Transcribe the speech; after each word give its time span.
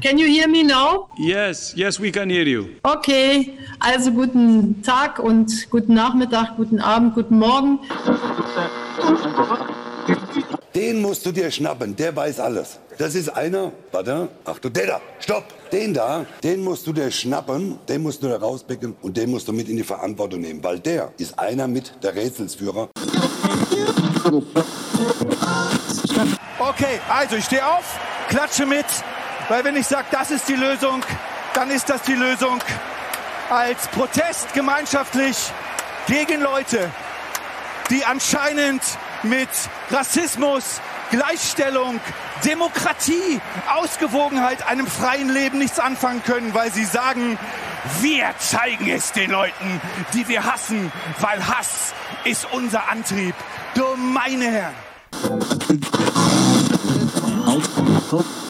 Can 0.00 0.16
you 0.16 0.26
hear 0.26 0.48
me 0.48 0.62
now? 0.62 1.08
Yes, 1.18 1.74
yes, 1.76 2.00
we 2.00 2.10
can 2.10 2.30
hear 2.30 2.46
you. 2.46 2.76
Okay, 2.82 3.58
also 3.80 4.10
guten 4.10 4.82
Tag 4.82 5.18
und 5.18 5.70
guten 5.70 5.92
Nachmittag, 5.92 6.56
guten 6.56 6.80
Abend, 6.80 7.14
guten 7.14 7.38
Morgen. 7.38 7.78
Den 10.74 11.02
musst 11.02 11.26
du 11.26 11.32
dir 11.32 11.50
schnappen, 11.50 11.94
der 11.96 12.16
weiß 12.16 12.40
alles. 12.40 12.78
Das 12.96 13.14
ist 13.14 13.28
einer, 13.28 13.72
warte, 13.92 14.28
ach 14.46 14.58
du, 14.58 14.70
der 14.70 14.86
da, 14.86 15.00
stopp, 15.18 15.44
den 15.70 15.92
da, 15.92 16.24
den 16.42 16.64
musst 16.64 16.86
du 16.86 16.94
dir 16.94 17.10
schnappen, 17.10 17.78
den 17.86 18.02
musst 18.02 18.22
du 18.22 18.28
da 18.28 18.36
rauspicken 18.36 18.96
und 19.02 19.16
den 19.18 19.30
musst 19.30 19.48
du 19.48 19.52
mit 19.52 19.68
in 19.68 19.76
die 19.76 19.82
Verantwortung 19.82 20.40
nehmen, 20.40 20.64
weil 20.64 20.78
der 20.80 21.12
ist 21.18 21.38
einer 21.38 21.68
mit 21.68 21.92
der 22.02 22.14
Rätselsführer. 22.14 22.88
Okay, 26.58 27.00
also 27.08 27.36
ich 27.36 27.44
stehe 27.44 27.66
auf, 27.66 27.98
klatsche 28.28 28.64
mit, 28.64 28.86
weil 29.50 29.64
wenn 29.64 29.74
ich 29.74 29.88
sage, 29.88 30.06
das 30.12 30.30
ist 30.30 30.48
die 30.48 30.54
Lösung, 30.54 31.02
dann 31.54 31.70
ist 31.70 31.90
das 31.90 32.02
die 32.02 32.14
Lösung. 32.14 32.60
Als 33.50 33.88
Protest 33.88 34.54
gemeinschaftlich 34.54 35.36
gegen 36.06 36.40
Leute, 36.40 36.88
die 37.90 38.04
anscheinend 38.04 38.80
mit 39.24 39.48
Rassismus, 39.90 40.80
Gleichstellung, 41.10 41.98
Demokratie, 42.44 43.40
Ausgewogenheit, 43.74 44.64
einem 44.68 44.86
freien 44.86 45.28
Leben 45.28 45.58
nichts 45.58 45.80
anfangen 45.80 46.22
können, 46.22 46.54
weil 46.54 46.72
sie 46.72 46.84
sagen, 46.84 47.36
wir 48.00 48.32
zeigen 48.38 48.88
es 48.88 49.10
den 49.10 49.32
Leuten, 49.32 49.80
die 50.14 50.28
wir 50.28 50.44
hassen, 50.44 50.92
weil 51.18 51.44
Hass 51.44 51.92
ist 52.22 52.46
unser 52.52 52.88
Antrieb. 52.88 53.34
Du 53.74 53.84
meine 53.96 54.44
Herren. 54.44 54.74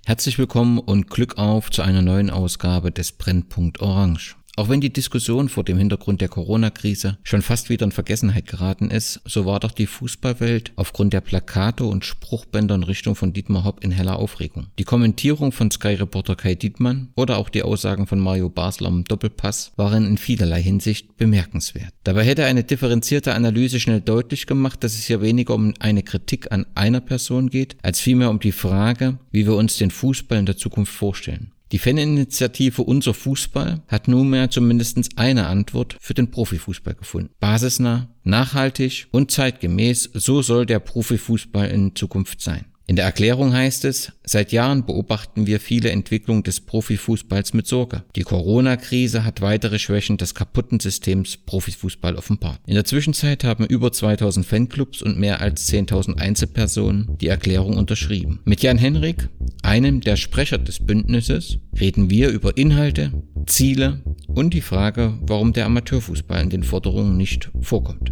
Herzlich 0.07 0.39
willkommen 0.39 0.79
und 0.79 1.09
Glück 1.11 1.39
auf 1.39 1.71
zu 1.71 1.83
einer 1.83 2.03
neuen 2.03 2.31
Ausgabe 2.31 2.91
des 2.91 3.13
Brennpunkt 3.13 3.81
Orange. 3.81 4.37
Auch 4.57 4.69
wenn 4.69 4.81
die 4.81 4.93
Diskussion 4.93 5.49
vor 5.49 5.65
dem 5.65 5.79
Hintergrund 5.79 6.21
der 6.21 6.29
Corona-Krise 6.29 7.19
schon 7.23 7.43
fast 7.43 7.71
wieder 7.71 7.85
in 7.85 7.93
Vergessenheit 7.93 8.47
geraten 8.47 8.91
ist, 8.91 9.21
so 9.25 9.47
war 9.47 9.61
doch 9.61 9.71
die 9.71 9.87
Fußballwelt 9.87 10.73
aufgrund 10.77 11.13
der 11.13 11.21
Plakate 11.21 11.85
und 11.85 12.05
Spruchbänder 12.05 12.75
in 12.75 12.83
Richtung 12.83 13.15
von 13.15 13.33
Dietmar 13.33 13.65
Hopp 13.65 13.83
in 13.83 13.91
heller 13.91 14.19
Aufregung. 14.19 14.67
Die 14.79 14.85
Kommentierung 14.85 15.53
von 15.53 15.71
Sky-Reporter 15.71 16.37
Kai 16.37 16.57
Dietmann 16.57 17.09
oder 17.17 17.39
auch 17.39 17.49
die 17.49 17.63
Aussagen 17.63 18.07
von 18.07 18.19
Mario 18.19 18.51
Basler 18.51 18.89
am 18.89 19.05
Doppelpass 19.05 19.73
waren 19.77 20.07
in 20.07 20.19
vielerlei 20.19 20.63
Hinsicht 20.63 21.17
bemerkenswert. 21.17 21.95
Dabei 22.05 22.25
hätte 22.25 22.45
eine 22.45 22.65
differenzierte 22.65 23.35
Analyse 23.35 23.81
schnell 23.81 24.01
deutlich 24.01 24.47
gemacht, 24.47 24.83
dass 24.85 24.95
es 24.95 25.05
hier 25.05 25.23
weniger 25.23 25.55
um 25.55 25.75
eine 25.79 26.03
Kritik 26.03 26.53
an 26.53 26.67
einer 26.75 27.01
Person 27.01 27.51
geht, 27.51 27.77
als 27.83 28.01
vielmehr 28.01 28.31
um 28.31 28.41
die 28.41 28.53
Frage, 28.53 29.19
wie 29.31 29.47
wir 29.47 29.55
uns 29.55 29.79
den 29.79 29.91
Fußball 29.91 30.39
in 30.39 30.47
der 30.47 30.57
Zukunft 30.57 30.93
vorstellen. 30.93 31.53
Die 31.73 31.79
Faninitiative 31.79 32.83
Unser 32.83 33.15
Fußball 33.15 33.83
hat 33.87 34.09
nunmehr 34.09 34.51
zumindest 34.51 34.99
eine 35.17 35.47
Antwort 35.47 35.97
für 36.01 36.15
den 36.15 36.31
Profifußball 36.31 36.95
gefunden. 36.95 37.31
Basisnah, 37.39 38.09
nachhaltig 38.25 39.07
und 39.13 39.31
zeitgemäß, 39.31 40.11
so 40.15 40.43
soll 40.43 40.67
der 40.67 40.81
Profifußball 40.81 41.69
in 41.69 41.95
Zukunft 41.95 42.41
sein. 42.41 42.65
In 42.91 42.97
der 42.97 43.05
Erklärung 43.05 43.53
heißt 43.53 43.85
es, 43.85 44.11
seit 44.25 44.51
Jahren 44.51 44.85
beobachten 44.85 45.47
wir 45.47 45.61
viele 45.61 45.93
Entwicklungen 45.93 46.43
des 46.43 46.61
Profifußballs 46.61 47.55
mit 47.55 47.69
Sorge. 47.69 48.03
Die 48.17 48.25
Corona-Krise 48.25 49.23
hat 49.25 49.41
weitere 49.41 49.79
Schwächen 49.79 50.17
des 50.17 50.35
kaputten 50.35 50.81
Systems 50.81 51.37
Profifußball 51.37 52.17
offenbart. 52.17 52.59
In 52.67 52.75
der 52.75 52.85
Zwischenzeit 52.85 53.45
haben 53.45 53.65
über 53.65 53.93
2000 53.93 54.45
Fanclubs 54.45 55.03
und 55.03 55.21
mehr 55.21 55.41
als 55.41 55.73
10.000 55.73 56.17
Einzelpersonen 56.17 57.17
die 57.21 57.29
Erklärung 57.29 57.77
unterschrieben. 57.77 58.41
Mit 58.45 58.61
Jan 58.61 58.79
Henrik, 58.79 59.29
einem 59.63 60.01
der 60.01 60.17
Sprecher 60.17 60.59
des 60.59 60.85
Bündnisses, 60.85 61.59
reden 61.81 62.11
wir 62.11 62.31
über 62.31 62.57
Inhalte, 62.57 63.13
Ziele 63.47 64.03
und 64.27 64.53
die 64.53 64.63
Frage, 64.63 65.17
warum 65.21 65.53
der 65.53 65.67
Amateurfußball 65.67 66.43
in 66.43 66.51
den 66.51 66.65
Forderungen 66.65 67.17
nicht 67.17 67.53
vorkommt. 67.61 68.11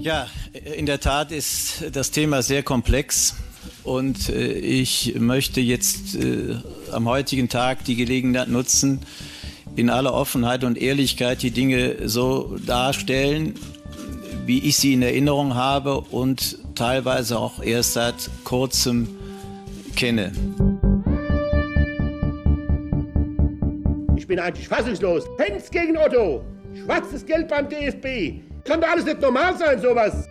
Ja, 0.00 0.26
in 0.76 0.86
der 0.86 0.98
Tat 0.98 1.30
ist 1.30 1.84
das 1.92 2.10
Thema 2.10 2.40
sehr 2.40 2.62
komplex 2.62 3.36
und 3.84 4.30
äh, 4.30 4.52
ich 4.52 5.14
möchte 5.18 5.60
jetzt 5.60 6.14
äh, 6.14 6.56
am 6.90 7.06
heutigen 7.06 7.50
Tag 7.50 7.84
die 7.84 7.96
Gelegenheit 7.96 8.48
nutzen, 8.48 9.00
in 9.76 9.90
aller 9.90 10.14
Offenheit 10.14 10.64
und 10.64 10.78
Ehrlichkeit 10.78 11.42
die 11.42 11.50
Dinge 11.50 12.08
so 12.08 12.56
darstellen, 12.66 13.54
wie 14.46 14.60
ich 14.60 14.78
sie 14.78 14.94
in 14.94 15.02
Erinnerung 15.02 15.54
habe 15.54 16.00
und 16.00 16.56
teilweise 16.74 17.38
auch 17.38 17.62
erst 17.62 17.92
seit 17.92 18.30
kurzem 18.44 19.06
kenne. 19.96 20.32
Ich 24.16 24.26
bin 24.26 24.38
eigentlich 24.38 24.66
fassungslos. 24.66 25.24
Fans 25.36 25.70
gegen 25.70 25.98
Otto. 25.98 26.42
Schwarzes 26.74 27.26
Geld 27.26 27.48
beim 27.48 27.68
DFB. 27.68 28.49
Kann 28.70 28.80
doch 28.80 28.88
alles 28.88 29.04
nicht 29.04 29.20
normal 29.20 29.58
sein, 29.58 29.80
sowas. 29.80 30.28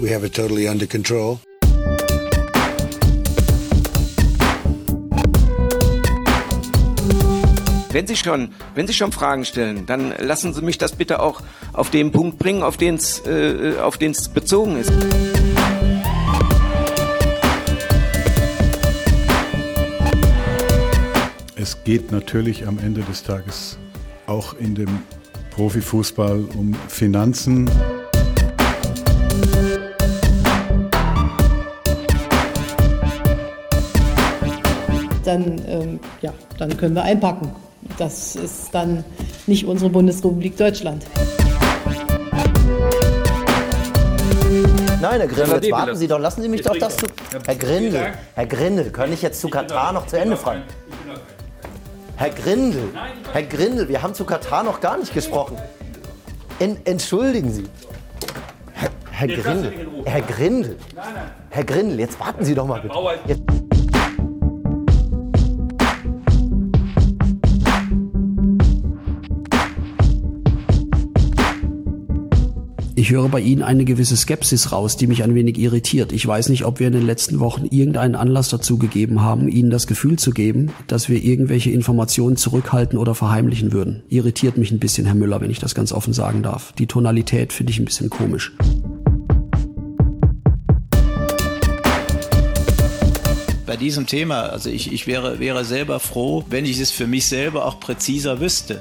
We 0.00 0.08
have 0.08 0.24
it 0.24 0.36
totally 0.36 0.68
under 0.68 0.86
control. 0.86 1.40
Wenn 7.90 8.06
Sie 8.06 8.14
schon, 8.14 8.50
wenn 8.76 8.86
Sie 8.86 8.94
schon 8.94 9.10
Fragen 9.10 9.44
stellen, 9.44 9.86
dann 9.86 10.14
lassen 10.20 10.54
Sie 10.54 10.62
mich 10.62 10.78
das 10.78 10.92
bitte 10.92 11.18
auch 11.18 11.42
auf 11.72 11.90
den 11.90 12.12
Punkt 12.12 12.38
bringen, 12.38 12.62
auf 12.62 12.76
den 12.76 12.94
es 12.94 13.20
äh, 13.26 13.78
auf 13.82 13.98
den 13.98 14.12
es 14.12 14.28
bezogen 14.28 14.76
ist. 14.78 14.92
Geht 21.84 22.10
natürlich 22.10 22.66
am 22.66 22.78
Ende 22.78 23.02
des 23.02 23.22
Tages 23.22 23.78
auch 24.26 24.54
in 24.54 24.74
dem 24.74 25.02
Profifußball 25.50 26.44
um 26.56 26.74
Finanzen. 26.88 27.70
Dann, 35.24 35.62
ähm, 35.66 36.00
ja, 36.22 36.32
dann 36.58 36.76
können 36.76 36.94
wir 36.94 37.02
einpacken. 37.02 37.52
Das 37.98 38.34
ist 38.34 38.74
dann 38.74 39.04
nicht 39.46 39.66
unsere 39.66 39.90
Bundesrepublik 39.90 40.56
Deutschland. 40.56 41.04
Nein, 45.00 45.20
Herr 45.20 45.26
Grindel, 45.26 45.62
jetzt 45.62 45.70
warten 45.70 45.96
Sie 45.96 46.08
doch, 46.08 46.18
lassen 46.18 46.42
Sie 46.42 46.48
mich 46.48 46.62
doch 46.62 46.76
das 46.78 46.96
zu. 46.96 47.06
Herr 47.44 47.54
Grindel, 47.54 48.14
Herr 48.34 48.46
Grindel, 48.46 48.90
kann 48.90 49.12
ich 49.12 49.20
jetzt 49.20 49.40
zu 49.40 49.48
Katar 49.48 49.92
noch 49.92 50.06
zu 50.06 50.18
Ende 50.18 50.36
fragen? 50.36 50.62
Herr 52.16 52.30
Grindel, 52.30 52.90
Herr 53.32 53.42
Grindel, 53.42 53.88
wir 53.88 54.02
haben 54.02 54.14
zu 54.14 54.24
Katar 54.24 54.62
noch 54.62 54.80
gar 54.80 54.96
nicht 54.96 55.12
gesprochen. 55.12 55.56
En, 56.60 56.78
entschuldigen 56.84 57.50
Sie. 57.50 57.64
Herr, 58.72 58.90
Herr 59.10 59.28
Grindel, 59.28 59.72
Herr 60.04 60.20
Grindel, 60.22 60.78
Herr 61.50 61.64
Grindel, 61.64 61.98
jetzt 61.98 62.20
warten 62.20 62.44
Sie 62.44 62.54
doch 62.54 62.66
mal 62.66 62.80
bitte. 62.80 62.94
Jetzt, 63.26 63.42
Ich 73.04 73.10
höre 73.10 73.28
bei 73.28 73.40
Ihnen 73.42 73.62
eine 73.62 73.84
gewisse 73.84 74.16
Skepsis 74.16 74.72
raus, 74.72 74.96
die 74.96 75.06
mich 75.06 75.22
ein 75.24 75.34
wenig 75.34 75.58
irritiert. 75.58 76.10
Ich 76.14 76.26
weiß 76.26 76.48
nicht, 76.48 76.64
ob 76.64 76.80
wir 76.80 76.86
in 76.86 76.94
den 76.94 77.04
letzten 77.04 77.38
Wochen 77.38 77.66
irgendeinen 77.66 78.14
Anlass 78.14 78.48
dazu 78.48 78.78
gegeben 78.78 79.20
haben, 79.20 79.46
Ihnen 79.46 79.68
das 79.68 79.86
Gefühl 79.86 80.18
zu 80.18 80.30
geben, 80.30 80.72
dass 80.86 81.10
wir 81.10 81.22
irgendwelche 81.22 81.70
Informationen 81.70 82.38
zurückhalten 82.38 82.98
oder 82.98 83.14
verheimlichen 83.14 83.74
würden. 83.74 84.04
Irritiert 84.08 84.56
mich 84.56 84.70
ein 84.70 84.78
bisschen, 84.78 85.04
Herr 85.04 85.14
Müller, 85.14 85.42
wenn 85.42 85.50
ich 85.50 85.58
das 85.58 85.74
ganz 85.74 85.92
offen 85.92 86.14
sagen 86.14 86.42
darf. 86.42 86.72
Die 86.78 86.86
Tonalität 86.86 87.52
finde 87.52 87.72
ich 87.72 87.78
ein 87.78 87.84
bisschen 87.84 88.08
komisch. 88.08 88.52
Bei 93.66 93.76
diesem 93.76 94.06
Thema, 94.06 94.44
also 94.44 94.70
ich, 94.70 94.90
ich 94.94 95.06
wäre, 95.06 95.40
wäre 95.40 95.66
selber 95.66 96.00
froh, 96.00 96.46
wenn 96.48 96.64
ich 96.64 96.80
es 96.80 96.90
für 96.90 97.06
mich 97.06 97.26
selber 97.26 97.66
auch 97.66 97.80
präziser 97.80 98.40
wüsste. 98.40 98.80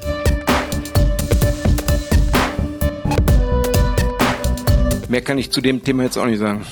Mehr 5.13 5.21
kann 5.21 5.37
ich 5.37 5.51
zu 5.51 5.61
dem 5.61 5.83
Thema 5.83 6.05
jetzt 6.05 6.17
auch 6.17 6.25
nicht 6.25 6.39
sagen. 6.39 6.65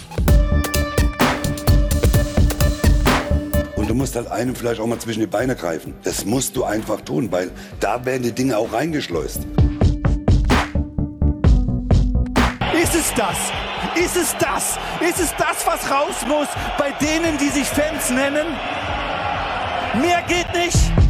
Und 3.75 3.87
du 3.87 3.93
musst 3.93 4.15
halt 4.15 4.31
einem 4.31 4.55
vielleicht 4.55 4.81
auch 4.81 4.87
mal 4.87 4.97
zwischen 4.97 5.19
die 5.19 5.27
Beine 5.27 5.55
greifen. 5.55 5.93
Das 6.01 6.25
musst 6.25 6.55
du 6.55 6.63
einfach 6.63 7.01
tun, 7.01 7.31
weil 7.31 7.51
da 7.79 8.03
werden 8.03 8.23
die 8.23 8.31
Dinge 8.31 8.57
auch 8.57 8.73
reingeschleust. 8.73 9.41
Ist 12.81 12.95
es 12.95 13.13
das? 13.13 13.37
Ist 13.93 14.17
es 14.17 14.35
das? 14.39 14.79
Ist 15.07 15.19
es 15.19 15.35
das, 15.37 15.67
was 15.67 15.91
raus 15.91 16.25
muss 16.27 16.47
bei 16.79 16.89
denen, 16.99 17.37
die 17.37 17.49
sich 17.49 17.67
Fans 17.67 18.09
nennen? 18.09 18.47
Mehr 20.01 20.23
geht 20.27 20.51
nicht. 20.55 21.00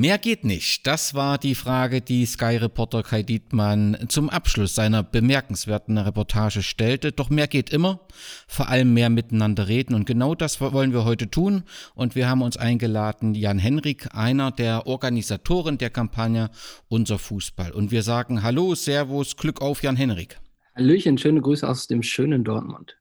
Mehr 0.00 0.16
geht 0.16 0.46
nicht. 0.46 0.86
Das 0.86 1.12
war 1.12 1.36
die 1.36 1.54
Frage, 1.54 2.00
die 2.00 2.24
Sky-Reporter 2.24 3.02
Kai 3.02 3.22
Dietmann 3.22 4.06
zum 4.08 4.30
Abschluss 4.30 4.74
seiner 4.74 5.02
bemerkenswerten 5.02 5.98
Reportage 5.98 6.62
stellte. 6.62 7.12
Doch 7.12 7.28
mehr 7.28 7.46
geht 7.46 7.68
immer. 7.68 8.00
Vor 8.48 8.70
allem 8.70 8.94
mehr 8.94 9.10
miteinander 9.10 9.68
reden. 9.68 9.92
Und 9.92 10.06
genau 10.06 10.34
das 10.34 10.58
wollen 10.62 10.94
wir 10.94 11.04
heute 11.04 11.30
tun. 11.30 11.64
Und 11.94 12.14
wir 12.14 12.30
haben 12.30 12.40
uns 12.40 12.56
eingeladen, 12.56 13.34
Jan 13.34 13.58
Henrik, 13.58 14.08
einer 14.14 14.50
der 14.50 14.86
Organisatoren 14.86 15.76
der 15.76 15.90
Kampagne 15.90 16.48
Unser 16.88 17.18
Fußball. 17.18 17.72
Und 17.72 17.90
wir 17.90 18.02
sagen 18.02 18.42
Hallo, 18.42 18.74
Servus, 18.74 19.36
Glück 19.36 19.60
auf, 19.60 19.82
Jan 19.82 19.96
Henrik. 19.96 20.40
Hallöchen, 20.74 21.18
schöne 21.18 21.42
Grüße 21.42 21.68
aus 21.68 21.88
dem 21.88 22.02
schönen 22.02 22.42
Dortmund. 22.42 22.96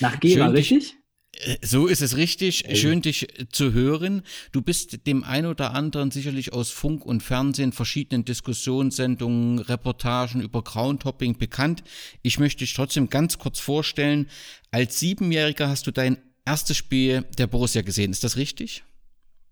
Nach 0.00 0.18
Gera, 0.20 0.46
richtig? 0.46 0.96
Äh, 1.44 1.56
so 1.62 1.86
ist 1.86 2.02
es 2.02 2.16
richtig. 2.16 2.64
Schön, 2.74 3.02
dich 3.02 3.28
zu 3.50 3.72
hören. 3.72 4.22
Du 4.52 4.62
bist 4.62 5.06
dem 5.06 5.24
ein 5.24 5.46
oder 5.46 5.74
anderen 5.74 6.10
sicherlich 6.10 6.52
aus 6.52 6.70
Funk 6.70 7.04
und 7.04 7.22
Fernsehen, 7.22 7.72
verschiedenen 7.72 8.24
Diskussionssendungen, 8.24 9.58
Reportagen 9.58 10.40
über 10.40 10.62
Groundhopping 10.62 11.38
bekannt. 11.38 11.82
Ich 12.22 12.38
möchte 12.38 12.60
dich 12.60 12.74
trotzdem 12.74 13.08
ganz 13.10 13.38
kurz 13.38 13.58
vorstellen. 13.58 14.28
Als 14.70 14.98
Siebenjähriger 14.98 15.68
hast 15.68 15.86
du 15.86 15.90
dein 15.90 16.18
erstes 16.44 16.76
Spiel 16.76 17.24
der 17.38 17.46
Borussia 17.46 17.82
gesehen. 17.82 18.10
Ist 18.10 18.24
das 18.24 18.36
richtig? 18.36 18.84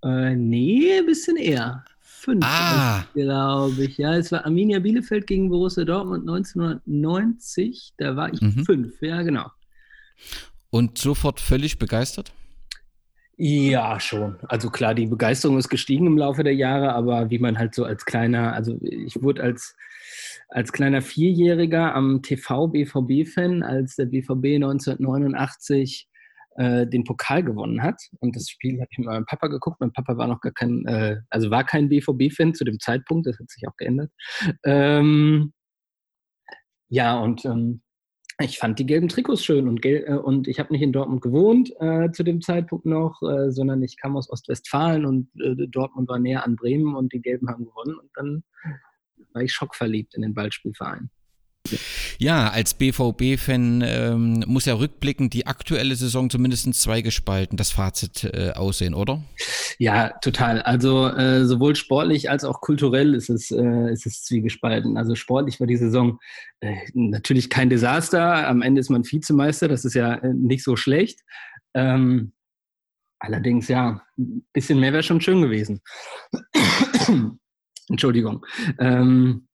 Äh, 0.04 0.34
nee, 0.34 0.98
ein 0.98 1.06
bisschen 1.06 1.36
eher. 1.36 1.84
Fünf, 2.00 2.44
ah. 2.44 3.04
glaube 3.14 3.84
ich. 3.84 3.98
Ja, 3.98 4.16
es 4.16 4.30
war 4.30 4.44
Arminia 4.44 4.78
Bielefeld 4.78 5.26
gegen 5.26 5.48
Borussia 5.48 5.84
Dortmund 5.84 6.28
1990. 6.28 7.94
Da 7.96 8.14
war 8.14 8.32
ich 8.32 8.40
mhm. 8.40 8.64
fünf, 8.64 9.02
ja, 9.02 9.22
genau. 9.22 9.50
Und 10.72 10.96
sofort 10.96 11.38
völlig 11.38 11.78
begeistert? 11.78 12.32
Ja, 13.36 14.00
schon. 14.00 14.38
Also 14.48 14.70
klar, 14.70 14.94
die 14.94 15.06
Begeisterung 15.06 15.58
ist 15.58 15.68
gestiegen 15.68 16.06
im 16.06 16.16
Laufe 16.16 16.44
der 16.44 16.54
Jahre, 16.54 16.94
aber 16.94 17.28
wie 17.28 17.38
man 17.38 17.58
halt 17.58 17.74
so 17.74 17.84
als 17.84 18.06
kleiner, 18.06 18.54
also 18.54 18.78
ich 18.80 19.22
wurde 19.22 19.42
als, 19.42 19.76
als 20.48 20.72
kleiner 20.72 21.02
Vierjähriger 21.02 21.94
am 21.94 22.22
TV 22.22 22.68
BVB-Fan, 22.68 23.62
als 23.62 23.96
der 23.96 24.06
BVB 24.06 24.56
1989 24.56 26.08
äh, 26.56 26.86
den 26.86 27.04
Pokal 27.04 27.42
gewonnen 27.42 27.82
hat. 27.82 28.00
Und 28.20 28.34
das 28.34 28.48
Spiel 28.48 28.80
habe 28.80 28.88
ich 28.90 28.98
mit 28.98 29.08
meinem 29.08 29.26
Papa 29.26 29.48
geguckt. 29.48 29.78
Mein 29.78 29.92
Papa 29.92 30.16
war 30.16 30.26
noch 30.26 30.40
gar 30.40 30.52
kein, 30.52 30.86
äh, 30.86 31.18
also 31.28 31.50
war 31.50 31.64
kein 31.64 31.90
BVB-Fan 31.90 32.54
zu 32.54 32.64
dem 32.64 32.80
Zeitpunkt, 32.80 33.26
das 33.26 33.38
hat 33.38 33.50
sich 33.50 33.68
auch 33.68 33.76
geändert. 33.76 34.10
Ähm, 34.64 35.52
ja, 36.88 37.18
und 37.18 37.44
ähm, 37.44 37.82
ich 38.42 38.58
fand 38.58 38.78
die 38.78 38.86
gelben 38.86 39.08
Trikots 39.08 39.44
schön 39.44 39.68
und, 39.68 39.82
gel 39.82 40.04
äh, 40.06 40.14
und 40.14 40.48
ich 40.48 40.58
habe 40.58 40.72
nicht 40.72 40.82
in 40.82 40.92
Dortmund 40.92 41.22
gewohnt 41.22 41.72
äh, 41.80 42.10
zu 42.12 42.22
dem 42.22 42.40
Zeitpunkt 42.40 42.86
noch, 42.86 43.20
äh, 43.22 43.50
sondern 43.50 43.82
ich 43.82 43.96
kam 43.96 44.16
aus 44.16 44.30
Ostwestfalen 44.30 45.04
und 45.06 45.28
äh, 45.40 45.66
Dortmund 45.68 46.08
war 46.08 46.18
näher 46.18 46.44
an 46.44 46.56
Bremen 46.56 46.94
und 46.94 47.12
die 47.12 47.20
Gelben 47.20 47.48
haben 47.48 47.64
gewonnen 47.64 47.98
und 47.98 48.10
dann 48.14 48.44
war 49.32 49.42
ich 49.42 49.52
schockverliebt 49.52 50.14
in 50.14 50.22
den 50.22 50.34
Ballspielverein. 50.34 51.10
Ja, 52.18 52.50
als 52.50 52.74
BVB-Fan 52.74 53.82
ähm, 53.86 54.44
muss 54.46 54.64
ja 54.64 54.74
rückblickend 54.74 55.34
die 55.34 55.46
aktuelle 55.46 55.94
Saison 55.96 56.30
zumindest 56.30 56.72
zweigespalten, 56.74 57.56
das 57.56 57.70
Fazit 57.70 58.24
äh, 58.24 58.52
aussehen, 58.52 58.94
oder? 58.94 59.22
Ja, 59.78 60.10
total. 60.22 60.62
Also 60.62 61.08
äh, 61.08 61.44
sowohl 61.44 61.74
sportlich 61.76 62.30
als 62.30 62.44
auch 62.44 62.60
kulturell 62.60 63.14
ist 63.14 63.30
es, 63.30 63.50
äh, 63.50 63.92
ist 63.92 64.06
es 64.06 64.24
zwiegespalten. 64.24 64.96
Also 64.96 65.14
sportlich 65.14 65.60
war 65.60 65.66
die 65.66 65.76
Saison 65.76 66.18
äh, 66.60 66.76
natürlich 66.94 67.50
kein 67.50 67.70
Desaster. 67.70 68.46
Am 68.46 68.62
Ende 68.62 68.80
ist 68.80 68.90
man 68.90 69.04
Vizemeister, 69.04 69.68
das 69.68 69.84
ist 69.84 69.94
ja 69.94 70.14
äh, 70.14 70.32
nicht 70.34 70.64
so 70.64 70.76
schlecht. 70.76 71.20
Ähm, 71.74 72.32
allerdings, 73.18 73.68
ja, 73.68 74.02
ein 74.18 74.44
bisschen 74.52 74.78
mehr 74.78 74.92
wäre 74.92 75.02
schon 75.02 75.20
schön 75.20 75.42
gewesen. 75.42 75.80
Entschuldigung. 77.88 78.44
Ähm, 78.78 79.48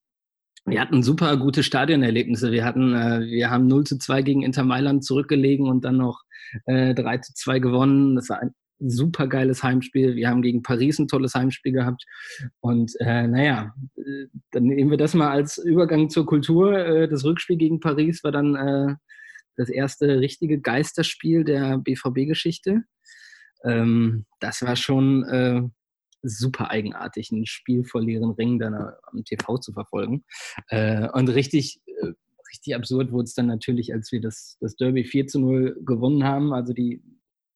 wir 0.70 0.80
hatten 0.80 1.02
super 1.02 1.36
gute 1.36 1.62
Stadionerlebnisse. 1.62 2.52
Wir 2.52 2.64
hatten, 2.64 2.94
äh, 2.94 3.26
wir 3.26 3.50
haben 3.50 3.66
0 3.66 3.84
zu 3.84 3.98
2 3.98 4.22
gegen 4.22 4.42
Inter 4.42 4.64
Mailand 4.64 5.04
zurückgelegen 5.04 5.68
und 5.68 5.84
dann 5.84 5.96
noch 5.96 6.22
äh, 6.66 6.94
3 6.94 7.18
zu 7.18 7.34
2 7.34 7.58
gewonnen. 7.58 8.16
Das 8.16 8.28
war 8.28 8.40
ein 8.40 8.54
super 8.78 9.26
geiles 9.26 9.62
Heimspiel. 9.62 10.14
Wir 10.14 10.28
haben 10.28 10.42
gegen 10.42 10.62
Paris 10.62 10.98
ein 10.98 11.08
tolles 11.08 11.34
Heimspiel 11.34 11.72
gehabt. 11.72 12.04
Und 12.60 12.92
äh, 13.00 13.26
naja, 13.26 13.74
äh, 13.96 14.26
dann 14.52 14.64
nehmen 14.64 14.90
wir 14.90 14.98
das 14.98 15.14
mal 15.14 15.30
als 15.30 15.58
Übergang 15.58 16.10
zur 16.10 16.26
Kultur. 16.26 16.78
Äh, 16.78 17.08
das 17.08 17.24
Rückspiel 17.24 17.56
gegen 17.56 17.80
Paris 17.80 18.22
war 18.24 18.32
dann 18.32 18.54
äh, 18.54 18.94
das 19.56 19.68
erste 19.68 20.20
richtige 20.20 20.60
Geisterspiel 20.60 21.44
der 21.44 21.78
BVB-Geschichte. 21.78 22.84
Ähm, 23.64 24.24
das 24.40 24.62
war 24.62 24.76
schon 24.76 25.72
super 26.22 26.70
eigenartig, 26.70 27.30
ein 27.30 27.46
Spiel 27.46 27.84
vor 27.84 28.02
leeren 28.02 28.30
Ringen 28.32 28.58
dann 28.58 28.74
am 28.74 29.24
TV 29.24 29.58
zu 29.58 29.72
verfolgen. 29.72 30.24
Äh, 30.68 31.08
und 31.10 31.28
richtig, 31.28 31.80
äh, 31.86 32.12
richtig 32.50 32.74
absurd 32.74 33.12
wurde 33.12 33.24
es 33.24 33.34
dann 33.34 33.46
natürlich, 33.46 33.92
als 33.92 34.12
wir 34.12 34.20
das, 34.20 34.56
das 34.60 34.76
Derby 34.76 35.04
4 35.04 35.26
zu 35.26 35.40
0 35.40 35.80
gewonnen 35.84 36.24
haben. 36.24 36.52
Also 36.52 36.72
die 36.72 37.02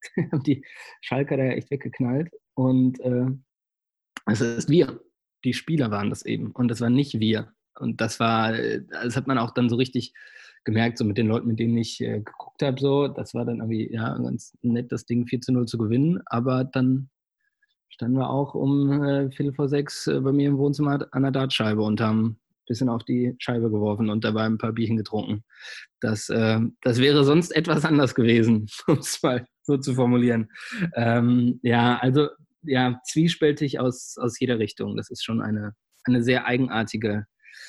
haben 0.32 0.43
die 0.43 0.64
Schalker 1.00 1.37
da 1.37 1.44
echt 1.44 1.70
weggeknallt. 1.70 2.31
Und 2.55 3.00
äh, 3.00 3.26
es 4.26 4.41
ist 4.41 4.69
wir. 4.69 5.00
Die 5.44 5.55
Spieler 5.55 5.91
waren 5.91 6.11
das 6.11 6.25
eben. 6.25 6.53
Und 6.53 6.69
das 6.69 6.81
waren 6.81 6.94
nicht 6.94 7.19
wir. 7.19 7.53
Und 7.79 8.00
das 8.00 8.20
war, 8.20 8.55
äh, 8.55 8.82
das 8.91 9.17
hat 9.17 9.26
man 9.26 9.38
auch 9.38 9.53
dann 9.53 9.69
so 9.69 9.76
richtig 9.76 10.12
gemerkt, 10.65 10.99
so 10.99 11.05
mit 11.05 11.19
den 11.19 11.26
Leuten, 11.26 11.49
mit 11.49 11.58
denen 11.58 11.76
ich 11.76 12.00
äh, 12.00 12.20
geguckt 12.20 12.62
habe, 12.62 12.81
so, 12.81 13.08
das 13.08 13.35
war 13.35 13.44
dann 13.44 13.58
irgendwie, 13.58 13.93
ja, 13.93 14.17
ganz 14.19 14.56
nett, 14.62 14.93
das 14.93 15.06
Ding 15.06 15.26
4 15.26 15.41
zu 15.41 15.53
0 15.53 15.67
zu 15.67 15.79
gewinnen, 15.79 16.20
aber 16.26 16.65
dann 16.65 17.11
standen 17.93 18.17
wir 18.17 18.31
auch 18.31 18.55
um 18.55 19.03
äh, 19.05 19.31
Viertel 19.31 19.53
vor 19.53 19.69
sechs 19.69 20.06
äh, 20.06 20.21
bei 20.21 20.33
mir 20.33 20.49
im 20.49 20.59
Wohnzimmer 20.59 21.06
an 21.11 21.23
der 21.23 21.31
Dartscheibe 21.31 21.83
und 21.83 22.00
haben 22.00 22.25
ein 22.25 22.37
bisschen 22.67 22.89
auf 22.89 23.05
die 23.05 23.35
Scheibe 23.39 23.71
geworfen 23.71 24.09
und 24.09 24.25
dabei 24.25 24.44
ein 24.44 24.59
paar 24.59 24.73
Bierchen 24.73 24.97
getrunken. 24.97 25.44
Das, 26.00 26.29
äh, 26.31 26.61
das 26.81 26.99
wäre 26.99 27.25
sonst 27.25 27.55
etwas 27.55 27.85
anders 27.85 28.15
gewesen, 28.15 28.67
um 28.87 28.99
es 28.99 29.23
mal 29.23 29.47
so 29.62 29.77
zu 29.77 29.94
formulieren. 29.94 30.49
Ähm, 30.94 31.61
ja, 31.62 31.99
also 31.99 32.29
ja, 32.62 33.00
zwiespältig 33.05 33.79
aus, 33.79 34.17
aus 34.19 34.41
jeder 34.41 34.59
Richtung. 34.59 34.97
Das 34.97 35.11
ist 35.11 35.25
schon 35.25 35.43
eine, 35.43 35.75
eine 36.05 36.23
sehr 36.23 36.47
eigenartige 36.47 37.27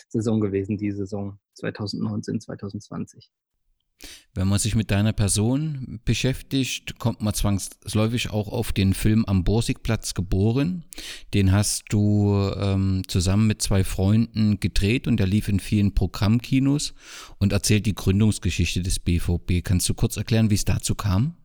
Saison 0.10 0.40
gewesen, 0.40 0.78
die 0.78 0.92
Saison 0.92 1.38
2019, 1.56 2.40
2020. 2.40 3.30
Wenn 4.36 4.48
man 4.48 4.58
sich 4.58 4.74
mit 4.74 4.90
deiner 4.90 5.14
Person 5.14 6.00
beschäftigt, 6.06 6.98
kommt 6.98 7.22
man 7.22 7.36
zwangsläufig 7.36 8.32
auch 8.32 8.48
auf 8.48 8.72
den 8.72 8.96
Film 8.96 9.26
Am 9.26 9.44
Borsigplatz 9.44 10.16
geboren. 10.16 10.86
Den 11.36 11.52
hast 11.52 11.84
du 11.90 12.52
ähm, 12.58 13.04
zusammen 13.08 13.46
mit 13.46 13.62
zwei 13.62 13.84
Freunden 13.84 14.60
gedreht 14.60 15.08
und 15.08 15.18
der 15.18 15.28
lief 15.28 15.50
in 15.50 15.60
vielen 15.60 15.94
Programmkinos 15.94 16.96
und 17.38 17.54
erzählt 17.54 17.86
die 17.86 17.94
Gründungsgeschichte 17.94 18.82
des 18.82 18.98
BVB. 18.98 19.64
Kannst 19.64 19.88
du 19.88 19.94
kurz 19.94 20.18
erklären, 20.18 20.50
wie 20.50 20.56
es 20.56 20.66
dazu 20.66 20.96
kam? 20.96 21.36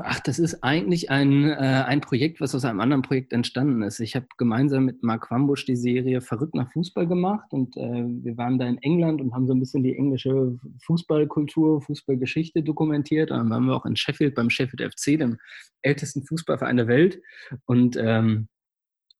Ach, 0.00 0.20
das 0.20 0.38
ist 0.38 0.62
eigentlich 0.62 1.10
ein, 1.10 1.44
äh, 1.44 1.84
ein 1.86 2.00
Projekt, 2.00 2.40
was 2.40 2.54
aus 2.54 2.64
einem 2.64 2.80
anderen 2.80 3.02
Projekt 3.02 3.32
entstanden 3.32 3.82
ist. 3.82 4.00
Ich 4.00 4.14
habe 4.16 4.26
gemeinsam 4.38 4.84
mit 4.84 5.02
Mark 5.02 5.30
Wambusch 5.30 5.66
die 5.66 5.76
Serie 5.76 6.20
Verrückt 6.20 6.54
nach 6.54 6.70
Fußball 6.72 7.06
gemacht 7.06 7.52
und 7.52 7.76
äh, 7.76 8.04
wir 8.04 8.36
waren 8.36 8.58
da 8.58 8.66
in 8.66 8.78
England 8.78 9.20
und 9.20 9.34
haben 9.34 9.46
so 9.46 9.54
ein 9.54 9.60
bisschen 9.60 9.82
die 9.82 9.96
englische 9.96 10.56
Fußballkultur, 10.84 11.82
Fußballgeschichte 11.82 12.62
dokumentiert. 12.62 13.30
Und 13.30 13.38
dann 13.38 13.50
waren 13.50 13.66
wir 13.66 13.76
auch 13.76 13.86
in 13.86 13.96
Sheffield 13.96 14.34
beim 14.34 14.50
Sheffield 14.50 14.92
FC, 14.92 15.18
dem 15.18 15.38
ältesten 15.82 16.24
Fußballverein 16.24 16.76
der 16.76 16.88
Welt. 16.88 17.20
Und 17.66 17.96
ähm, 17.96 18.48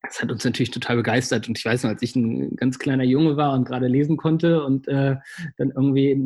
das 0.07 0.21
hat 0.21 0.31
uns 0.31 0.43
natürlich 0.43 0.71
total 0.71 0.97
begeistert. 0.97 1.47
Und 1.47 1.57
ich 1.57 1.65
weiß 1.65 1.83
noch, 1.83 1.91
als 1.91 2.01
ich 2.01 2.15
ein 2.15 2.55
ganz 2.55 2.79
kleiner 2.79 3.03
Junge 3.03 3.37
war 3.37 3.53
und 3.53 3.65
gerade 3.65 3.87
lesen 3.87 4.17
konnte 4.17 4.63
und 4.63 4.87
äh, 4.87 5.15
dann 5.57 5.71
irgendwie 5.71 6.19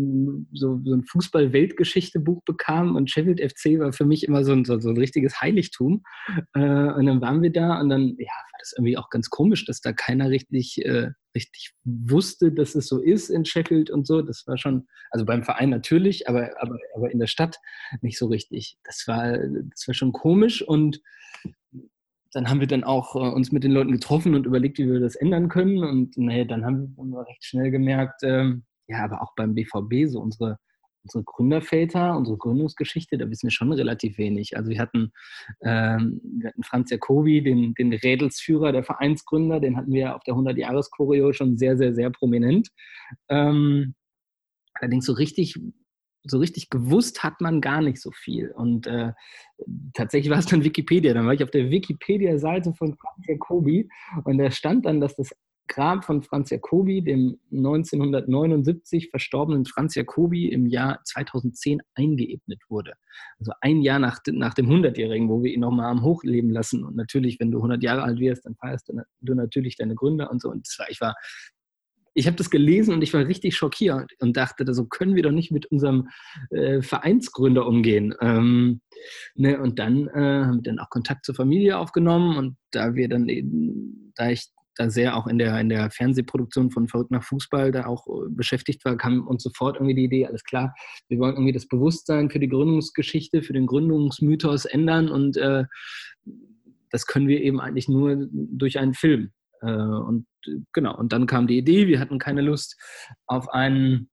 so, 0.53 0.79
so 0.83 0.93
ein 0.93 1.03
Fußball-Weltgeschichte-Buch 1.03 2.43
bekam 2.43 2.95
und 2.95 3.09
Sheffield 3.09 3.39
FC 3.39 3.79
war 3.79 3.93
für 3.93 4.05
mich 4.05 4.27
immer 4.27 4.43
so 4.43 4.53
ein, 4.53 4.65
so, 4.65 4.79
so 4.79 4.89
ein 4.89 4.97
richtiges 4.97 5.41
Heiligtum. 5.41 6.03
Äh, 6.53 6.59
und 6.59 7.05
dann 7.05 7.21
waren 7.21 7.41
wir 7.41 7.51
da 7.51 7.79
und 7.79 7.89
dann 7.89 8.15
ja, 8.17 8.27
war 8.27 8.59
das 8.59 8.73
irgendwie 8.77 8.97
auch 8.97 9.09
ganz 9.09 9.29
komisch, 9.29 9.65
dass 9.65 9.81
da 9.81 9.93
keiner 9.93 10.29
richtig, 10.29 10.83
äh, 10.85 11.11
richtig 11.35 11.73
wusste, 11.83 12.51
dass 12.51 12.75
es 12.75 12.87
so 12.87 13.01
ist 13.01 13.29
in 13.29 13.45
Sheffield 13.45 13.89
und 13.89 14.05
so. 14.07 14.21
Das 14.21 14.45
war 14.47 14.57
schon, 14.57 14.87
also 15.11 15.25
beim 15.25 15.43
Verein 15.43 15.69
natürlich, 15.69 16.27
aber, 16.27 16.51
aber, 16.61 16.77
aber 16.95 17.11
in 17.11 17.19
der 17.19 17.27
Stadt 17.27 17.57
nicht 18.01 18.17
so 18.17 18.27
richtig. 18.27 18.77
Das 18.83 19.03
war, 19.07 19.37
das 19.37 19.87
war 19.87 19.93
schon 19.93 20.11
komisch 20.11 20.61
und 20.61 21.01
dann 22.31 22.49
haben 22.49 22.59
wir 22.59 22.67
dann 22.67 22.83
auch 22.83 23.15
äh, 23.15 23.19
uns 23.19 23.51
mit 23.51 23.63
den 23.63 23.71
Leuten 23.71 23.91
getroffen 23.91 24.35
und 24.35 24.45
überlegt, 24.45 24.77
wie 24.77 24.91
wir 24.91 24.99
das 24.99 25.15
ändern 25.15 25.49
können. 25.49 25.83
Und 25.83 26.17
naja, 26.17 26.45
dann 26.45 26.65
haben 26.65 26.95
wir 26.97 27.27
recht 27.27 27.43
schnell 27.43 27.71
gemerkt, 27.71 28.21
ähm, 28.23 28.63
ja, 28.87 29.03
aber 29.03 29.21
auch 29.21 29.33
beim 29.35 29.55
BVB, 29.55 30.07
so 30.07 30.19
unsere, 30.19 30.57
unsere 31.03 31.23
Gründerväter, 31.23 32.15
unsere 32.17 32.37
Gründungsgeschichte, 32.37 33.17
da 33.17 33.29
wissen 33.29 33.47
wir 33.47 33.51
schon 33.51 33.71
relativ 33.71 34.17
wenig. 34.17 34.57
Also 34.57 34.69
wir 34.69 34.79
hatten, 34.79 35.11
ähm, 35.63 36.21
wir 36.23 36.49
hatten 36.49 36.63
Franz 36.63 36.91
Jacobi, 36.91 37.41
den, 37.41 37.73
den 37.73 37.93
Rädelsführer 37.93 38.71
der 38.71 38.83
Vereinsgründer, 38.83 39.59
den 39.59 39.77
hatten 39.77 39.93
wir 39.93 40.15
auf 40.15 40.23
der 40.23 40.35
100-Jahres-Choreo 40.35 41.33
schon 41.33 41.57
sehr, 41.57 41.77
sehr, 41.77 41.93
sehr 41.93 42.09
prominent. 42.09 42.69
Ähm, 43.29 43.95
allerdings 44.73 45.05
so 45.05 45.13
richtig 45.13 45.55
so 46.23 46.37
richtig 46.37 46.69
gewusst 46.69 47.23
hat 47.23 47.41
man 47.41 47.61
gar 47.61 47.81
nicht 47.81 48.01
so 48.01 48.11
viel. 48.11 48.51
Und 48.51 48.87
äh, 48.87 49.13
tatsächlich 49.93 50.31
war 50.31 50.39
es 50.39 50.45
dann 50.45 50.63
Wikipedia. 50.63 51.13
Dann 51.13 51.25
war 51.25 51.33
ich 51.33 51.43
auf 51.43 51.51
der 51.51 51.69
Wikipedia-Seite 51.69 52.73
von 52.73 52.95
Franz 52.95 53.27
Jacobi 53.27 53.89
und 54.25 54.37
da 54.37 54.51
stand 54.51 54.85
dann, 54.85 54.99
dass 54.99 55.15
das 55.15 55.31
Grab 55.69 56.03
von 56.03 56.23
Franz 56.23 56.49
Jacobi, 56.49 57.01
dem 57.01 57.39
1979 57.51 59.09
verstorbenen 59.11 59.65
Franz 59.65 59.95
Jacobi, 59.95 60.49
im 60.49 60.65
Jahr 60.65 60.99
2010 61.05 61.81
eingeebnet 61.93 62.59
wurde. 62.69 62.93
Also 63.37 63.53
ein 63.61 63.81
Jahr 63.81 63.99
nach, 63.99 64.19
nach 64.31 64.55
dem 64.55 64.67
100-Jährigen, 64.67 65.29
wo 65.29 65.43
wir 65.43 65.53
ihn 65.53 65.59
nochmal 65.61 65.91
am 65.91 66.01
Hochleben 66.01 66.49
lassen. 66.49 66.83
Und 66.83 66.95
natürlich, 66.95 67.39
wenn 67.39 67.51
du 67.51 67.59
100 67.59 67.83
Jahre 67.83 68.01
alt 68.01 68.19
wirst, 68.19 68.45
dann 68.45 68.55
feierst 68.55 68.91
du 69.21 69.33
natürlich 69.35 69.77
deine 69.77 69.95
Gründer 69.95 70.31
und 70.31 70.41
so. 70.41 70.49
Und 70.49 70.67
war, 70.79 70.89
ich 70.89 70.99
war 70.99 71.15
ich 72.19 72.27
habe 72.27 72.35
das 72.35 72.49
gelesen 72.49 72.93
und 72.93 73.01
ich 73.01 73.13
war 73.13 73.25
richtig 73.25 73.55
schockiert 73.55 74.11
und 74.19 74.35
dachte, 74.35 74.71
so 74.73 74.85
können 74.85 75.15
wir 75.15 75.23
doch 75.23 75.31
nicht 75.31 75.51
mit 75.51 75.67
unserem 75.67 76.09
äh, 76.51 76.81
Vereinsgründer 76.81 77.65
umgehen. 77.65 78.13
Ähm, 78.19 78.81
ne, 79.35 79.59
und 79.59 79.79
dann 79.79 80.09
äh, 80.09 80.43
haben 80.45 80.57
wir 80.57 80.63
dann 80.63 80.79
auch 80.79 80.89
Kontakt 80.89 81.25
zur 81.25 81.35
Familie 81.35 81.77
aufgenommen 81.77 82.37
und 82.37 82.57
da 82.71 82.93
wir 82.93 83.07
dann 83.07 83.29
eben, 83.29 84.11
da 84.15 84.31
ich 84.31 84.49
da 84.75 84.89
sehr 84.89 85.15
auch 85.15 85.27
in 85.27 85.37
der, 85.37 85.59
in 85.61 85.69
der 85.69 85.91
Fernsehproduktion 85.91 86.71
von 86.71 86.89
Verrückt 86.89 87.11
nach 87.11 87.23
Fußball 87.23 87.71
da 87.71 87.85
auch 87.85 88.05
äh, 88.07 88.29
beschäftigt 88.29 88.83
war, 88.83 88.97
kam 88.97 89.25
uns 89.25 89.41
sofort 89.41 89.77
irgendwie 89.77 89.95
die 89.95 90.03
Idee, 90.03 90.25
alles 90.25 90.43
klar, 90.43 90.75
wir 91.07 91.19
wollen 91.19 91.35
irgendwie 91.35 91.53
das 91.53 91.67
Bewusstsein 91.67 92.29
für 92.29 92.39
die 92.39 92.49
Gründungsgeschichte, 92.49 93.43
für 93.43 93.53
den 93.53 93.65
Gründungsmythos 93.65 94.65
ändern 94.65 95.07
und 95.09 95.37
äh, 95.37 95.63
das 96.91 97.05
können 97.05 97.29
wir 97.29 97.41
eben 97.41 97.61
eigentlich 97.61 97.87
nur 97.87 98.27
durch 98.31 98.77
einen 98.77 98.93
Film. 98.93 99.31
Äh, 99.61 99.71
und 99.71 100.27
genau, 100.73 100.97
und 100.97 101.13
dann 101.13 101.27
kam 101.27 101.47
die 101.47 101.57
Idee, 101.57 101.87
wir 101.87 101.99
hatten 101.99 102.19
keine 102.19 102.41
Lust 102.41 102.77
auf 103.27 103.49
einen 103.49 104.09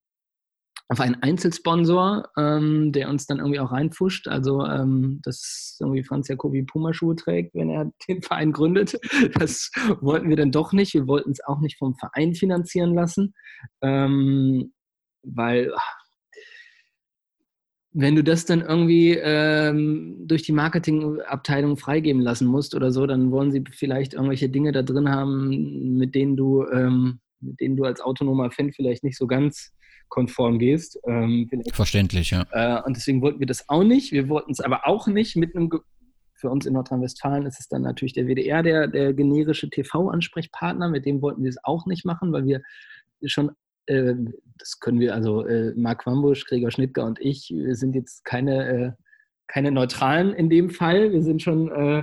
auf 0.89 1.01
einen 1.01 1.21
Einzelsponsor, 1.21 2.29
ähm, 2.39 2.93
der 2.93 3.09
uns 3.09 3.27
dann 3.27 3.39
irgendwie 3.39 3.59
auch 3.59 3.73
reinfuscht. 3.73 4.29
Also, 4.29 4.65
ähm, 4.65 5.21
dass 5.25 5.77
irgendwie 5.81 6.05
Franz 6.05 6.29
Jacobi 6.29 6.63
Pumaschuhe 6.63 7.17
trägt, 7.17 7.55
wenn 7.55 7.71
er 7.71 7.91
den 8.09 8.23
Verein 8.23 8.53
gründet. 8.53 8.97
Das 9.35 9.71
wollten 10.01 10.29
wir 10.29 10.37
dann 10.37 10.53
doch 10.53 10.73
nicht. 10.73 10.95
Wir 10.95 11.09
wollten 11.09 11.33
es 11.33 11.45
auch 11.45 11.61
nicht 11.61 11.79
vom 11.79 11.97
Verein 11.97 12.35
finanzieren 12.35 12.95
lassen, 12.95 13.35
ähm, 13.83 14.73
weil 15.23 15.73
wenn 17.99 18.15
du 18.15 18.23
das 18.23 18.45
dann 18.45 18.61
irgendwie 18.61 19.15
ähm, 19.15 20.17
durch 20.27 20.43
die 20.43 20.53
Marketingabteilung 20.53 21.79
freigeben 21.79 22.21
lassen 22.21 22.47
musst 22.47 22.75
oder 22.75 22.91
so, 22.91 23.07
dann 23.07 23.31
wollen 23.31 23.53
sie 23.53 23.65
vielleicht 23.71 24.13
irgendwelche 24.13 24.51
Dinge 24.51 24.71
da 24.73 24.83
drin 24.83 25.09
haben, 25.09 25.97
mit 25.97 26.15
denen 26.15 26.37
du, 26.37 26.67
ähm, 26.69 27.21
mit 27.41 27.59
denen 27.59 27.75
du 27.75 27.85
als 27.85 28.03
autonomer 28.03 28.51
Fan 28.51 28.71
vielleicht 28.71 29.03
nicht 29.03 29.17
so 29.17 29.27
ganz 29.27 29.73
konform 30.09 30.59
gehst. 30.59 31.01
Ähm, 31.07 31.49
Verständlich, 31.73 32.33
ja. 32.33 32.45
Äh, 32.51 32.83
und 32.83 32.99
deswegen 32.99 33.23
wollten 33.23 33.41
wir 33.41 33.47
das 33.47 33.67
auch 33.67 33.83
nicht. 33.83 34.13
Wir 34.13 34.29
wollten 34.29 34.53
es 34.53 34.61
aber 34.61 34.87
auch 34.87 35.07
nicht 35.07 35.35
mit 35.37 35.57
einem, 35.57 35.71
für 36.35 36.51
uns 36.51 36.67
in 36.67 36.75
Nordrhein-Westfalen 36.75 37.47
ist 37.47 37.61
es 37.61 37.69
dann 37.69 37.81
natürlich 37.81 38.13
der 38.13 38.27
WDR, 38.27 38.63
der, 38.63 38.89
der 38.89 39.15
generische 39.15 39.71
TV-Ansprechpartner. 39.71 40.91
Mit 40.91 41.07
dem 41.07 41.23
wollten 41.23 41.45
wir 41.45 41.49
es 41.49 41.65
auch 41.65 41.87
nicht 41.87 42.05
machen, 42.05 42.31
weil 42.31 42.45
wir 42.45 42.61
schon 43.25 43.53
das 43.87 44.81
können 44.81 45.01
wir, 45.01 45.15
also 45.15 45.47
äh, 45.47 45.73
Marc 45.77 46.07
Wambusch, 46.07 46.45
Gregor 46.47 46.71
Schnittger 46.71 47.05
und 47.05 47.21
ich, 47.21 47.53
sind 47.71 47.95
jetzt 47.95 48.25
keine, 48.25 48.69
äh, 48.69 48.93
keine 49.47 49.71
Neutralen 49.71 50.33
in 50.35 50.51
dem 50.51 50.71
Fall. 50.71 51.13
Wir 51.13 51.23
sind 51.23 51.43
schon 51.43 51.71
äh, 51.71 52.03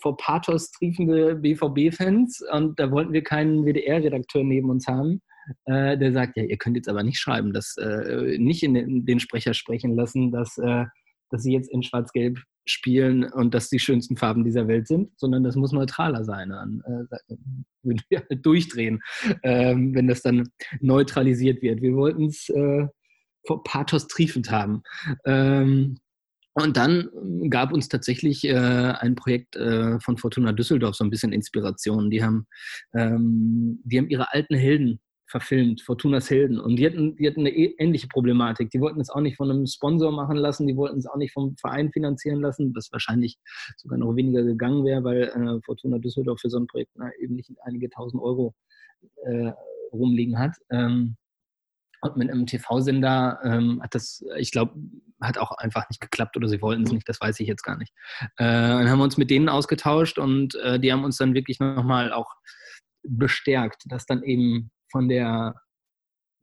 vor 0.00 0.16
Pathos 0.16 0.70
triefende 0.72 1.36
BVB-Fans 1.36 2.42
und 2.52 2.78
da 2.78 2.90
wollten 2.90 3.12
wir 3.12 3.22
keinen 3.22 3.64
WDR-Redakteur 3.64 4.44
neben 4.44 4.70
uns 4.70 4.86
haben, 4.86 5.22
äh, 5.64 5.96
der 5.96 6.12
sagt, 6.12 6.36
ja, 6.36 6.44
ihr 6.44 6.58
könnt 6.58 6.76
jetzt 6.76 6.88
aber 6.88 7.02
nicht 7.02 7.18
schreiben, 7.18 7.52
dass 7.52 7.76
äh, 7.76 8.38
nicht 8.38 8.62
in 8.62 8.74
den, 8.74 9.06
den, 9.06 9.20
Sprecher 9.20 9.54
sprechen 9.54 9.96
lassen, 9.96 10.30
dass, 10.30 10.58
äh, 10.58 10.84
dass 11.30 11.42
sie 11.42 11.52
jetzt 11.52 11.70
in 11.70 11.82
Schwarz-Gelb 11.82 12.38
spielen 12.64 13.24
und 13.24 13.54
das 13.54 13.68
die 13.68 13.78
schönsten 13.78 14.16
Farben 14.16 14.44
dieser 14.44 14.68
Welt 14.68 14.86
sind, 14.86 15.10
sondern 15.18 15.42
das 15.42 15.56
muss 15.56 15.72
neutraler 15.72 16.24
sein. 16.24 16.50
Dann 16.50 16.82
äh, 16.86 17.36
würden 17.82 18.02
wir 18.08 18.22
halt 18.28 18.46
durchdrehen, 18.46 19.00
ähm, 19.42 19.94
wenn 19.94 20.06
das 20.06 20.22
dann 20.22 20.48
neutralisiert 20.80 21.62
wird. 21.62 21.82
Wir 21.82 21.94
wollten 21.94 22.26
es 22.26 22.48
äh, 22.48 22.86
Pathos 23.64 24.06
triefend 24.06 24.50
haben. 24.50 24.82
Ähm, 25.24 25.96
und 26.54 26.76
dann 26.76 27.08
gab 27.48 27.72
uns 27.72 27.88
tatsächlich 27.88 28.44
äh, 28.44 28.54
ein 28.54 29.14
Projekt 29.14 29.56
äh, 29.56 29.98
von 30.00 30.18
Fortuna 30.18 30.52
Düsseldorf 30.52 30.96
so 30.96 31.04
ein 31.04 31.10
bisschen 31.10 31.32
Inspiration. 31.32 32.10
Die 32.10 32.22
haben, 32.22 32.46
ähm, 32.94 33.80
die 33.84 33.98
haben 33.98 34.10
ihre 34.10 34.32
alten 34.32 34.54
Helden 34.54 35.00
verfilmt, 35.32 35.80
Fortunas 35.80 36.30
Helden. 36.30 36.60
Und 36.60 36.76
die 36.76 36.86
hatten, 36.86 37.16
die 37.16 37.26
hatten 37.26 37.40
eine 37.40 37.50
e-, 37.50 37.74
ähnliche 37.78 38.06
Problematik. 38.06 38.70
Die 38.70 38.80
wollten 38.80 39.00
es 39.00 39.10
auch 39.10 39.20
nicht 39.20 39.36
von 39.36 39.50
einem 39.50 39.66
Sponsor 39.66 40.12
machen 40.12 40.36
lassen, 40.36 40.66
die 40.66 40.76
wollten 40.76 40.98
es 40.98 41.06
auch 41.06 41.16
nicht 41.16 41.32
vom 41.32 41.56
Verein 41.56 41.90
finanzieren 41.90 42.40
lassen, 42.40 42.72
was 42.76 42.92
wahrscheinlich 42.92 43.38
sogar 43.76 43.98
noch 43.98 44.14
weniger 44.14 44.42
gegangen 44.42 44.84
wäre, 44.84 45.02
weil 45.02 45.22
äh, 45.22 45.60
Fortuna 45.64 45.98
Düsseldorf 45.98 46.40
für 46.40 46.50
so 46.50 46.58
ein 46.58 46.66
Projekt 46.66 46.92
na, 46.94 47.10
eben 47.18 47.34
nicht 47.34 47.50
einige 47.62 47.88
tausend 47.88 48.22
Euro 48.22 48.54
äh, 49.24 49.52
rumliegen 49.90 50.38
hat. 50.38 50.54
Ähm, 50.70 51.16
und 52.02 52.16
mit 52.16 52.30
einem 52.30 52.46
TV-Sender 52.46 53.40
ähm, 53.42 53.80
hat 53.82 53.94
das, 53.94 54.24
ich 54.36 54.50
glaube, 54.50 54.74
hat 55.20 55.38
auch 55.38 55.52
einfach 55.52 55.88
nicht 55.88 56.00
geklappt 56.00 56.36
oder 56.36 56.48
sie 56.48 56.60
wollten 56.60 56.82
es 56.82 56.92
nicht, 56.92 57.08
das 57.08 57.20
weiß 57.20 57.40
ich 57.40 57.48
jetzt 57.48 57.62
gar 57.62 57.78
nicht. 57.78 57.92
Äh, 58.36 58.44
dann 58.44 58.90
haben 58.90 58.98
wir 58.98 59.04
uns 59.04 59.16
mit 59.16 59.30
denen 59.30 59.48
ausgetauscht 59.48 60.18
und 60.18 60.56
äh, 60.56 60.78
die 60.78 60.92
haben 60.92 61.04
uns 61.04 61.16
dann 61.16 61.32
wirklich 61.32 61.58
nochmal 61.60 62.12
auch 62.12 62.34
bestärkt, 63.04 63.84
dass 63.86 64.04
dann 64.04 64.22
eben 64.24 64.70
von 64.92 65.08
der, 65.08 65.56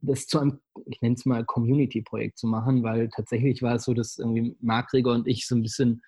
das 0.02 0.26
zu 0.26 0.38
einem, 0.38 0.60
ich 0.86 1.00
nenne 1.00 1.14
es 1.14 1.24
mal 1.24 1.44
Community-Projekt 1.44 2.38
zu 2.38 2.46
machen, 2.46 2.82
weil 2.82 3.08
tatsächlich 3.08 3.62
war 3.62 3.76
es 3.76 3.84
so, 3.84 3.94
dass 3.94 4.18
irgendwie 4.18 4.56
Marc 4.60 4.92
Reger 4.92 5.12
und 5.12 5.26
ich 5.26 5.46
so 5.46 5.54
ein 5.54 5.62
bisschen 5.62 6.02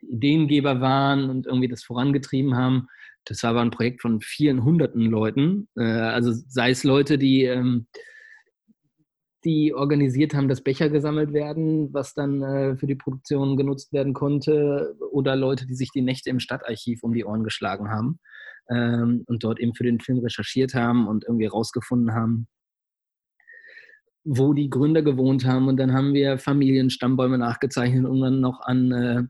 Ideengeber 0.00 0.80
waren 0.80 1.28
und 1.28 1.46
irgendwie 1.46 1.68
das 1.68 1.82
vorangetrieben 1.82 2.56
haben. 2.56 2.88
Das 3.24 3.42
war 3.42 3.50
aber 3.50 3.60
ein 3.60 3.72
Projekt 3.72 4.00
von 4.00 4.20
vielen 4.20 4.64
hunderten 4.64 5.02
Leuten. 5.02 5.68
Äh, 5.76 5.82
also 5.82 6.32
sei 6.32 6.70
es 6.70 6.84
Leute, 6.84 7.18
die, 7.18 7.44
ähm, 7.44 7.88
die 9.44 9.74
organisiert 9.74 10.34
haben, 10.34 10.48
dass 10.48 10.62
Becher 10.62 10.88
gesammelt 10.88 11.32
werden, 11.32 11.92
was 11.92 12.14
dann 12.14 12.42
äh, 12.42 12.76
für 12.76 12.86
die 12.86 12.94
Produktion 12.94 13.56
genutzt 13.56 13.92
werden 13.92 14.14
konnte, 14.14 14.96
oder 15.10 15.36
Leute, 15.36 15.66
die 15.66 15.74
sich 15.74 15.90
die 15.90 16.02
Nächte 16.02 16.30
im 16.30 16.40
Stadtarchiv 16.40 17.02
um 17.02 17.12
die 17.12 17.24
Ohren 17.24 17.44
geschlagen 17.44 17.90
haben 17.90 18.20
ähm, 18.70 19.24
und 19.26 19.44
dort 19.44 19.60
eben 19.60 19.74
für 19.74 19.84
den 19.84 20.00
Film 20.00 20.18
recherchiert 20.18 20.74
haben 20.74 21.06
und 21.06 21.24
irgendwie 21.24 21.46
rausgefunden 21.46 22.14
haben, 22.14 22.48
wo 24.24 24.52
die 24.52 24.70
Gründer 24.70 25.02
gewohnt 25.02 25.46
haben. 25.46 25.68
Und 25.68 25.78
dann 25.78 25.92
haben 25.92 26.14
wir 26.14 26.38
Familienstammbäume 26.38 27.38
nachgezeichnet, 27.38 28.06
um 28.06 28.20
dann 28.20 28.40
noch 28.40 28.60
an, 28.60 28.92
äh, 28.92 29.22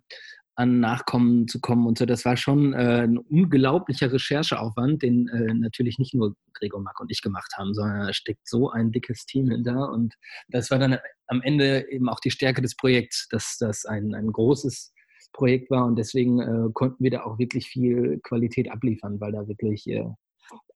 an 0.56 0.80
Nachkommen 0.80 1.46
zu 1.46 1.60
kommen 1.60 1.86
und 1.86 1.98
so. 1.98 2.04
Das 2.04 2.24
war 2.24 2.36
schon 2.36 2.72
äh, 2.72 3.02
ein 3.04 3.16
unglaublicher 3.16 4.12
Rechercheaufwand, 4.12 5.02
den 5.02 5.28
äh, 5.28 5.54
natürlich 5.54 5.98
nicht 5.98 6.14
nur 6.14 6.34
Gregor 6.54 6.82
Mack 6.82 6.98
und 6.98 7.12
ich 7.12 7.22
gemacht 7.22 7.52
haben, 7.56 7.74
sondern 7.74 8.08
da 8.08 8.12
steckt 8.12 8.48
so 8.48 8.70
ein 8.70 8.90
dickes 8.90 9.24
Team 9.24 9.48
hinter. 9.48 9.90
Und 9.90 10.14
das 10.48 10.70
war 10.72 10.80
dann 10.80 10.98
am 11.28 11.42
Ende 11.42 11.88
eben 11.90 12.08
auch 12.08 12.18
die 12.18 12.32
Stärke 12.32 12.60
des 12.60 12.74
Projekts, 12.76 13.28
dass 13.30 13.56
das 13.58 13.84
ein, 13.84 14.14
ein 14.14 14.32
großes 14.32 14.92
Projekt 15.32 15.70
war 15.70 15.86
und 15.86 15.96
deswegen 15.96 16.40
äh, 16.40 16.70
konnten 16.72 17.02
wir 17.02 17.10
da 17.10 17.24
auch 17.24 17.38
wirklich 17.38 17.68
viel 17.68 18.20
Qualität 18.22 18.70
abliefern, 18.70 19.20
weil 19.20 19.32
da 19.32 19.46
wirklich 19.46 19.86
äh, 19.88 20.06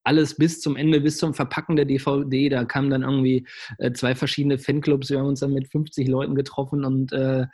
alles 0.04 0.36
bis 0.36 0.60
zum 0.60 0.76
Ende, 0.76 1.00
bis 1.00 1.18
zum 1.18 1.34
Verpacken 1.34 1.76
der 1.76 1.84
DVD, 1.84 2.48
da 2.48 2.64
kamen 2.64 2.90
dann 2.90 3.02
irgendwie 3.02 3.46
äh, 3.78 3.92
zwei 3.92 4.14
verschiedene 4.14 4.58
Fanclubs, 4.58 5.10
wir 5.10 5.18
haben 5.18 5.28
uns 5.28 5.40
dann 5.40 5.52
mit 5.52 5.70
50 5.70 6.08
Leuten 6.08 6.34
getroffen 6.34 6.84
und 6.84 7.12
äh, 7.12 7.46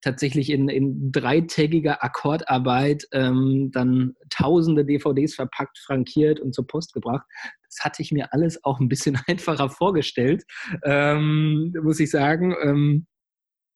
tatsächlich 0.00 0.50
in, 0.50 0.68
in 0.68 1.10
dreitägiger 1.10 2.04
Akkordarbeit 2.04 3.04
ähm, 3.12 3.70
dann 3.72 4.14
tausende 4.30 4.84
DVDs 4.84 5.34
verpackt, 5.34 5.78
frankiert 5.78 6.40
und 6.40 6.54
zur 6.54 6.66
Post 6.66 6.92
gebracht. 6.92 7.26
Das 7.68 7.84
hatte 7.84 8.02
ich 8.02 8.12
mir 8.12 8.32
alles 8.32 8.62
auch 8.64 8.80
ein 8.80 8.88
bisschen 8.88 9.18
einfacher 9.26 9.68
vorgestellt, 9.68 10.44
ähm, 10.84 11.74
muss 11.82 12.00
ich 12.00 12.10
sagen. 12.10 12.54
Ähm, 12.62 13.06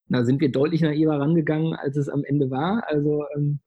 da 0.08 0.24
sind 0.24 0.40
wir 0.40 0.50
deutlich 0.50 0.82
naiver 0.82 1.18
rangegangen, 1.18 1.74
als 1.74 1.96
es 1.96 2.08
am 2.08 2.24
Ende 2.24 2.50
war. 2.50 2.84
Also 2.86 3.24
ähm, 3.36 3.60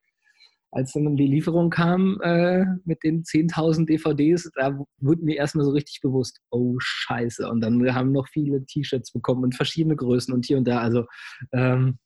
als 0.75 0.92
dann 0.92 1.15
die 1.15 1.27
Lieferung 1.27 1.70
kam 1.70 2.20
äh, 2.22 2.65
mit 2.84 3.04
den 3.04 3.24
10.000 3.24 3.86
DVDs, 3.86 4.51
da 4.56 4.77
wurde 5.00 5.24
mir 5.24 5.38
erstmal 5.38 5.65
so 5.65 5.72
richtig 5.72 6.01
bewusst, 6.01 6.42
oh 6.50 6.75
scheiße. 6.80 7.50
Und 7.50 7.62
dann 7.62 7.96
haben 7.96 8.12
noch 8.12 8.27
viele 8.27 8.65
T-Shirts 8.65 9.12
bekommen 9.13 9.44
und 9.44 9.56
verschiedene 9.56 9.96
Größen 9.96 10.34
und 10.34 10.46
hier 10.46 10.58
und 10.58 10.68
da. 10.68 10.82
Also 10.82 11.06
ähm, 11.54 11.98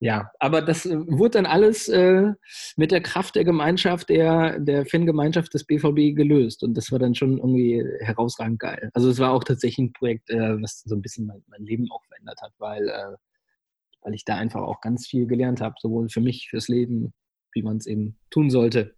ja, 0.00 0.30
aber 0.38 0.62
das 0.62 0.86
äh, 0.86 0.98
wurde 1.06 1.32
dann 1.32 1.46
alles 1.46 1.88
äh, 1.88 2.32
mit 2.76 2.92
der 2.92 3.00
Kraft 3.00 3.36
der 3.36 3.44
Gemeinschaft, 3.44 4.08
der, 4.08 4.58
der 4.58 4.86
Fangemeinschaft 4.86 5.54
des 5.54 5.64
BVB 5.64 6.16
gelöst. 6.16 6.62
Und 6.62 6.74
das 6.76 6.92
war 6.92 6.98
dann 6.98 7.14
schon 7.14 7.38
irgendwie 7.38 7.84
herausragend 8.00 8.58
geil. 8.58 8.90
Also 8.94 9.10
es 9.10 9.18
war 9.18 9.32
auch 9.32 9.44
tatsächlich 9.44 9.86
ein 9.86 9.92
Projekt, 9.92 10.30
äh, 10.30 10.60
was 10.62 10.82
so 10.82 10.94
ein 10.94 11.02
bisschen 11.02 11.26
mein, 11.26 11.42
mein 11.46 11.64
Leben 11.64 11.90
auch 11.90 12.04
verändert 12.06 12.40
hat, 12.42 12.52
weil 12.58 12.88
äh, 12.88 13.16
weil 14.04 14.14
ich 14.14 14.24
da 14.24 14.36
einfach 14.36 14.62
auch 14.62 14.80
ganz 14.80 15.06
viel 15.06 15.26
gelernt 15.26 15.60
habe, 15.60 15.74
sowohl 15.80 16.08
für 16.08 16.20
mich, 16.20 16.48
fürs 16.50 16.68
Leben, 16.68 17.12
wie 17.52 17.62
man 17.62 17.78
es 17.78 17.86
eben 17.86 18.16
tun 18.30 18.50
sollte. 18.50 18.94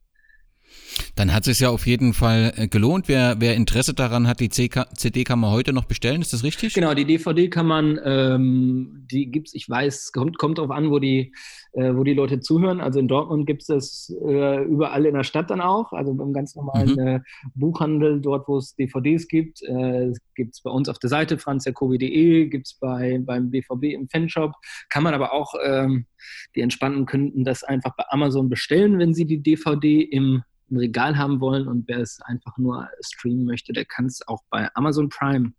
Dann 1.15 1.33
hat 1.33 1.47
es 1.47 1.61
ja 1.61 1.71
auf 1.71 1.87
jeden 1.87 2.13
Fall 2.13 2.53
äh, 2.57 2.69
gelohnt. 2.69 3.09
Wer, 3.09 3.37
wer 3.39 3.55
Interesse 3.55 3.95
daran 3.95 4.27
hat, 4.27 4.41
die 4.41 4.49
CD 4.49 5.25
kann 5.25 5.39
man 5.39 5.51
heute 5.51 5.73
noch 5.73 5.85
bestellen, 5.85 6.21
ist 6.21 6.33
das 6.33 6.43
richtig? 6.43 6.75
Genau, 6.75 6.93
die 6.93 7.05
DVD 7.05 7.49
kann 7.49 7.67
man, 7.67 8.01
ähm, 8.05 9.07
die 9.11 9.31
gibt's, 9.31 9.55
ich 9.55 9.69
weiß, 9.69 10.11
kommt, 10.13 10.39
kommt 10.39 10.59
darauf 10.59 10.73
an, 10.73 10.91
wo 10.91 10.99
die, 10.99 11.33
äh, 11.76 11.95
wo 11.95 12.04
die 12.04 12.14
Leute 12.14 12.40
zuhören. 12.40 12.80
Also 12.80 12.99
in 12.99 13.06
Dortmund 13.06 13.47
gibt 13.47 13.62
es 13.62 13.68
das 13.68 14.16
äh, 14.25 14.64
überall 14.64 15.04
in 15.04 15.14
der 15.14 15.25
Stadt 15.25 15.50
dann 15.50 15.61
auch, 15.61 15.92
also 15.92 16.11
im 16.11 16.33
ganz 16.33 16.56
normalen 16.56 16.92
mhm. 16.92 17.06
äh, 17.06 17.21
Buchhandel, 17.54 18.21
dort 18.21 18.49
wo 18.49 18.56
es 18.56 18.75
DVDs 18.75 19.28
gibt. 19.28 19.62
Äh, 19.62 20.12
gibt 20.35 20.54
es 20.54 20.62
bei 20.62 20.71
uns 20.71 20.88
auf 20.88 20.99
der 20.99 21.11
Seite 21.11 21.38
franzjacobi.de, 21.38 22.47
gibt 22.49 22.66
es 22.66 22.75
bei, 22.75 23.21
beim 23.23 23.50
BVB 23.50 23.85
im 23.95 24.09
Fanshop. 24.09 24.52
Kann 24.88 25.02
man 25.02 25.14
aber 25.14 25.33
auch, 25.33 25.54
ähm, 25.62 26.06
die 26.54 26.62
Entspannten 26.62 27.04
könnten 27.04 27.45
das 27.45 27.62
einfach 27.62 27.95
bei 27.95 28.04
Amazon 28.09 28.49
bestellen, 28.49 28.99
wenn 28.99 29.14
sie 29.14 29.26
die 29.26 29.42
DVD 29.42 30.00
im 30.00 30.42
im 30.68 30.78
Regal 30.78 31.16
haben 31.16 31.40
wollen 31.40 31.68
und 31.68 31.87
wer 31.87 31.99
es 31.99 32.21
einfach 32.23 32.59
nur 32.59 32.88
streamen 33.00 33.45
möchte, 33.45 33.73
der 33.73 33.85
kann 33.85 34.06
es 34.06 34.26
auch 34.26 34.42
bei 34.50 34.68
Amazon 34.75 35.09
Prime 35.09 35.52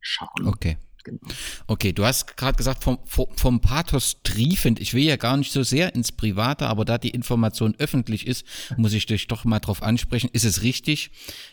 schauen. 0.00 0.48
Okay. 0.48 0.76
Genau. 1.08 1.20
Okay, 1.66 1.92
du 1.92 2.04
hast 2.04 2.36
gerade 2.36 2.56
gesagt, 2.56 2.84
vom, 2.84 2.98
vom 3.06 3.60
Pathos 3.60 4.22
triefend. 4.22 4.80
Ich 4.80 4.94
will 4.94 5.04
ja 5.04 5.16
gar 5.16 5.36
nicht 5.36 5.52
so 5.52 5.62
sehr 5.62 5.94
ins 5.94 6.12
Private, 6.12 6.66
aber 6.66 6.84
da 6.84 6.98
die 6.98 7.10
Information 7.10 7.74
öffentlich 7.78 8.26
ist, 8.26 8.44
muss 8.76 8.92
ich 8.92 9.06
dich 9.06 9.26
doch 9.26 9.44
mal 9.44 9.58
drauf 9.58 9.82
ansprechen. 9.82 10.30
Ist 10.32 10.44
es 10.44 10.62
richtig? 10.62 11.10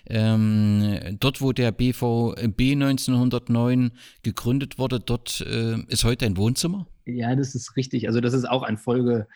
Ähm, 0.07 1.17
dort, 1.19 1.41
wo 1.41 1.53
der 1.53 1.71
BVB 1.71 2.73
1909 2.73 3.91
gegründet 4.23 4.77
wurde, 4.77 4.99
dort 4.99 5.41
äh, 5.41 5.79
ist 5.87 6.03
heute 6.03 6.25
ein 6.25 6.37
Wohnzimmer? 6.37 6.87
Ja, 7.05 7.35
das 7.35 7.55
ist 7.55 7.75
richtig. 7.75 8.07
Also 8.07 8.19
das 8.19 8.33
ist 8.33 8.45
auch 8.45 8.63
eine 8.63 8.77
Folge, 8.77 9.27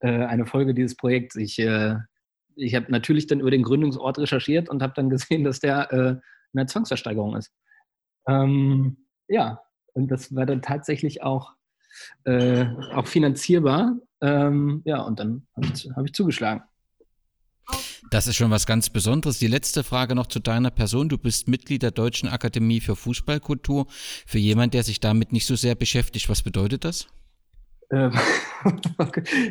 äh, 0.00 0.24
eine 0.24 0.46
Folge 0.46 0.74
dieses 0.74 0.96
Projekts. 0.96 1.36
Ich 1.36 1.58
äh, 1.58 1.96
ich 2.56 2.74
habe 2.74 2.90
natürlich 2.90 3.26
dann 3.26 3.40
über 3.40 3.50
den 3.50 3.62
Gründungsort 3.62 4.18
recherchiert 4.18 4.68
und 4.68 4.82
habe 4.82 4.92
dann 4.94 5.10
gesehen, 5.10 5.44
dass 5.44 5.60
der 5.60 5.92
äh, 5.92 6.16
eine 6.54 6.66
Zwangsversteigerung 6.66 7.36
ist. 7.36 7.52
Ähm, 8.26 8.96
ja, 9.32 9.60
und 9.94 10.08
das 10.08 10.34
war 10.34 10.46
dann 10.46 10.62
tatsächlich 10.62 11.22
auch, 11.22 11.52
äh, 12.24 12.66
auch 12.94 13.06
finanzierbar. 13.06 13.96
Ähm, 14.20 14.82
ja, 14.84 15.00
und 15.02 15.18
dann 15.18 15.46
habe 15.56 15.66
ich, 15.74 15.90
hab 15.94 16.04
ich 16.04 16.12
zugeschlagen. 16.12 16.62
Das 18.10 18.26
ist 18.26 18.36
schon 18.36 18.50
was 18.50 18.66
ganz 18.66 18.90
Besonderes. 18.90 19.38
Die 19.38 19.46
letzte 19.46 19.84
Frage 19.84 20.14
noch 20.14 20.26
zu 20.26 20.40
deiner 20.40 20.70
Person. 20.70 21.08
Du 21.08 21.16
bist 21.16 21.48
Mitglied 21.48 21.82
der 21.82 21.92
Deutschen 21.92 22.28
Akademie 22.28 22.80
für 22.80 22.96
Fußballkultur. 22.96 23.86
Für 24.26 24.38
jemand, 24.38 24.74
der 24.74 24.82
sich 24.82 25.00
damit 25.00 25.32
nicht 25.32 25.46
so 25.46 25.56
sehr 25.56 25.74
beschäftigt, 25.74 26.28
was 26.28 26.42
bedeutet 26.42 26.84
das? 26.84 27.06
Ähm, 27.92 28.12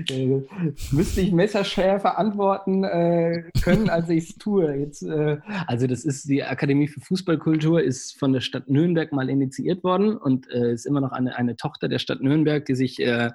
äh, 0.09 0.41
müsste 0.91 1.21
ich 1.21 1.31
messerschärfer 1.31 2.17
antworten 2.17 2.83
äh, 2.83 3.43
können, 3.63 3.89
als 3.89 4.09
ich 4.09 4.29
es 4.29 4.35
tue. 4.37 4.73
Jetzt, 4.75 5.03
äh, 5.03 5.37
also 5.67 5.85
das 5.87 6.03
ist 6.03 6.27
die 6.27 6.43
Akademie 6.43 6.87
für 6.87 7.01
Fußballkultur, 7.01 7.81
ist 7.81 8.17
von 8.17 8.33
der 8.33 8.41
Stadt 8.41 8.67
Nürnberg 8.67 9.11
mal 9.11 9.29
initiiert 9.29 9.83
worden 9.83 10.17
und 10.17 10.49
äh, 10.49 10.73
ist 10.73 10.85
immer 10.85 11.01
noch 11.01 11.11
eine, 11.11 11.35
eine 11.35 11.55
Tochter 11.55 11.87
der 11.87 11.99
Stadt 11.99 12.21
Nürnberg, 12.21 12.65
die 12.65 12.75
sich 12.75 12.99
äh, 12.99 13.29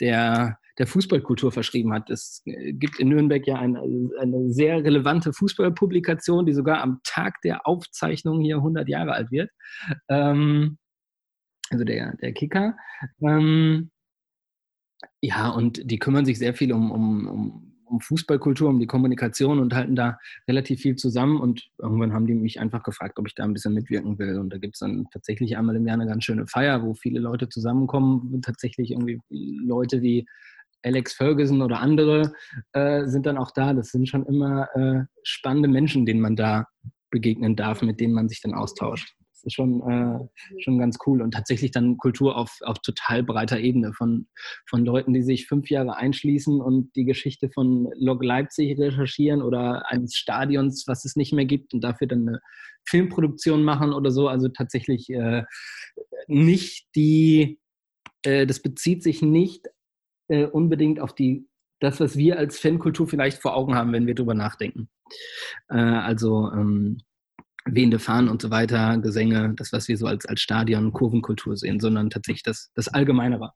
der, 0.00 0.58
der 0.78 0.86
Fußballkultur 0.88 1.52
verschrieben 1.52 1.92
hat. 1.92 2.10
Es 2.10 2.42
äh, 2.44 2.72
gibt 2.72 2.98
in 2.98 3.10
Nürnberg 3.10 3.46
ja 3.46 3.56
eine, 3.56 3.80
eine 4.20 4.50
sehr 4.50 4.82
relevante 4.82 5.32
Fußballpublikation, 5.32 6.46
die 6.46 6.52
sogar 6.52 6.80
am 6.82 7.00
Tag 7.04 7.40
der 7.44 7.66
Aufzeichnung 7.66 8.40
hier 8.40 8.56
100 8.56 8.88
Jahre 8.88 9.12
alt 9.12 9.30
wird. 9.30 9.50
Ähm, 10.08 10.78
also 11.70 11.84
der, 11.84 12.16
der 12.16 12.32
Kicker. 12.32 12.76
Ähm, 13.22 13.90
ja, 15.20 15.48
und 15.50 15.90
die 15.90 15.98
kümmern 15.98 16.24
sich 16.24 16.38
sehr 16.38 16.54
viel 16.54 16.72
um, 16.72 16.90
um, 16.90 17.28
um, 17.28 17.74
um 17.84 18.00
Fußballkultur, 18.00 18.68
um 18.68 18.80
die 18.80 18.86
Kommunikation 18.86 19.58
und 19.60 19.74
halten 19.74 19.94
da 19.94 20.18
relativ 20.48 20.80
viel 20.80 20.96
zusammen. 20.96 21.40
Und 21.40 21.68
irgendwann 21.78 22.12
haben 22.12 22.26
die 22.26 22.34
mich 22.34 22.60
einfach 22.60 22.82
gefragt, 22.82 23.18
ob 23.18 23.26
ich 23.26 23.34
da 23.34 23.44
ein 23.44 23.52
bisschen 23.52 23.74
mitwirken 23.74 24.18
will. 24.18 24.38
Und 24.38 24.52
da 24.52 24.58
gibt 24.58 24.74
es 24.74 24.80
dann 24.80 25.06
tatsächlich 25.12 25.56
einmal 25.56 25.76
im 25.76 25.86
Jahr 25.86 25.94
eine 25.94 26.06
ganz 26.06 26.24
schöne 26.24 26.46
Feier, 26.46 26.82
wo 26.82 26.94
viele 26.94 27.20
Leute 27.20 27.48
zusammenkommen. 27.48 28.40
Tatsächlich 28.42 28.90
irgendwie 28.90 29.20
Leute 29.30 30.02
wie 30.02 30.26
Alex 30.84 31.12
Ferguson 31.12 31.62
oder 31.62 31.80
andere 31.80 32.32
äh, 32.72 33.06
sind 33.06 33.26
dann 33.26 33.38
auch 33.38 33.52
da. 33.52 33.72
Das 33.72 33.90
sind 33.90 34.08
schon 34.08 34.26
immer 34.26 34.68
äh, 34.74 35.04
spannende 35.22 35.68
Menschen, 35.68 36.06
denen 36.06 36.20
man 36.20 36.34
da 36.34 36.66
begegnen 37.10 37.54
darf, 37.54 37.82
mit 37.82 38.00
denen 38.00 38.14
man 38.14 38.28
sich 38.28 38.40
dann 38.40 38.54
austauscht 38.54 39.14
ist 39.44 39.54
schon, 39.54 39.80
äh, 39.88 40.60
schon 40.62 40.78
ganz 40.78 40.98
cool. 41.06 41.22
Und 41.22 41.32
tatsächlich 41.32 41.70
dann 41.70 41.96
Kultur 41.96 42.36
auf, 42.36 42.58
auf 42.62 42.78
total 42.80 43.22
breiter 43.22 43.58
Ebene 43.58 43.92
von, 43.92 44.26
von 44.68 44.84
Leuten, 44.84 45.12
die 45.12 45.22
sich 45.22 45.46
fünf 45.46 45.70
Jahre 45.70 45.96
einschließen 45.96 46.60
und 46.60 46.94
die 46.96 47.04
Geschichte 47.04 47.50
von 47.50 47.90
Lok 47.96 48.22
Leipzig 48.22 48.78
recherchieren 48.78 49.42
oder 49.42 49.90
eines 49.90 50.14
Stadions, 50.14 50.84
was 50.86 51.04
es 51.04 51.16
nicht 51.16 51.32
mehr 51.32 51.46
gibt 51.46 51.74
und 51.74 51.82
dafür 51.82 52.06
dann 52.06 52.28
eine 52.28 52.40
Filmproduktion 52.88 53.62
machen 53.62 53.92
oder 53.92 54.10
so. 54.10 54.28
Also 54.28 54.48
tatsächlich 54.48 55.10
äh, 55.10 55.44
nicht 56.26 56.88
die, 56.94 57.60
äh, 58.22 58.46
das 58.46 58.60
bezieht 58.60 59.02
sich 59.02 59.22
nicht 59.22 59.68
äh, 60.28 60.46
unbedingt 60.46 61.00
auf 61.00 61.14
die 61.14 61.46
das, 61.82 61.98
was 61.98 62.16
wir 62.16 62.38
als 62.38 62.60
Fankultur 62.60 63.08
vielleicht 63.08 63.42
vor 63.42 63.56
Augen 63.56 63.74
haben, 63.74 63.92
wenn 63.92 64.06
wir 64.06 64.14
darüber 64.14 64.34
nachdenken. 64.34 64.88
Äh, 65.68 65.78
also 65.78 66.50
ähm, 66.52 66.98
wehende 67.64 67.98
Fahnen 67.98 68.28
und 68.28 68.42
so 68.42 68.50
weiter, 68.50 68.98
Gesänge, 68.98 69.54
das, 69.56 69.72
was 69.72 69.88
wir 69.88 69.96
so 69.96 70.06
als, 70.06 70.26
als 70.26 70.40
Stadion, 70.40 70.92
Kurvenkultur 70.92 71.56
sehen, 71.56 71.80
sondern 71.80 72.10
tatsächlich 72.10 72.42
das, 72.42 72.70
das 72.74 72.88
Allgemeinere. 72.88 73.52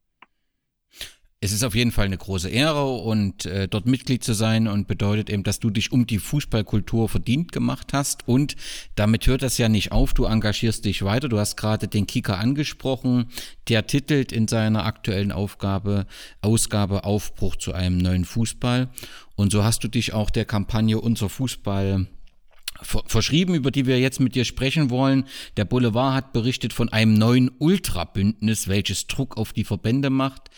Es 1.38 1.52
ist 1.52 1.64
auf 1.64 1.74
jeden 1.74 1.92
Fall 1.92 2.06
eine 2.06 2.16
große 2.16 2.48
Ehre 2.48 2.86
und 2.86 3.44
äh, 3.44 3.68
dort 3.68 3.84
Mitglied 3.84 4.24
zu 4.24 4.32
sein 4.32 4.66
und 4.66 4.88
bedeutet 4.88 5.28
eben, 5.28 5.42
dass 5.42 5.60
du 5.60 5.68
dich 5.68 5.92
um 5.92 6.06
die 6.06 6.18
Fußballkultur 6.18 7.10
verdient 7.10 7.52
gemacht 7.52 7.92
hast 7.92 8.26
und 8.26 8.56
damit 8.94 9.26
hört 9.26 9.42
das 9.42 9.58
ja 9.58 9.68
nicht 9.68 9.92
auf, 9.92 10.14
du 10.14 10.24
engagierst 10.24 10.86
dich 10.86 11.04
weiter. 11.04 11.28
Du 11.28 11.38
hast 11.38 11.56
gerade 11.56 11.88
den 11.88 12.06
Kicker 12.06 12.38
angesprochen, 12.38 13.26
der 13.68 13.86
titelt 13.86 14.32
in 14.32 14.48
seiner 14.48 14.86
aktuellen 14.86 15.30
Aufgabe 15.30 16.06
Ausgabe 16.40 17.04
Aufbruch 17.04 17.56
zu 17.56 17.74
einem 17.74 17.98
neuen 17.98 18.24
Fußball 18.24 18.88
und 19.34 19.52
so 19.52 19.62
hast 19.62 19.84
du 19.84 19.88
dich 19.88 20.14
auch 20.14 20.30
der 20.30 20.46
Kampagne 20.46 20.98
Unser 20.98 21.28
Fußball 21.28 22.06
verschrieben, 22.82 23.54
über 23.54 23.70
die 23.70 23.86
wir 23.86 23.98
jetzt 23.98 24.20
mit 24.20 24.34
dir 24.34 24.44
sprechen 24.44 24.90
wollen. 24.90 25.24
Der 25.56 25.64
Boulevard 25.64 26.14
hat 26.14 26.32
berichtet 26.32 26.72
von 26.72 26.88
einem 26.88 27.14
neuen 27.14 27.50
Ultrabündnis, 27.58 28.68
welches 28.68 29.06
Druck 29.06 29.36
auf 29.36 29.52
die 29.52 29.64
Verbände 29.64 30.10
macht. 30.10 30.50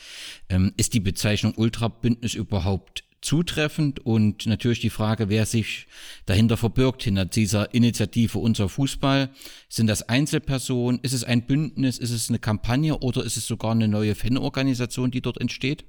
Ähm, 0.49 0.73
ist 0.77 0.95
die 0.95 1.01
Bezeichnung 1.01 1.55
Ultrabündnis 1.57 2.35
überhaupt 2.35 3.05
zutreffend? 3.21 4.05
Und 4.05 4.47
natürlich 4.47 4.81
die 4.81 4.91
Frage, 4.91 5.29
wer 5.29 5.47
sich 5.47 5.87
dahinter 6.27 6.57
verbirgt, 6.57 7.03
hinter 7.03 7.25
dieser 7.25 7.75
Initiative 7.75 8.39
Unser 8.39 8.69
Fußball. 8.69 9.31
Sind 9.69 9.87
das 9.87 10.09
Einzelpersonen? 10.09 11.01
Ist 11.03 11.13
es 11.13 11.25
ein 11.25 11.47
Bündnis? 11.47 11.99
Ist 11.99 12.11
es 12.11 12.29
eine 12.29 12.39
Kampagne 12.39 12.99
oder 12.99 13.25
ist 13.25 13.37
es 13.37 13.47
sogar 13.47 13.73
eine 13.73 13.89
neue 13.89 14.15
Fanorganisation, 14.15 15.11
die 15.11 15.21
dort 15.21 15.41
entsteht? 15.41 15.85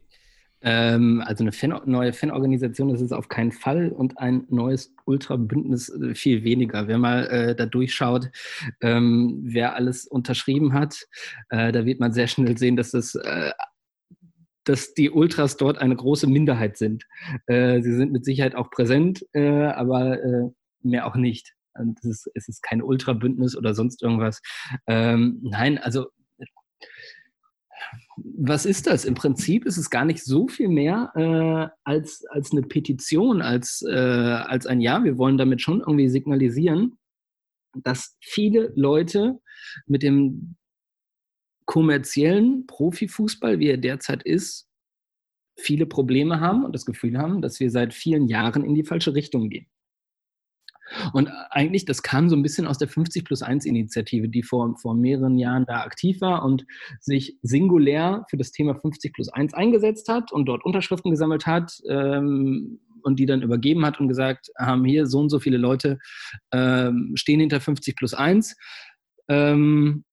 Ähm, 0.62 1.24
also 1.26 1.44
eine 1.44 1.52
Fan 1.52 1.80
neue 1.86 2.14
Fanorganisation 2.14 2.90
ist 2.90 3.02
es 3.02 3.12
auf 3.12 3.30
keinen 3.30 3.52
Fall 3.52 3.90
und 3.90 4.18
ein 4.20 4.46
neues 4.50 4.94
Ultrabündnis 5.06 5.90
äh, 5.90 6.16
viel 6.16 6.44
weniger. 6.44 6.88
Wer 6.88 6.98
mal 6.98 7.28
äh, 7.28 7.56
da 7.56 7.66
durchschaut, 7.66 8.30
ähm, 8.82 9.40
wer 9.44 9.76
alles 9.76 10.06
unterschrieben 10.06 10.74
hat, 10.74 11.08
äh, 11.50 11.72
da 11.72 11.86
wird 11.86 12.00
man 12.00 12.14
sehr 12.14 12.28
schnell 12.28 12.58
sehen, 12.58 12.76
dass 12.76 12.92
das 12.92 13.16
äh, 13.16 13.52
dass 14.66 14.94
die 14.94 15.10
Ultras 15.10 15.58
dort 15.58 15.80
eine 15.80 15.96
große 15.96 16.28
Minderheit 16.28 16.78
sind. 16.78 17.06
Äh, 17.48 17.82
sie 17.82 17.96
sind 17.96 18.12
mit 18.12 18.26
Sicherheit 18.26 18.54
auch 18.54 18.70
präsent, 18.70 19.26
äh, 19.34 19.68
aber 19.68 20.52
mehr 20.82 21.08
auch 21.08 21.16
nicht. 21.16 21.56
Es 21.98 22.04
ist, 22.04 22.32
es 22.36 22.50
ist 22.50 22.62
kein 22.62 22.82
Ultrabündnis 22.82 23.58
oder 23.58 23.74
sonst 23.74 24.04
irgendwas. 24.04 24.42
Ähm, 24.86 25.40
nein, 25.42 25.78
also 25.78 26.08
was 28.18 28.66
ist 28.66 28.88
das? 28.88 29.06
Im 29.06 29.16
Prinzip 29.16 29.66
ist 29.66 29.78
es 29.78 29.90
gar 29.90 30.06
nicht 30.06 30.24
so 30.24 30.48
viel 30.48 30.68
mehr 30.68 31.12
äh, 31.16 31.76
als, 31.84 32.26
als 32.30 32.52
eine 32.52 32.62
Petition, 32.62 33.42
als, 33.42 33.84
äh, 33.88 33.94
als 33.94 34.66
ein 34.66 34.82
Ja. 34.82 35.04
Wir 35.04 35.18
wollen 35.18 35.38
damit 35.38 35.62
schon 35.62 35.80
irgendwie 35.80 36.10
signalisieren, 36.10 36.98
dass 37.76 38.18
viele 38.20 38.74
Leute 38.76 39.40
mit 39.86 40.04
dem 40.04 40.56
kommerziellen 41.66 42.66
Profifußball, 42.66 43.60
wie 43.60 43.70
er 43.70 43.78
derzeit 43.78 44.24
ist, 44.24 44.68
viele 45.56 45.86
Probleme 45.86 46.40
haben 46.40 46.66
und 46.66 46.74
das 46.74 46.86
Gefühl 46.86 47.18
haben, 47.18 47.42
dass 47.42 47.60
wir 47.60 47.70
seit 47.70 47.94
vielen 47.94 48.28
Jahren 48.28 48.64
in 48.64 48.74
die 48.74 48.84
falsche 48.84 49.14
Richtung 49.14 49.50
gehen. 49.50 49.68
Und 51.14 51.30
eigentlich, 51.50 51.86
das 51.86 52.04
kam 52.04 52.30
so 52.30 52.36
ein 52.36 52.44
bisschen 52.44 52.68
aus 52.68 52.78
der 52.78 52.88
50 52.88 53.26
plus 53.26 53.42
1 53.42 53.66
Initiative, 53.66 54.30
die 54.30 54.44
vor, 54.44 54.76
vor 54.78 54.96
mehreren 54.96 55.38
Jahren 55.38 55.66
da 55.66 55.82
aktiv 55.82 56.22
war 56.22 56.44
und 56.44 56.66
sich 57.00 57.38
singulär 57.42 58.26
für 58.30 58.38
das 58.38 58.52
Thema 58.52 58.76
50 58.76 59.14
plus 59.14 59.30
1 59.30 59.54
eingesetzt 59.54 60.10
hat 60.10 60.32
und 60.32 60.46
dort 60.46 60.66
Unterschriften 60.66 61.12
gesammelt 61.12 61.46
hat 61.46 61.80
ähm, 61.90 62.80
und 63.04 63.20
die 63.20 63.26
dann 63.26 63.42
übergeben 63.42 63.86
hat 63.86 64.00
und 64.00 64.08
gesagt, 64.08 64.50
haben 64.58 64.86
hier 64.86 65.06
so 65.08 65.20
und 65.20 65.30
so 65.30 65.40
viele 65.40 65.58
Leute 65.58 66.00
ähm, 66.52 67.14
stehen 67.16 67.40
hinter 67.40 67.62
50 67.62 67.96
plus 67.96 68.14
1. 68.14 68.56
Ähm, 69.30 70.04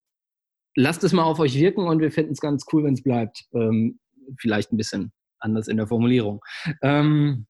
lasst 0.77 1.03
es 1.05 1.13
mal 1.13 1.25
auf 1.25 1.41
euch 1.41 1.59
wirken 1.59 1.87
und 1.87 2.01
wir 2.01 2.13
finden 2.13 2.33
es 2.33 2.41
ganz 2.41 2.65
cool, 2.73 2.85
wenn 2.85 2.95
es 2.95 3.03
bleibt. 3.03 3.45
Ähm, 3.55 3.99
vielleicht 4.39 4.73
ein 4.73 4.77
bisschen 4.77 5.13
anders 5.39 5.69
in 5.69 5.77
der 5.77 5.87
Formulierung. 5.87 6.41
Ähm, 6.83 7.47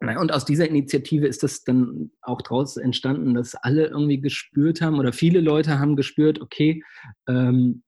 Und 0.00 0.32
aus 0.32 0.46
dieser 0.46 0.66
Initiative 0.66 1.26
ist 1.26 1.42
das 1.42 1.62
dann 1.62 2.10
auch 2.22 2.40
daraus 2.40 2.78
entstanden, 2.78 3.34
dass 3.34 3.54
alle 3.54 3.86
irgendwie 3.86 4.20
gespürt 4.20 4.80
haben 4.80 4.98
oder 4.98 5.12
viele 5.12 5.40
Leute 5.40 5.78
haben 5.78 5.94
gespürt, 5.94 6.40
okay, 6.40 6.82
ähm, 7.28 7.82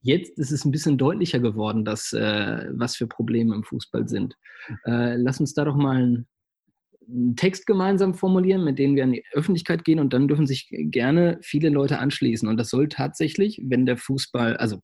jetzt 0.00 0.38
ist 0.38 0.50
es 0.50 0.64
ein 0.64 0.72
bisschen 0.72 0.98
deutlicher 0.98 1.38
geworden, 1.38 1.84
dass, 1.84 2.12
äh, 2.12 2.68
was 2.72 2.96
für 2.96 3.06
Probleme 3.06 3.54
im 3.54 3.62
Fußball 3.62 4.08
sind. 4.08 4.34
Äh, 4.86 5.16
lass 5.16 5.38
uns 5.38 5.54
da 5.54 5.64
doch 5.64 5.76
mal 5.76 5.96
einen, 5.96 6.28
einen 7.06 7.36
Text 7.36 7.66
gemeinsam 7.66 8.14
formulieren, 8.14 8.64
mit 8.64 8.78
dem 8.80 8.96
wir 8.96 9.04
an 9.04 9.12
die 9.12 9.24
Öffentlichkeit 9.32 9.84
gehen 9.84 10.00
und 10.00 10.12
dann 10.12 10.26
dürfen 10.26 10.46
sich 10.46 10.68
gerne 10.70 11.38
viele 11.42 11.68
Leute 11.68 12.00
anschließen. 12.00 12.48
Und 12.48 12.56
das 12.56 12.70
soll 12.70 12.88
tatsächlich, 12.88 13.60
wenn 13.64 13.86
der 13.86 13.96
Fußball, 13.96 14.56
also 14.56 14.80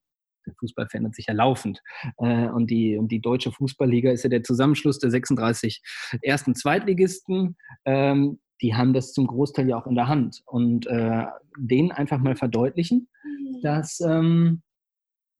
der 0.47 0.55
Fußball 0.55 0.89
verändert 0.89 1.15
sich 1.15 1.27
ja 1.27 1.35
laufend. 1.35 1.83
Äh, 2.19 2.49
und, 2.49 2.71
die, 2.71 2.97
und 2.97 3.09
die 3.09 3.21
Deutsche 3.21 3.53
Fußballliga 3.53 4.11
ist 4.11 4.25
ja 4.25 4.31
der 4.31 4.43
Zusammenschluss 4.43 4.99
der 4.99 5.11
36 5.11 5.83
Erst- 6.23 6.47
und 6.47 6.57
Zweitligisten. 6.57 7.57
Ähm, 7.85 8.39
die 8.63 8.75
haben 8.75 8.93
das 8.93 9.13
zum 9.13 9.27
Großteil 9.27 9.69
ja 9.69 9.77
auch 9.77 9.87
in 9.87 9.95
der 9.95 10.09
Hand. 10.09 10.43
Und 10.47 10.87
äh, 10.87 11.25
denen 11.59 11.93
einfach 11.93 12.19
mal 12.19 12.37
verdeutlichen, 12.37 13.09
mhm. 13.23 13.61
dass, 13.63 14.01
ähm, 14.01 14.63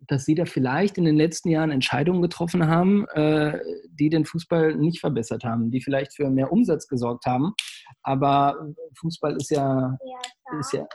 dass 0.01 0.25
sie 0.25 0.35
da 0.35 0.45
vielleicht 0.45 0.99
in 0.99 1.05
den 1.05 1.17
letzten 1.17 1.49
Jahren 1.49 1.71
Entscheidungen 1.71 2.23
getroffen 2.23 2.67
haben, 2.67 3.07
äh, 3.15 3.59
die 3.89 4.11
den 4.11 4.25
Fußball 4.25 4.75
nicht 4.77 5.01
verbessert 5.01 5.45
haben, 5.45 5.71
die 5.71 5.81
vielleicht 5.81 6.15
für 6.15 6.29
mehr 6.29 6.53
Umsatz 6.53 6.89
gesorgt 6.89 7.27
haben. 7.27 7.55
Aber 8.03 8.75
Fußball 8.99 9.37
ist 9.37 9.51
ja, 9.51 9.97
ist 10.61 10.73
ja 10.73 10.87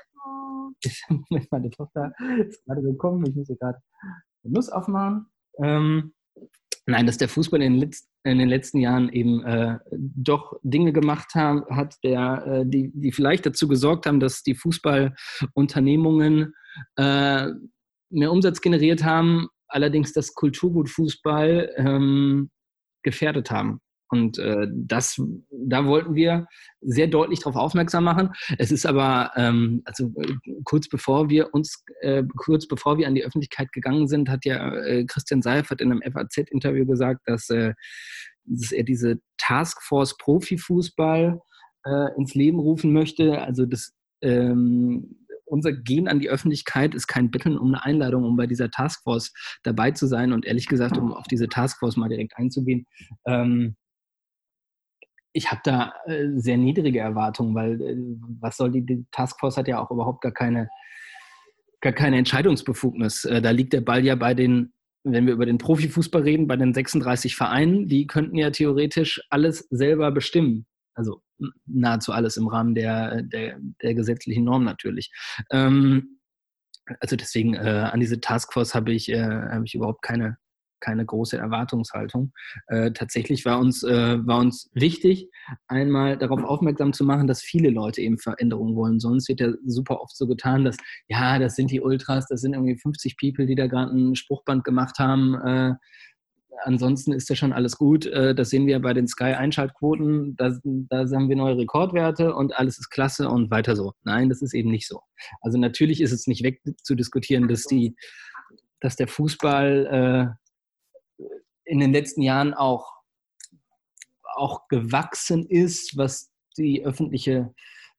ich, 0.81 1.03
meine 1.51 1.69
Tochter 1.69 2.13
ist 2.39 2.65
gerade 2.65 2.81
gekommen, 2.81 3.25
ich 3.27 3.35
muss 3.35 3.49
ihr 3.49 3.57
gerade 3.57 3.79
eine 4.43 4.53
Nuss 4.53 4.69
aufmachen. 4.69 5.27
Ähm, 5.61 6.13
nein, 6.85 7.05
dass 7.05 7.17
der 7.17 7.29
Fußball 7.29 7.61
in 7.61 7.73
den, 7.73 7.83
Letz-, 7.83 8.07
in 8.23 8.39
den 8.39 8.49
letzten 8.49 8.79
Jahren 8.79 9.09
eben 9.09 9.43
äh, 9.45 9.79
doch 9.91 10.59
Dinge 10.63 10.93
gemacht 10.93 11.35
haben, 11.35 11.65
hat, 11.75 11.95
der, 12.03 12.45
äh, 12.45 12.65
die, 12.65 12.91
die 12.93 13.11
vielleicht 13.11 13.45
dazu 13.45 13.67
gesorgt 13.67 14.05
haben, 14.05 14.19
dass 14.19 14.43
die 14.43 14.55
Fußballunternehmungen 14.55 16.53
äh, 16.95 17.47
mehr 18.11 18.31
Umsatz 18.31 18.61
generiert 18.61 19.03
haben, 19.03 19.49
allerdings 19.67 20.13
das 20.13 20.33
Kulturgut 20.33 20.89
Fußball 20.89 21.73
ähm, 21.77 22.49
gefährdet 23.03 23.51
haben. 23.51 23.81
Und 24.09 24.39
äh, 24.39 24.67
das, 24.71 25.21
da 25.51 25.85
wollten 25.85 26.15
wir 26.15 26.47
sehr 26.81 27.07
deutlich 27.07 27.39
darauf 27.39 27.55
aufmerksam 27.55 28.03
machen. 28.03 28.31
Es 28.57 28.71
ist 28.71 28.85
aber, 28.85 29.31
ähm, 29.35 29.81
also 29.85 30.11
äh, 30.17 30.33
kurz 30.63 30.89
bevor 30.89 31.29
wir 31.29 31.53
uns, 31.53 31.83
äh, 32.01 32.23
kurz 32.35 32.67
bevor 32.67 32.97
wir 32.97 33.07
an 33.07 33.15
die 33.15 33.23
Öffentlichkeit 33.23 33.71
gegangen 33.71 34.07
sind, 34.07 34.29
hat 34.29 34.45
ja 34.45 34.73
äh, 34.75 35.05
Christian 35.05 35.41
Seifert 35.41 35.81
in 35.81 35.91
einem 35.91 36.01
FAZ-Interview 36.01 36.85
gesagt, 36.85 37.21
dass, 37.25 37.49
äh, 37.49 37.73
dass 38.45 38.71
er 38.71 38.83
diese 38.83 39.19
Taskforce 39.37 40.17
Profifußball 40.17 41.39
äh, 41.85 42.17
ins 42.17 42.33
Leben 42.33 42.59
rufen 42.59 42.91
möchte. 42.91 43.41
Also 43.41 43.65
das 43.65 43.93
ähm, 44.21 45.15
unser 45.49 45.73
Gehen 45.73 46.07
an 46.07 46.19
die 46.19 46.29
Öffentlichkeit 46.29 46.95
ist 46.95 47.07
kein 47.07 47.31
Betteln 47.31 47.57
um 47.57 47.69
eine 47.69 47.83
Einladung, 47.83 48.23
um 48.23 48.37
bei 48.37 48.47
dieser 48.47 48.69
Taskforce 48.69 49.33
dabei 49.63 49.91
zu 49.91 50.07
sein 50.07 50.31
und 50.31 50.45
ehrlich 50.45 50.67
gesagt, 50.67 50.97
um 50.97 51.13
auf 51.13 51.27
diese 51.27 51.47
Taskforce 51.47 51.97
mal 51.97 52.09
direkt 52.09 52.37
einzugehen. 52.37 52.85
Ähm, 53.25 53.75
ich 55.39 55.49
habe 55.51 55.61
da 55.63 55.93
äh, 56.05 56.27
sehr 56.35 56.57
niedrige 56.57 56.99
Erwartungen, 56.99 57.55
weil 57.55 57.81
äh, 57.81 57.95
was 58.41 58.57
soll 58.57 58.71
die, 58.71 58.85
die 58.85 59.05
Taskforce 59.11 59.55
hat 59.55 59.69
ja 59.69 59.79
auch 59.79 59.89
überhaupt 59.89 60.19
gar 60.19 60.33
keine, 60.33 60.69
gar 61.79 61.93
keine 61.93 62.17
Entscheidungsbefugnis. 62.17 63.23
Äh, 63.23 63.41
da 63.41 63.51
liegt 63.51 63.71
der 63.71 63.79
Ball 63.79 64.03
ja 64.03 64.15
bei 64.15 64.33
den, 64.33 64.73
wenn 65.05 65.25
wir 65.25 65.33
über 65.33 65.45
den 65.45 65.57
Profifußball 65.57 66.23
reden, 66.23 66.47
bei 66.47 66.57
den 66.57 66.73
36 66.73 67.37
Vereinen, 67.37 67.87
die 67.87 68.05
könnten 68.05 68.35
ja 68.35 68.49
theoretisch 68.51 69.21
alles 69.29 69.59
selber 69.69 70.11
bestimmen. 70.11 70.65
Also 70.93 71.21
nahezu 71.65 72.11
alles 72.11 72.35
im 72.35 72.49
Rahmen 72.49 72.75
der, 72.75 73.21
der, 73.21 73.57
der 73.81 73.93
gesetzlichen 73.93 74.43
Norm 74.43 74.65
natürlich. 74.65 75.09
Ähm, 75.51 76.19
also 76.99 77.15
deswegen 77.15 77.53
äh, 77.53 77.87
an 77.89 78.01
diese 78.01 78.19
Taskforce 78.19 78.75
habe 78.75 78.91
ich, 78.91 79.07
äh, 79.07 79.23
hab 79.23 79.63
ich 79.63 79.73
überhaupt 79.73 80.01
keine, 80.01 80.37
keine 80.79 81.05
große 81.05 81.37
Erwartungshaltung. 81.37 82.31
Äh, 82.67 82.91
tatsächlich 82.91 83.45
war 83.45 83.59
uns, 83.59 83.83
äh, 83.83 84.25
war 84.25 84.39
uns 84.39 84.69
wichtig, 84.73 85.29
einmal 85.67 86.17
darauf 86.17 86.43
aufmerksam 86.43 86.93
zu 86.93 87.03
machen, 87.03 87.27
dass 87.27 87.41
viele 87.41 87.69
Leute 87.69 88.01
eben 88.01 88.17
Veränderungen 88.17 88.75
wollen. 88.75 88.99
Sonst 88.99 89.29
wird 89.29 89.39
ja 89.39 89.51
super 89.65 90.01
oft 90.01 90.15
so 90.15 90.27
getan, 90.27 90.65
dass, 90.65 90.77
ja, 91.07 91.39
das 91.39 91.55
sind 91.55 91.71
die 91.71 91.81
Ultras, 91.81 92.27
das 92.27 92.41
sind 92.41 92.53
irgendwie 92.53 92.77
50 92.77 93.17
People, 93.17 93.45
die 93.45 93.55
da 93.55 93.67
gerade 93.67 93.91
ein 93.91 94.15
Spruchband 94.15 94.63
gemacht 94.63 94.99
haben. 94.99 95.35
Äh, 95.35 95.73
ansonsten 96.63 97.13
ist 97.13 97.29
ja 97.29 97.35
schon 97.35 97.53
alles 97.53 97.77
gut. 97.77 98.05
Äh, 98.05 98.35
das 98.35 98.49
sehen 98.49 98.67
wir 98.67 98.79
bei 98.79 98.93
den 98.93 99.07
Sky-Einschaltquoten. 99.07 100.35
Da, 100.35 100.51
da 100.63 100.99
haben 100.99 101.29
wir 101.29 101.35
neue 101.35 101.57
Rekordwerte 101.57 102.33
und 102.35 102.57
alles 102.57 102.79
ist 102.79 102.89
klasse 102.89 103.29
und 103.29 103.51
weiter 103.51 103.75
so. 103.75 103.93
Nein, 104.03 104.29
das 104.29 104.41
ist 104.41 104.53
eben 104.53 104.71
nicht 104.71 104.87
so. 104.87 105.01
Also 105.41 105.57
natürlich 105.57 106.01
ist 106.01 106.11
es 106.11 106.27
nicht 106.27 106.43
wegzudiskutieren, 106.43 107.47
dass 107.47 107.63
die 107.63 107.95
dass 108.81 108.95
der 108.95 109.09
Fußball 109.09 110.35
äh, 110.37 110.38
in 111.69 111.79
den 111.79 111.93
letzten 111.93 112.21
Jahren 112.21 112.53
auch, 112.53 112.91
auch 114.35 114.67
gewachsen 114.67 115.45
ist, 115.45 115.97
was 115.97 116.31
die 116.57 116.83
öffentliche 116.83 117.53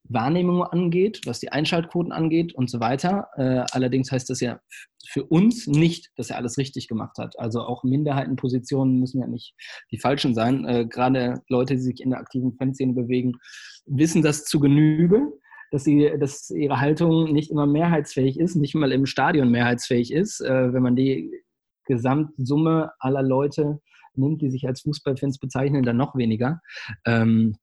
Wahrnehmung 0.04 0.64
angeht, 0.64 1.20
was 1.24 1.38
die 1.38 1.52
Einschaltquoten 1.52 2.10
angeht 2.10 2.54
und 2.54 2.68
so 2.68 2.80
weiter. 2.80 3.28
Äh, 3.36 3.64
allerdings 3.70 4.10
heißt 4.10 4.28
das 4.28 4.40
ja 4.40 4.60
für 5.08 5.24
uns 5.24 5.66
nicht, 5.66 6.10
dass 6.16 6.30
er 6.30 6.36
alles 6.36 6.58
richtig 6.58 6.88
gemacht 6.88 7.18
hat. 7.18 7.38
Also 7.38 7.60
auch 7.60 7.84
Minderheitenpositionen 7.84 8.98
müssen 8.98 9.20
ja 9.20 9.28
nicht 9.28 9.54
die 9.92 9.98
falschen 9.98 10.34
sein. 10.34 10.64
Äh, 10.64 10.86
Gerade 10.86 11.42
Leute, 11.48 11.74
die 11.74 11.80
sich 11.80 12.00
in 12.00 12.10
der 12.10 12.18
aktiven 12.18 12.54
Fanszene 12.54 12.92
bewegen, 12.92 13.34
wissen 13.86 14.22
das 14.22 14.44
zu 14.44 14.58
Genüge, 14.58 15.32
dass, 15.70 15.84
sie, 15.84 16.10
dass 16.18 16.50
ihre 16.50 16.80
Haltung 16.80 17.32
nicht 17.32 17.50
immer 17.50 17.66
mehrheitsfähig 17.66 18.38
ist, 18.40 18.56
nicht 18.56 18.74
mal 18.74 18.90
im 18.90 19.06
Stadion 19.06 19.50
mehrheitsfähig 19.50 20.12
ist. 20.12 20.40
Äh, 20.40 20.72
wenn 20.72 20.82
man 20.82 20.96
die 20.96 21.30
Gesamtsumme 21.90 22.92
aller 22.98 23.22
Leute 23.22 23.80
nimmt, 24.14 24.40
die 24.42 24.50
sich 24.50 24.66
als 24.66 24.82
Fußballfans 24.82 25.38
bezeichnen, 25.38 25.82
dann 25.82 25.96
noch 25.96 26.14
weniger. 26.16 26.60
Ähm, 27.04 27.56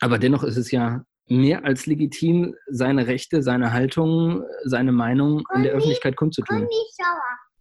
aber 0.00 0.18
dennoch 0.18 0.44
ist 0.44 0.56
es 0.56 0.70
ja 0.70 1.04
mehr 1.28 1.64
als 1.64 1.86
legitim, 1.86 2.54
seine 2.70 3.06
Rechte, 3.06 3.42
seine 3.42 3.72
Haltung, 3.72 4.44
seine 4.64 4.92
Meinung 4.92 5.42
in 5.54 5.62
der 5.62 5.72
Öffentlichkeit 5.72 6.16
kundzutun. 6.16 6.68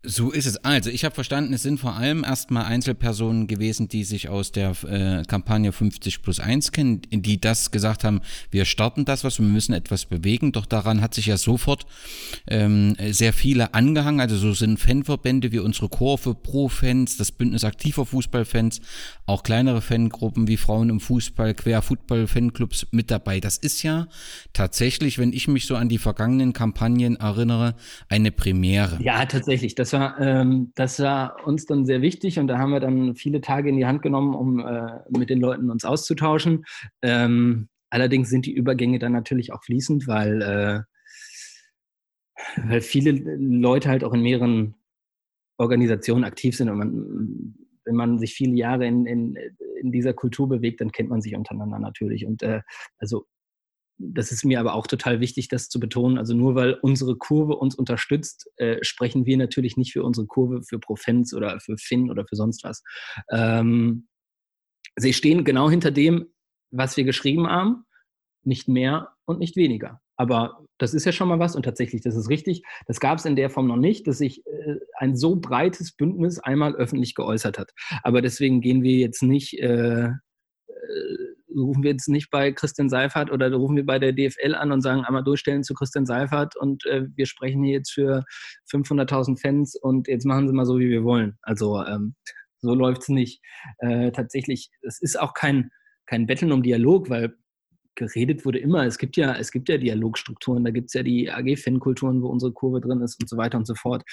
So 0.05 0.31
ist 0.31 0.45
es. 0.45 0.57
Also, 0.65 0.89
ich 0.89 1.05
habe 1.05 1.15
verstanden, 1.15 1.53
es 1.53 1.63
sind 1.63 1.79
vor 1.79 1.95
allem 1.95 2.25
erstmal 2.25 2.65
Einzelpersonen 2.65 3.47
gewesen, 3.47 3.87
die 3.87 4.03
sich 4.03 4.27
aus 4.27 4.51
der 4.51 4.75
äh, 4.83 5.23
Kampagne 5.23 5.71
50 5.71 6.21
plus 6.21 6.41
1 6.41 6.73
kennen, 6.73 7.01
die 7.09 7.39
das 7.39 7.71
gesagt 7.71 8.03
haben, 8.03 8.19
wir 8.51 8.65
starten 8.65 9.05
das 9.05 9.23
was, 9.23 9.39
wir 9.39 9.47
müssen 9.47 9.71
etwas 9.71 10.05
bewegen. 10.05 10.51
Doch 10.51 10.65
daran 10.65 10.99
hat 10.99 11.13
sich 11.13 11.27
ja 11.27 11.37
sofort 11.37 11.85
ähm, 12.47 12.97
sehr 13.11 13.31
viele 13.31 13.73
angehangen. 13.73 14.19
Also 14.19 14.35
so 14.35 14.53
sind 14.53 14.77
Fanverbände 14.77 15.53
wie 15.53 15.59
unsere 15.59 15.87
Kurve, 15.87 16.35
Pro-Fans, 16.35 17.15
das 17.15 17.31
Bündnis 17.31 17.63
aktiver 17.63 18.05
Fußballfans, 18.05 18.81
auch 19.25 19.43
kleinere 19.43 19.81
Fangruppen 19.81 20.49
wie 20.49 20.57
Frauen 20.57 20.89
im 20.89 20.99
Fußball, 20.99 21.53
Quer-Football-Fanclubs 21.53 22.87
mit 22.91 23.09
dabei. 23.09 23.39
Das 23.39 23.55
ist 23.55 23.83
ja 23.83 24.07
tatsächlich, 24.51 25.17
wenn 25.17 25.31
ich 25.31 25.47
mich 25.47 25.65
so 25.65 25.77
an 25.77 25.87
die 25.87 25.97
vergangenen 25.97 26.51
Kampagnen 26.51 27.15
erinnere, 27.15 27.75
eine 28.09 28.33
Premiere. 28.33 29.01
Ja, 29.01 29.25
tatsächlich. 29.25 29.75
Das 29.75 29.92
war, 29.93 30.19
ähm, 30.19 30.71
das 30.75 30.99
war 30.99 31.45
uns 31.45 31.65
dann 31.65 31.85
sehr 31.85 32.01
wichtig 32.01 32.39
und 32.39 32.47
da 32.47 32.57
haben 32.57 32.71
wir 32.71 32.79
dann 32.79 33.15
viele 33.15 33.41
Tage 33.41 33.69
in 33.69 33.77
die 33.77 33.85
Hand 33.85 34.01
genommen, 34.01 34.35
um 34.35 34.59
äh, 34.59 34.99
mit 35.09 35.29
den 35.29 35.39
Leuten 35.39 35.69
uns 35.69 35.85
auszutauschen. 35.85 36.65
Ähm, 37.01 37.69
allerdings 37.89 38.29
sind 38.29 38.45
die 38.45 38.53
Übergänge 38.53 38.99
dann 38.99 39.13
natürlich 39.13 39.53
auch 39.53 39.63
fließend, 39.63 40.07
weil, 40.07 40.41
äh, 40.41 40.81
weil 42.67 42.81
viele 42.81 43.11
Leute 43.11 43.89
halt 43.89 44.03
auch 44.03 44.13
in 44.13 44.21
mehreren 44.21 44.75
Organisationen 45.57 46.23
aktiv 46.23 46.57
sind 46.57 46.69
und 46.69 46.77
man, 46.77 47.55
wenn 47.85 47.95
man 47.95 48.19
sich 48.19 48.33
viele 48.33 48.55
Jahre 48.55 48.85
in, 48.85 49.05
in, 49.05 49.37
in 49.79 49.91
dieser 49.91 50.13
Kultur 50.13 50.49
bewegt, 50.49 50.81
dann 50.81 50.91
kennt 50.91 51.09
man 51.09 51.21
sich 51.21 51.35
untereinander 51.35 51.79
natürlich. 51.79 52.25
Und 52.25 52.41
äh, 52.43 52.61
also 52.97 53.25
das 53.97 54.31
ist 54.31 54.43
mir 54.43 54.59
aber 54.59 54.73
auch 54.73 54.87
total 54.87 55.19
wichtig, 55.19 55.47
das 55.47 55.69
zu 55.69 55.79
betonen. 55.79 56.17
Also 56.17 56.33
nur 56.33 56.55
weil 56.55 56.73
unsere 56.81 57.15
Kurve 57.15 57.55
uns 57.55 57.75
unterstützt, 57.75 58.49
äh, 58.57 58.77
sprechen 58.83 59.25
wir 59.25 59.37
natürlich 59.37 59.77
nicht 59.77 59.93
für 59.93 60.03
unsere 60.03 60.27
Kurve, 60.27 60.63
für 60.63 60.79
Profens 60.79 61.33
oder 61.33 61.59
für 61.59 61.77
Finn 61.77 62.09
oder 62.09 62.25
für 62.25 62.35
sonst 62.35 62.63
was. 62.63 62.83
Ähm, 63.31 64.07
sie 64.95 65.13
stehen 65.13 65.43
genau 65.43 65.69
hinter 65.69 65.91
dem, 65.91 66.27
was 66.71 66.97
wir 66.97 67.03
geschrieben 67.03 67.47
haben, 67.47 67.85
nicht 68.43 68.67
mehr 68.67 69.09
und 69.25 69.39
nicht 69.39 69.55
weniger. 69.55 70.01
Aber 70.15 70.65
das 70.77 70.93
ist 70.93 71.05
ja 71.05 71.11
schon 71.11 71.27
mal 71.27 71.39
was 71.39 71.55
und 71.55 71.63
tatsächlich, 71.63 72.01
das 72.01 72.15
ist 72.15 72.29
richtig. 72.29 72.63
Das 72.87 72.99
gab 72.99 73.17
es 73.17 73.25
in 73.25 73.35
der 73.35 73.49
Form 73.49 73.67
noch 73.67 73.77
nicht, 73.77 74.07
dass 74.07 74.17
sich 74.17 74.45
äh, 74.45 74.75
ein 74.97 75.15
so 75.15 75.35
breites 75.35 75.93
Bündnis 75.93 76.39
einmal 76.39 76.75
öffentlich 76.75 77.15
geäußert 77.15 77.57
hat. 77.57 77.71
Aber 78.03 78.21
deswegen 78.21 78.61
gehen 78.61 78.83
wir 78.83 78.97
jetzt 78.97 79.23
nicht 79.23 79.59
äh, 79.59 80.07
äh 80.07 81.32
rufen 81.55 81.83
wir 81.83 81.91
jetzt 81.91 82.07
nicht 82.09 82.29
bei 82.29 82.51
Christian 82.51 82.89
Seifert 82.89 83.31
oder 83.31 83.51
rufen 83.53 83.75
wir 83.75 83.85
bei 83.85 83.99
der 83.99 84.13
DFL 84.13 84.55
an 84.55 84.71
und 84.71 84.81
sagen, 84.81 85.03
einmal 85.05 85.23
durchstellen 85.23 85.63
zu 85.63 85.73
Christian 85.73 86.05
Seifert 86.05 86.55
und 86.55 86.85
äh, 86.85 87.03
wir 87.15 87.25
sprechen 87.25 87.63
hier 87.63 87.73
jetzt 87.73 87.91
für 87.91 88.23
500.000 88.71 89.39
Fans 89.39 89.75
und 89.75 90.07
jetzt 90.07 90.25
machen 90.25 90.47
Sie 90.47 90.53
mal 90.53 90.65
so, 90.65 90.79
wie 90.79 90.89
wir 90.89 91.03
wollen. 91.03 91.37
Also 91.41 91.83
ähm, 91.83 92.15
so 92.61 92.73
läuft 92.73 93.03
es 93.03 93.09
nicht. 93.09 93.41
Äh, 93.79 94.11
tatsächlich, 94.11 94.71
es 94.81 95.01
ist 95.01 95.19
auch 95.19 95.33
kein, 95.33 95.69
kein 96.05 96.25
Betteln 96.25 96.51
um 96.51 96.63
Dialog, 96.63 97.09
weil 97.09 97.35
geredet 97.95 98.45
wurde 98.45 98.59
immer. 98.59 98.85
Es 98.85 98.97
gibt 98.97 99.17
ja, 99.17 99.35
es 99.35 99.51
gibt 99.51 99.69
ja 99.69 99.77
Dialogstrukturen, 99.77 100.63
da 100.63 100.71
gibt 100.71 100.87
es 100.87 100.93
ja 100.93 101.03
die 101.03 101.29
AG-Fan-Kulturen, 101.29 102.21
wo 102.21 102.27
unsere 102.27 102.51
Kurve 102.51 102.81
drin 102.81 103.01
ist 103.01 103.21
und 103.21 103.29
so 103.29 103.37
weiter 103.37 103.57
und 103.57 103.67
so 103.67 103.75
fort. 103.75 104.03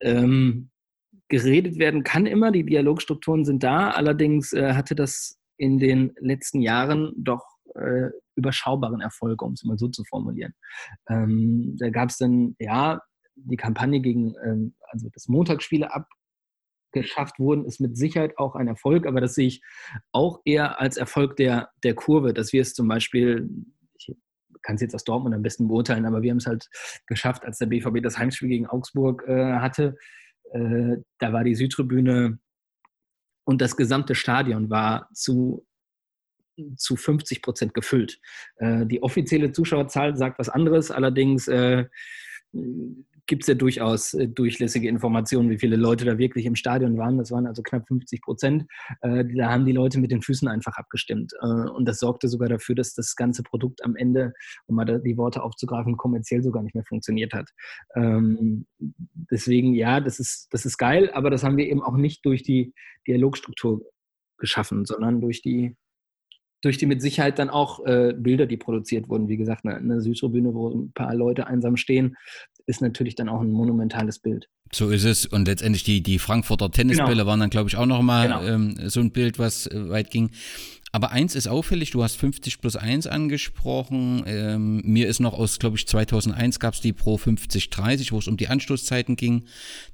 Ähm, 0.00 0.70
geredet 1.28 1.78
werden 1.78 2.02
kann 2.02 2.26
immer, 2.26 2.50
die 2.50 2.64
Dialogstrukturen 2.64 3.44
sind 3.44 3.62
da, 3.62 3.90
allerdings 3.90 4.52
äh, 4.52 4.74
hatte 4.74 4.94
das 4.94 5.38
in 5.62 5.78
den 5.78 6.12
letzten 6.18 6.60
Jahren 6.60 7.12
doch 7.16 7.44
äh, 7.76 8.10
überschaubaren 8.34 9.00
Erfolg, 9.00 9.40
um 9.42 9.52
es 9.52 9.62
mal 9.62 9.78
so 9.78 9.86
zu 9.86 10.02
formulieren. 10.02 10.54
Ähm, 11.08 11.76
da 11.78 11.90
gab 11.90 12.08
es 12.08 12.18
dann, 12.18 12.56
ja, 12.58 13.00
die 13.36 13.56
Kampagne 13.56 14.00
gegen, 14.00 14.34
ähm, 14.44 14.74
also 14.90 15.08
das 15.14 15.28
Montagsspiele 15.28 15.88
abgeschafft 15.94 17.38
wurden, 17.38 17.64
ist 17.64 17.80
mit 17.80 17.96
Sicherheit 17.96 18.38
auch 18.38 18.56
ein 18.56 18.66
Erfolg, 18.66 19.06
aber 19.06 19.20
das 19.20 19.36
sehe 19.36 19.46
ich 19.46 19.62
auch 20.10 20.40
eher 20.44 20.80
als 20.80 20.96
Erfolg 20.96 21.36
der, 21.36 21.70
der 21.84 21.94
Kurve, 21.94 22.34
dass 22.34 22.52
wir 22.52 22.60
es 22.60 22.74
zum 22.74 22.88
Beispiel, 22.88 23.48
ich 23.96 24.12
kann 24.62 24.74
es 24.74 24.82
jetzt 24.82 24.96
aus 24.96 25.04
Dortmund 25.04 25.32
am 25.32 25.42
besten 25.42 25.68
beurteilen, 25.68 26.06
aber 26.06 26.22
wir 26.22 26.32
haben 26.32 26.38
es 26.38 26.46
halt 26.46 26.68
geschafft, 27.06 27.44
als 27.44 27.58
der 27.58 27.66
BVB 27.66 28.02
das 28.02 28.18
Heimspiel 28.18 28.48
gegen 28.48 28.66
Augsburg 28.66 29.22
äh, 29.28 29.60
hatte, 29.60 29.94
äh, 30.50 30.96
da 31.20 31.32
war 31.32 31.44
die 31.44 31.54
Südtribüne 31.54 32.40
und 33.44 33.60
das 33.60 33.76
gesamte 33.76 34.14
Stadion 34.14 34.70
war 34.70 35.08
zu, 35.12 35.66
zu 36.76 36.96
50 36.96 37.42
Prozent 37.42 37.74
gefüllt. 37.74 38.20
Äh, 38.56 38.86
die 38.86 39.02
offizielle 39.02 39.52
Zuschauerzahl 39.52 40.16
sagt 40.16 40.38
was 40.38 40.48
anderes, 40.48 40.90
allerdings 40.90 41.48
äh, 41.48 41.86
gibt 43.26 43.44
es 43.44 43.48
ja 43.48 43.54
durchaus 43.54 44.14
äh, 44.14 44.28
durchlässige 44.28 44.88
Informationen, 44.88 45.50
wie 45.50 45.58
viele 45.58 45.76
Leute 45.76 46.04
da 46.04 46.18
wirklich 46.18 46.46
im 46.46 46.56
Stadion 46.56 46.98
waren. 46.98 47.18
Das 47.18 47.30
waren 47.30 47.46
also 47.46 47.62
knapp 47.62 47.86
50 47.86 48.20
Prozent. 48.20 48.66
Äh, 49.00 49.24
da 49.36 49.50
haben 49.50 49.64
die 49.64 49.72
Leute 49.72 50.00
mit 50.00 50.10
den 50.10 50.22
Füßen 50.22 50.48
einfach 50.48 50.76
abgestimmt. 50.76 51.32
Äh, 51.40 51.46
und 51.46 51.86
das 51.86 51.98
sorgte 51.98 52.28
sogar 52.28 52.48
dafür, 52.48 52.74
dass 52.74 52.94
das 52.94 53.14
ganze 53.16 53.42
Produkt 53.42 53.84
am 53.84 53.96
Ende, 53.96 54.32
um 54.66 54.76
mal 54.76 54.84
die 54.84 55.16
Worte 55.16 55.42
aufzugreifen, 55.42 55.96
kommerziell 55.96 56.42
sogar 56.42 56.62
nicht 56.62 56.74
mehr 56.74 56.84
funktioniert 56.84 57.32
hat. 57.32 57.50
Ähm, 57.94 58.66
deswegen, 59.30 59.74
ja, 59.74 60.00
das 60.00 60.18
ist, 60.18 60.48
das 60.50 60.64
ist 60.64 60.78
geil, 60.78 61.10
aber 61.12 61.30
das 61.30 61.44
haben 61.44 61.56
wir 61.56 61.66
eben 61.66 61.82
auch 61.82 61.96
nicht 61.96 62.24
durch 62.24 62.42
die 62.42 62.74
Dialogstruktur 63.06 63.82
geschaffen, 64.38 64.84
sondern 64.84 65.20
durch 65.20 65.42
die 65.42 65.76
durch 66.62 66.78
die 66.78 66.86
mit 66.86 67.02
Sicherheit 67.02 67.38
dann 67.38 67.50
auch 67.50 67.84
äh, 67.84 68.14
Bilder, 68.16 68.46
die 68.46 68.56
produziert 68.56 69.08
wurden. 69.08 69.28
Wie 69.28 69.36
gesagt, 69.36 69.66
eine, 69.66 69.76
eine 69.76 70.00
Südtribüne, 70.00 70.54
wo 70.54 70.70
ein 70.70 70.92
paar 70.92 71.14
Leute 71.14 71.46
einsam 71.46 71.76
stehen, 71.76 72.16
ist 72.66 72.80
natürlich 72.80 73.14
dann 73.16 73.28
auch 73.28 73.40
ein 73.40 73.50
monumentales 73.50 74.18
Bild. 74.18 74.48
So 74.72 74.88
ist 74.88 75.04
es. 75.04 75.26
Und 75.26 75.48
letztendlich 75.48 75.84
die, 75.84 76.02
die 76.02 76.18
Frankfurter 76.18 76.70
Tennisbälle 76.70 77.16
genau. 77.16 77.26
waren 77.26 77.40
dann, 77.40 77.50
glaube 77.50 77.68
ich, 77.68 77.76
auch 77.76 77.86
nochmal 77.86 78.28
genau. 78.28 78.42
ähm, 78.44 78.76
so 78.88 79.00
ein 79.00 79.10
Bild, 79.10 79.38
was 79.38 79.66
äh, 79.66 79.90
weit 79.90 80.10
ging. 80.10 80.30
Aber 80.94 81.10
eins 81.10 81.34
ist 81.34 81.48
auffällig, 81.48 81.90
du 81.90 82.02
hast 82.02 82.16
50 82.16 82.60
plus 82.60 82.76
1 82.76 83.06
angesprochen. 83.06 84.24
Ähm, 84.26 84.82
mir 84.84 85.08
ist 85.08 85.20
noch 85.20 85.32
aus, 85.32 85.58
glaube 85.58 85.76
ich, 85.76 85.86
2001 85.86 86.60
gab 86.60 86.74
es 86.74 86.82
die 86.82 86.92
Pro 86.92 87.16
5030, 87.16 88.12
wo 88.12 88.18
es 88.18 88.28
um 88.28 88.36
die 88.36 88.48
Anstoßzeiten 88.48 89.16
ging. 89.16 89.44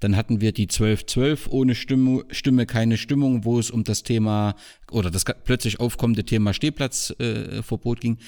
Dann 0.01 0.17
hatten 0.17 0.41
wir 0.41 0.51
die 0.51 0.65
1212 0.65 1.47
ohne 1.51 1.77
Stimme, 1.77 2.25
Stimme, 2.31 2.67
keine 2.67 2.97
Stimmung, 2.97 3.45
wo 3.45 3.61
es 3.61 3.71
um 3.71 3.85
das 3.85 4.03
Thema 4.03 4.57
oder 4.91 5.13
das 5.13 5.25
plötzlich 5.25 5.79
aufkommende 5.79 6.25
Thema 6.25 6.53
Stehplatzverbot 6.53 7.99
äh, 7.99 8.01
ging. 8.01 8.19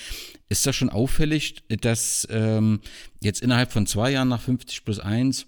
Ist 0.49 0.65
das 0.65 0.77
schon 0.77 0.91
auffällig, 0.91 1.65
dass 1.81 2.29
ähm, 2.31 2.81
jetzt 3.21 3.43
innerhalb 3.43 3.73
von 3.73 3.89
zwei 3.89 4.13
Jahren 4.13 4.29
nach 4.29 4.43
50 4.43 4.85
plus 4.85 5.01
1 5.01 5.47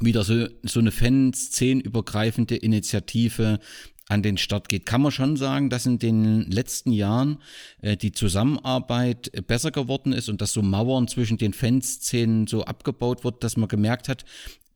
wieder 0.00 0.24
so, 0.24 0.46
so 0.62 0.80
eine 0.80 0.90
Fan-Szenen-übergreifende 0.90 2.56
Initiative 2.56 3.60
an 4.08 4.22
den 4.22 4.36
Start 4.36 4.68
geht. 4.68 4.86
Kann 4.86 5.02
man 5.02 5.12
schon 5.12 5.36
sagen, 5.36 5.70
dass 5.70 5.86
in 5.86 5.98
den 5.98 6.50
letzten 6.50 6.92
Jahren 6.92 7.38
äh, 7.80 7.96
die 7.96 8.12
Zusammenarbeit 8.12 9.30
besser 9.46 9.70
geworden 9.70 10.12
ist 10.12 10.28
und 10.28 10.40
dass 10.40 10.52
so 10.52 10.62
Mauern 10.62 11.08
zwischen 11.08 11.38
den 11.38 11.52
Fanszenen 11.52 12.46
so 12.46 12.64
abgebaut 12.64 13.24
wird, 13.24 13.42
dass 13.42 13.56
man 13.56 13.68
gemerkt 13.68 14.08
hat, 14.08 14.24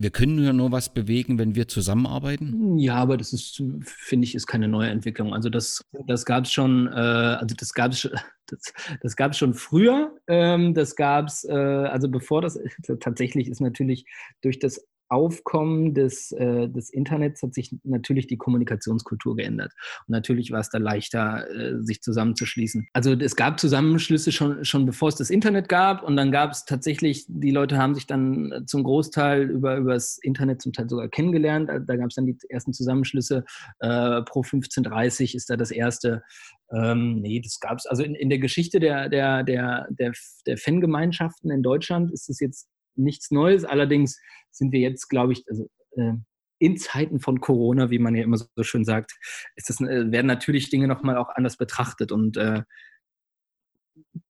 wir 0.01 0.11
können 0.11 0.43
ja 0.43 0.53
nur 0.53 0.71
was 0.71 0.95
bewegen, 0.95 1.38
wenn 1.38 1.57
wir 1.57 1.67
zusammenarbeiten? 1.67 2.79
Ja, 2.79 2.95
aber 2.95 3.17
das 3.17 3.33
ist, 3.33 3.61
finde 3.85 4.25
ich, 4.25 4.37
ist 4.37 4.47
keine 4.47 4.69
neue 4.69 4.91
Entwicklung. 4.91 5.35
Also 5.35 5.51
das, 5.51 5.85
das 6.07 6.25
gab 6.25 6.45
es 6.45 6.53
schon, 6.53 6.87
äh, 6.87 6.91
also 6.91 7.55
das 7.57 7.73
gab 7.75 7.93
es 7.93 8.09
das, 8.47 8.73
das 9.03 9.17
gab 9.17 9.35
schon 9.35 9.55
früher. 9.55 10.17
Ähm, 10.29 10.73
das 10.73 10.95
gab 10.95 11.27
es, 11.27 11.45
äh, 11.45 11.53
also 11.53 12.09
bevor 12.09 12.43
das 12.43 12.59
tatsächlich 13.01 13.49
ist 13.49 13.61
natürlich 13.61 14.07
durch 14.41 14.61
das 14.61 14.87
Aufkommen 15.09 15.94
des, 15.94 16.33
äh, 16.33 16.68
des 16.68 16.90
Internets 16.90 17.42
hat 17.42 17.55
sich 17.55 17.75
natürlich 17.85 18.27
die 18.27 18.37
Kommunikationskultur 18.37 19.37
geändert. 19.37 19.73
Und 20.07 20.12
natürlich 20.12 20.51
war 20.51 20.61
es 20.61 20.71
da 20.71 20.79
leichter, 20.79 21.49
äh, 21.51 21.83
sich 21.83 22.03
zusammenzuschließen. 22.03 22.88
Also 22.92 23.12
es 23.12 23.37
gab 23.37 23.59
Zusammenschlüsse 23.59 24.33
schon, 24.33 24.64
schon 24.64 24.87
bevor 24.87 25.09
es 25.09 25.16
das 25.16 25.31
Internet 25.31 25.68
gab. 25.68 26.03
Und 26.03 26.16
dann 26.16 26.33
gab 26.33 26.51
es 26.51 26.64
tatsächlich, 26.64 27.25
die 27.29 27.51
Leute 27.51 27.79
haben 27.79 27.94
sich 27.94 28.07
dann 28.07 28.64
zum 28.66 28.85
Großteil 28.85 29.51
über, 29.51 29.77
über 29.77 29.94
das 29.94 30.18
Internet 30.18 30.62
zum 30.62 30.73
Teil 30.73 30.88
sogar 30.88 31.09
kennengelernt. 31.09 31.68
Da 31.68 31.97
gab 31.97 32.09
es 32.09 32.14
dann 32.14 32.27
die 32.27 32.37
ersten 32.49 32.73
Zusammenschlüsse. 32.73 33.44
Äh, 33.81 34.23
Pro 34.23 34.42
1530 34.42 35.35
ist 35.35 35.51
da 35.51 35.57
das 35.57 35.71
erste. 35.71 36.23
Ähm, 36.71 37.21
nee, 37.21 37.40
das 37.40 37.61
gab 37.61 37.79
es. 37.79 37.87
Also 37.87 38.03
in, 38.03 38.14
in 38.14 38.29
der 38.29 38.38
Geschichte 38.38 38.81
der, 38.81 39.09
der, 39.09 39.42
der, 39.42 39.87
der, 39.90 40.12
der 40.47 40.57
Fangemeinschaften 40.59 41.51
in 41.51 41.62
Deutschland 41.62 42.12
ist 42.12 42.29
es 42.29 42.40
jetzt 42.40 42.68
nichts 42.99 43.31
Neues. 43.31 43.65
Allerdings 43.65 44.21
sind 44.51 44.73
wir 44.73 44.81
jetzt, 44.81 45.09
glaube 45.09 45.33
ich, 45.33 45.45
also 45.49 45.69
äh, 45.97 46.15
in 46.59 46.77
Zeiten 46.77 47.21
von 47.21 47.41
Corona, 47.41 47.91
wie 47.91 47.99
man 47.99 48.15
ja 48.15 48.25
immer 48.25 48.37
so 48.37 48.49
schön 48.63 48.85
sagt, 48.85 49.17
das, 49.57 49.81
äh, 49.81 50.11
werden 50.11 50.27
natürlich 50.27 50.71
Dinge 50.71 50.89
nochmal 50.89 51.17
auch 51.17 51.31
anders 51.31 51.57
betrachtet. 51.57 52.13
Und 52.13 52.37
äh, 52.37 52.63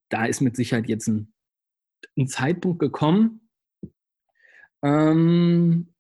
da 0.08 0.26
ist 0.26 0.40
mit 0.40 0.56
Sicherheit 0.56 0.88
jetzt 0.88 1.08
ein, 1.08 1.32
ein 2.16 2.28
Zeitpunkt 2.28 2.78
gekommen. 2.78 3.48
Ähm, 4.82 5.94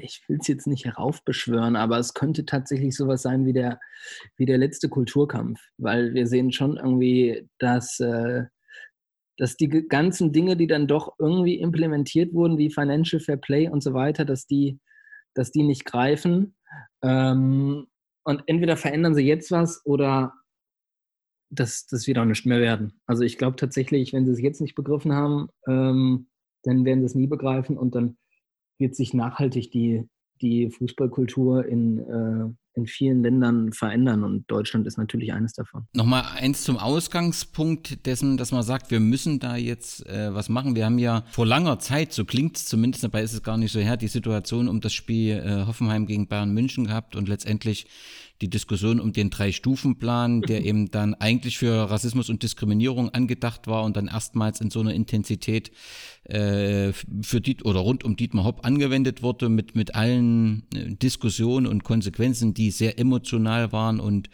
ich 0.00 0.22
will 0.28 0.38
es 0.40 0.48
jetzt 0.48 0.66
nicht 0.66 0.84
heraufbeschwören, 0.84 1.76
aber 1.76 1.98
es 1.98 2.14
könnte 2.14 2.44
tatsächlich 2.44 2.94
sowas 2.94 3.22
sein 3.22 3.46
wie 3.46 3.52
der, 3.52 3.80
wie 4.36 4.46
der 4.46 4.58
letzte 4.58 4.88
Kulturkampf, 4.88 5.60
weil 5.78 6.14
wir 6.14 6.26
sehen 6.26 6.52
schon 6.52 6.76
irgendwie, 6.76 7.48
dass 7.58 7.98
äh, 8.00 8.44
dass 9.38 9.56
die 9.56 9.68
ganzen 9.68 10.32
Dinge, 10.32 10.56
die 10.56 10.66
dann 10.66 10.88
doch 10.88 11.14
irgendwie 11.18 11.58
implementiert 11.60 12.34
wurden, 12.34 12.58
wie 12.58 12.70
Financial 12.70 13.20
Fair 13.20 13.36
Play 13.36 13.68
und 13.68 13.82
so 13.82 13.94
weiter, 13.94 14.24
dass 14.24 14.46
die, 14.46 14.80
dass 15.34 15.52
die 15.52 15.62
nicht 15.62 15.84
greifen. 15.84 16.56
Ähm, 17.02 17.86
und 18.24 18.42
entweder 18.46 18.76
verändern 18.76 19.14
sie 19.14 19.22
jetzt 19.22 19.50
was 19.52 19.80
oder 19.86 20.34
das, 21.50 21.86
das 21.86 22.06
wird 22.06 22.18
auch 22.18 22.24
nicht 22.24 22.44
mehr 22.44 22.60
werden. 22.60 23.00
Also 23.06 23.22
ich 23.22 23.38
glaube 23.38 23.56
tatsächlich, 23.56 24.12
wenn 24.12 24.26
sie 24.26 24.32
es 24.32 24.40
jetzt 24.40 24.60
nicht 24.60 24.74
begriffen 24.74 25.12
haben, 25.12 25.48
ähm, 25.66 26.28
dann 26.64 26.84
werden 26.84 27.00
sie 27.00 27.06
es 27.06 27.14
nie 27.14 27.28
begreifen 27.28 27.78
und 27.78 27.94
dann 27.94 28.18
wird 28.78 28.94
sich 28.94 29.14
nachhaltig 29.14 29.70
die, 29.70 30.08
die 30.42 30.70
Fußballkultur 30.70 31.64
in, 31.64 31.98
äh, 32.00 32.54
in 32.78 32.86
vielen 32.86 33.22
Ländern 33.22 33.72
verändern 33.72 34.24
und 34.24 34.50
Deutschland 34.50 34.86
ist 34.86 34.96
natürlich 34.96 35.32
eines 35.32 35.52
davon. 35.52 35.86
Nochmal 35.92 36.24
eins 36.36 36.62
zum 36.62 36.78
Ausgangspunkt 36.78 38.06
dessen, 38.06 38.36
dass 38.36 38.52
man 38.52 38.62
sagt, 38.62 38.90
wir 38.90 39.00
müssen 39.00 39.40
da 39.40 39.56
jetzt 39.56 40.06
äh, 40.06 40.32
was 40.34 40.48
machen. 40.48 40.76
Wir 40.76 40.84
haben 40.84 40.98
ja 40.98 41.24
vor 41.30 41.46
langer 41.46 41.78
Zeit, 41.78 42.12
so 42.12 42.24
klingt 42.24 42.56
es 42.56 42.66
zumindest, 42.66 43.04
dabei 43.04 43.22
ist 43.22 43.34
es 43.34 43.42
gar 43.42 43.56
nicht 43.56 43.72
so 43.72 43.80
her, 43.80 43.96
die 43.96 44.08
Situation 44.08 44.68
um 44.68 44.80
das 44.80 44.92
Spiel 44.92 45.36
äh, 45.36 45.66
Hoffenheim 45.66 46.06
gegen 46.06 46.28
Bayern 46.28 46.52
München 46.52 46.86
gehabt 46.86 47.16
und 47.16 47.28
letztendlich 47.28 47.86
die 48.40 48.50
Diskussion 48.50 49.00
um 49.00 49.12
den 49.12 49.30
Drei-Stufen-Plan, 49.30 50.42
der 50.42 50.64
eben 50.64 50.90
dann 50.90 51.14
eigentlich 51.14 51.58
für 51.58 51.90
Rassismus 51.90 52.30
und 52.30 52.42
Diskriminierung 52.42 53.10
angedacht 53.10 53.66
war 53.66 53.82
und 53.84 53.96
dann 53.96 54.06
erstmals 54.06 54.60
in 54.60 54.70
so 54.70 54.80
einer 54.80 54.94
Intensität 54.94 55.72
äh, 56.24 56.92
für 56.92 57.40
Diet 57.40 57.64
oder 57.64 57.80
rund 57.80 58.04
um 58.04 58.16
Dietmar 58.16 58.44
Hopp 58.44 58.64
angewendet 58.64 59.22
wurde, 59.22 59.48
mit, 59.48 59.74
mit 59.74 59.94
allen 59.94 60.62
äh, 60.74 60.94
Diskussionen 60.94 61.66
und 61.66 61.82
Konsequenzen, 61.82 62.54
die 62.54 62.70
sehr 62.70 62.98
emotional 62.98 63.72
waren 63.72 63.98
und 63.98 64.30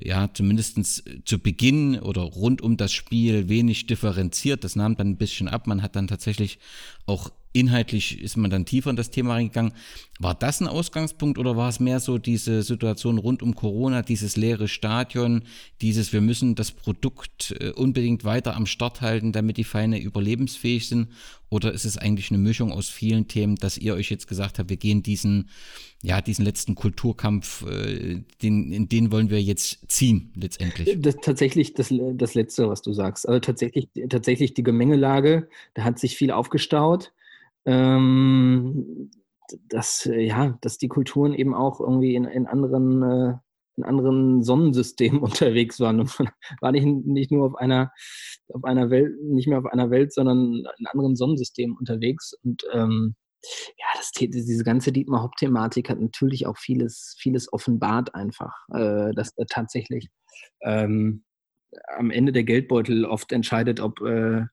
ja, 0.00 0.32
zumindestens 0.32 1.02
zu 1.24 1.38
Beginn 1.38 1.98
oder 1.98 2.22
rund 2.22 2.62
um 2.62 2.76
das 2.76 2.92
Spiel 2.92 3.48
wenig 3.48 3.86
differenziert. 3.86 4.62
Das 4.62 4.76
nahm 4.76 4.96
dann 4.96 5.10
ein 5.10 5.16
bisschen 5.16 5.48
ab. 5.48 5.66
Man 5.66 5.82
hat 5.82 5.96
dann 5.96 6.06
tatsächlich 6.06 6.58
auch 7.06 7.30
inhaltlich 7.52 8.20
ist 8.20 8.36
man 8.36 8.50
dann 8.50 8.64
tiefer 8.64 8.90
in 8.90 8.96
das 8.96 9.10
Thema 9.10 9.34
reingegangen. 9.34 9.72
War 10.20 10.34
das 10.34 10.60
ein 10.60 10.68
Ausgangspunkt 10.68 11.38
oder 11.38 11.56
war 11.56 11.68
es 11.68 11.80
mehr 11.80 11.98
so 11.98 12.18
diese 12.18 12.62
Situation 12.62 13.18
rund 13.18 13.42
um 13.42 13.54
Corona, 13.54 14.02
dieses 14.02 14.36
leere 14.36 14.68
Stadion, 14.68 15.42
dieses 15.80 16.12
wir 16.12 16.20
müssen 16.20 16.54
das 16.54 16.70
Produkt 16.70 17.54
äh, 17.58 17.70
unbedingt 17.70 18.24
weiter 18.24 18.54
am 18.54 18.66
Start 18.66 19.00
halten, 19.00 19.32
damit 19.32 19.56
die 19.56 19.64
Feine 19.64 20.00
überlebensfähig 20.00 20.88
sind? 20.88 21.08
Oder 21.48 21.72
ist 21.72 21.84
es 21.84 21.98
eigentlich 21.98 22.30
eine 22.30 22.38
Mischung 22.38 22.70
aus 22.70 22.88
vielen 22.88 23.26
Themen, 23.26 23.56
dass 23.56 23.76
ihr 23.76 23.94
euch 23.94 24.10
jetzt 24.10 24.28
gesagt 24.28 24.60
habt, 24.60 24.70
wir 24.70 24.76
gehen 24.76 25.02
diesen, 25.02 25.48
ja, 26.02 26.20
diesen 26.20 26.44
letzten 26.44 26.76
Kulturkampf, 26.76 27.66
äh, 27.66 28.22
den, 28.42 28.70
in 28.70 28.88
den 28.88 29.10
wollen 29.10 29.30
wir 29.30 29.42
jetzt 29.42 29.90
ziehen, 29.90 30.32
letztendlich? 30.36 31.00
Das, 31.00 31.16
tatsächlich 31.16 31.74
das, 31.74 31.92
das 32.12 32.34
Letzte, 32.34 32.68
was 32.68 32.82
du 32.82 32.92
sagst. 32.92 33.28
Also 33.28 33.40
tatsächlich, 33.40 33.88
tatsächlich 34.08 34.54
die 34.54 34.62
Gemengelage, 34.62 35.48
da 35.74 35.82
hat 35.82 35.98
sich 35.98 36.16
viel 36.16 36.30
aufgestaut 36.30 37.12
ähm, 37.66 39.10
dass, 39.68 40.08
ja, 40.12 40.56
dass 40.60 40.78
die 40.78 40.88
Kulturen 40.88 41.34
eben 41.34 41.54
auch 41.54 41.80
irgendwie 41.80 42.14
in, 42.14 42.24
in 42.24 42.46
anderen, 42.46 43.02
äh, 43.02 43.34
einem 43.76 43.84
anderen 43.84 44.42
Sonnensystem 44.42 45.18
unterwegs 45.22 45.80
waren. 45.80 46.08
War 46.60 46.72
nicht, 46.72 46.86
nicht 46.86 47.32
nur 47.32 47.46
auf 47.46 47.56
einer, 47.56 47.92
auf 48.48 48.64
einer 48.64 48.90
Welt, 48.90 49.12
nicht 49.22 49.48
mehr 49.48 49.58
auf 49.58 49.66
einer 49.66 49.90
Welt, 49.90 50.12
sondern 50.12 50.64
in 50.78 50.86
anderen 50.86 51.16
Sonnensystem 51.16 51.76
unterwegs. 51.76 52.34
Und 52.42 52.64
ähm, 52.72 53.14
ja, 53.78 53.86
das, 53.94 54.10
diese 54.12 54.64
ganze 54.64 54.92
Dietmar 54.92 55.22
Hopp-Thematik 55.22 55.88
hat 55.88 56.00
natürlich 56.00 56.46
auch 56.46 56.58
vieles, 56.58 57.16
vieles 57.18 57.52
offenbart 57.52 58.14
einfach, 58.14 58.54
äh, 58.72 59.12
dass 59.14 59.34
da 59.34 59.44
tatsächlich 59.48 60.08
ähm, 60.62 61.24
am 61.96 62.10
Ende 62.10 62.32
der 62.32 62.44
Geldbeutel 62.44 63.04
oft 63.04 63.32
entscheidet, 63.32 63.80
ob, 63.80 64.00
äh, 64.00 64.40
äh, 64.40 64.46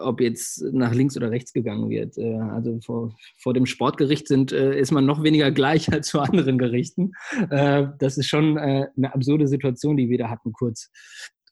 ob 0.00 0.20
jetzt 0.20 0.62
nach 0.72 0.92
links 0.92 1.16
oder 1.16 1.30
rechts 1.30 1.52
gegangen 1.52 1.90
wird. 1.90 2.18
Äh, 2.18 2.38
also 2.38 2.78
vor, 2.84 3.14
vor 3.40 3.54
dem 3.54 3.66
Sportgericht 3.66 4.26
sind, 4.26 4.52
äh, 4.52 4.78
ist 4.78 4.90
man 4.90 5.06
noch 5.06 5.22
weniger 5.22 5.50
gleich 5.50 5.92
als 5.92 6.08
zu 6.08 6.20
anderen 6.20 6.58
Gerichten. 6.58 7.12
Äh, 7.50 7.86
das 7.98 8.18
ist 8.18 8.28
schon 8.28 8.58
eine 8.58 9.14
absurde 9.14 9.46
Situation, 9.46 9.96
die 9.96 10.08
wir 10.08 10.18
da 10.18 10.30
hatten, 10.30 10.52
kurz, 10.52 10.90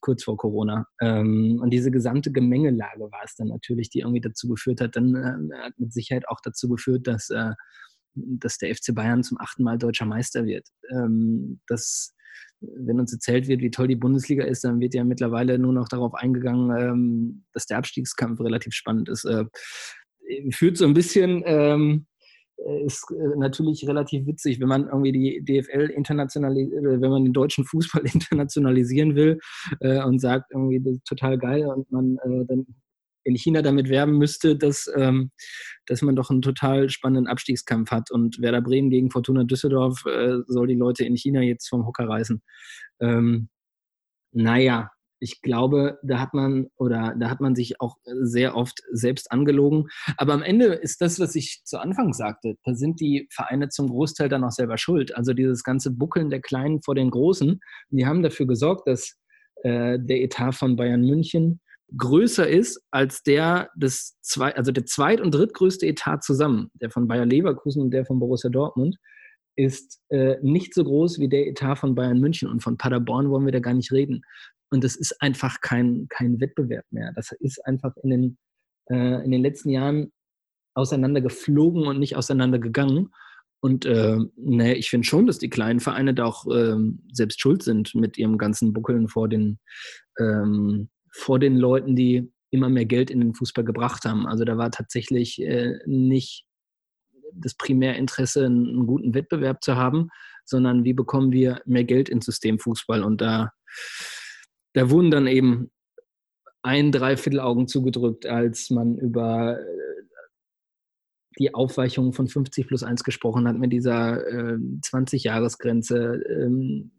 kurz 0.01 0.23
vor 0.23 0.37
Corona. 0.37 0.85
Ähm, 1.01 1.59
und 1.61 1.71
diese 1.71 1.91
gesamte 1.91 2.31
Gemengelage 2.31 3.01
war 3.01 3.23
es 3.23 3.35
dann 3.35 3.47
natürlich, 3.47 3.89
die 3.89 3.99
irgendwie 3.99 4.21
dazu 4.21 4.49
geführt 4.49 4.81
hat, 4.81 4.95
dann 4.95 5.51
hat 5.63 5.73
mit 5.77 5.93
Sicherheit 5.93 6.27
auch 6.27 6.39
dazu 6.43 6.67
geführt, 6.67 7.07
dass, 7.07 7.29
dass 8.15 8.57
der 8.57 8.75
FC 8.75 8.93
Bayern 8.93 9.23
zum 9.23 9.39
achten 9.39 9.63
Mal 9.63 9.77
deutscher 9.77 10.05
Meister 10.05 10.45
wird. 10.45 10.67
Ähm, 10.91 11.61
das 11.67 12.13
wenn 12.61 12.99
uns 12.99 13.13
erzählt 13.13 13.47
wird, 13.47 13.61
wie 13.61 13.71
toll 13.71 13.87
die 13.87 13.95
Bundesliga 13.95 14.43
ist, 14.43 14.63
dann 14.63 14.79
wird 14.79 14.93
ja 14.93 15.03
mittlerweile 15.03 15.57
nur 15.57 15.73
noch 15.73 15.87
darauf 15.87 16.13
eingegangen, 16.13 16.71
ähm, 16.77 17.43
dass 17.53 17.65
der 17.65 17.77
Abstiegskampf 17.77 18.39
relativ 18.41 18.73
spannend 18.73 19.09
ist. 19.09 19.25
Äh, 19.25 19.45
führt 20.51 20.77
so 20.77 20.85
ein 20.85 20.93
bisschen, 20.93 21.43
ähm, 21.45 22.05
äh, 22.57 22.85
ist 22.85 23.05
äh, 23.11 23.37
natürlich 23.37 23.87
relativ 23.87 24.25
witzig, 24.25 24.59
wenn 24.59 24.67
man 24.67 24.87
irgendwie 24.87 25.11
die 25.11 25.41
DFL 25.43 25.89
internationalisieren, 25.89 27.01
wenn 27.01 27.09
man 27.09 27.23
den 27.23 27.33
deutschen 27.33 27.65
Fußball 27.65 28.03
internationalisieren 28.13 29.15
will 29.15 29.39
und 30.05 30.19
sagt 30.19 30.51
irgendwie, 30.51 30.79
das 30.79 30.93
ist 30.93 31.05
total 31.05 31.37
geil 31.37 31.65
und 31.65 31.91
man 31.91 32.17
dann 32.47 32.65
in 33.29 33.35
China 33.35 33.61
damit 33.61 33.89
werben 33.89 34.17
müsste, 34.17 34.57
dass, 34.57 34.91
ähm, 34.95 35.31
dass 35.85 36.01
man 36.01 36.15
doch 36.15 36.29
einen 36.29 36.41
total 36.41 36.89
spannenden 36.89 37.27
Abstiegskampf 37.27 37.91
hat. 37.91 38.11
Und 38.11 38.41
Werder 38.41 38.61
Bremen 38.61 38.89
gegen 38.89 39.11
Fortuna 39.11 39.43
Düsseldorf 39.43 40.03
äh, 40.05 40.37
soll 40.47 40.67
die 40.67 40.75
Leute 40.75 41.05
in 41.05 41.15
China 41.15 41.41
jetzt 41.41 41.69
vom 41.69 41.85
Hocker 41.85 42.07
reißen. 42.07 42.41
Ähm, 42.99 43.49
naja, 44.31 44.91
ich 45.19 45.41
glaube, 45.41 45.99
da 46.01 46.19
hat 46.19 46.33
man 46.33 46.67
oder 46.77 47.13
da 47.19 47.29
hat 47.29 47.41
man 47.41 47.55
sich 47.55 47.81
auch 47.81 47.97
sehr 48.05 48.55
oft 48.55 48.81
selbst 48.91 49.31
angelogen. 49.31 49.87
Aber 50.17 50.33
am 50.33 50.43
Ende 50.43 50.67
ist 50.67 51.01
das, 51.01 51.19
was 51.19 51.35
ich 51.35 51.61
zu 51.65 51.77
Anfang 51.79 52.13
sagte, 52.13 52.55
da 52.63 52.73
sind 52.73 52.99
die 52.99 53.27
Vereine 53.31 53.69
zum 53.69 53.89
Großteil 53.89 54.29
dann 54.29 54.43
auch 54.43 54.51
selber 54.51 54.77
schuld. 54.77 55.15
Also 55.15 55.33
dieses 55.33 55.63
ganze 55.63 55.91
Buckeln 55.91 56.29
der 56.29 56.41
Kleinen 56.41 56.81
vor 56.81 56.95
den 56.95 57.11
Großen, 57.11 57.59
die 57.89 58.05
haben 58.05 58.23
dafür 58.23 58.47
gesorgt, 58.47 58.87
dass 58.87 59.17
äh, 59.63 59.99
der 59.99 60.21
Etat 60.21 60.53
von 60.53 60.75
Bayern 60.77 61.01
München 61.01 61.59
größer 61.97 62.47
ist 62.47 62.81
als 62.91 63.23
der 63.23 63.69
des 63.75 64.17
zwei, 64.21 64.55
also 64.55 64.71
der 64.71 64.85
zweit- 64.85 65.21
und 65.21 65.33
drittgrößte 65.33 65.85
Etat 65.85 66.19
zusammen, 66.21 66.69
der 66.73 66.89
von 66.89 67.07
Bayer 67.07 67.25
Leverkusen 67.25 67.81
und 67.81 67.91
der 67.91 68.05
von 68.05 68.19
Borussia 68.19 68.49
Dortmund, 68.49 68.97
ist 69.55 69.99
äh, 70.09 70.37
nicht 70.41 70.73
so 70.73 70.83
groß 70.83 71.19
wie 71.19 71.27
der 71.27 71.47
Etat 71.47 71.75
von 71.75 71.95
Bayern 71.95 72.19
München 72.19 72.49
und 72.49 72.63
von 72.63 72.77
Paderborn 72.77 73.29
wollen 73.29 73.45
wir 73.45 73.51
da 73.51 73.59
gar 73.59 73.73
nicht 73.73 73.91
reden. 73.91 74.21
Und 74.71 74.83
das 74.83 74.95
ist 74.95 75.21
einfach 75.21 75.61
kein, 75.61 76.07
kein 76.09 76.39
Wettbewerb 76.39 76.85
mehr. 76.91 77.11
Das 77.15 77.31
ist 77.39 77.65
einfach 77.65 77.93
in 78.03 78.09
den, 78.09 78.37
äh, 78.89 79.23
in 79.23 79.31
den 79.31 79.41
letzten 79.41 79.69
Jahren 79.69 80.11
auseinandergeflogen 80.75 81.87
und 81.87 81.99
nicht 81.99 82.15
auseinandergegangen. 82.15 83.09
Und 83.61 83.85
äh, 83.85 84.17
ne, 84.37 84.75
ich 84.75 84.89
finde 84.89 85.05
schon, 85.05 85.27
dass 85.27 85.39
die 85.39 85.49
kleinen 85.49 85.81
Vereine 85.81 86.13
da 86.13 86.25
auch 86.25 86.47
äh, 86.47 86.77
selbst 87.11 87.41
schuld 87.41 87.63
sind 87.63 87.93
mit 87.95 88.17
ihrem 88.17 88.37
ganzen 88.37 88.71
Buckeln 88.71 89.09
vor 89.09 89.27
den, 89.27 89.59
ähm, 90.17 90.89
vor 91.11 91.39
den 91.39 91.57
Leuten, 91.57 91.95
die 91.95 92.31
immer 92.51 92.69
mehr 92.69 92.85
Geld 92.85 93.11
in 93.11 93.19
den 93.19 93.33
Fußball 93.33 93.63
gebracht 93.63 94.05
haben. 94.05 94.27
Also 94.27 94.43
da 94.43 94.57
war 94.57 94.71
tatsächlich 94.71 95.41
äh, 95.41 95.79
nicht 95.85 96.45
das 97.33 97.55
Primärinteresse, 97.55 98.45
einen, 98.45 98.87
guten 98.87 99.13
Wettbewerb 99.13 99.63
zu 99.63 99.75
haben, 99.75 100.09
sondern 100.45 100.83
wie 100.83 100.93
bekommen 100.93 101.31
wir 101.31 101.61
mehr 101.65 101.83
Geld 101.83 102.09
ins 102.09 102.25
System 102.25 102.59
Fußball. 102.59 103.03
Und 103.03 103.21
da, 103.21 103.51
da 104.73 104.89
wurden 104.89 105.11
dann 105.11 105.27
eben 105.27 105.71
ein 106.63 106.91
Dreiviertel 106.91 107.39
Augen 107.39 107.67
zugedrückt, 107.67 108.25
als 108.25 108.69
man 108.69 108.97
über 108.97 109.59
äh, 109.59 109.79
die 111.37 111.53
Aufweichung 111.53 112.13
von 112.13 112.27
50 112.27 112.67
plus 112.67 112.83
1 112.83 113.03
gesprochen 113.03 113.47
hat 113.47 113.57
mit 113.57 113.71
dieser 113.71 114.27
äh, 114.27 114.57
20-Jahres-Grenze. 114.57 116.21
Ähm, 116.27 116.91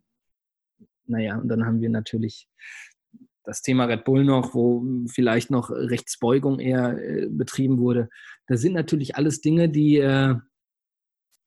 naja, 1.07 1.39
und 1.39 1.49
dann 1.49 1.67
haben 1.67 1.81
wir 1.81 1.91
natürlich 1.91 2.49
das 3.51 3.63
Thema 3.63 3.87
Red 3.87 4.05
Bull 4.05 4.25
noch, 4.25 4.55
wo 4.55 4.85
vielleicht 5.13 5.51
noch 5.51 5.71
Rechtsbeugung 5.71 6.61
eher 6.61 6.97
äh, 6.97 7.27
betrieben 7.29 7.79
wurde. 7.79 8.09
Das 8.47 8.61
sind 8.61 8.75
natürlich 8.75 9.17
alles 9.17 9.41
Dinge, 9.41 9.69
die, 9.69 9.97
äh, 9.97 10.37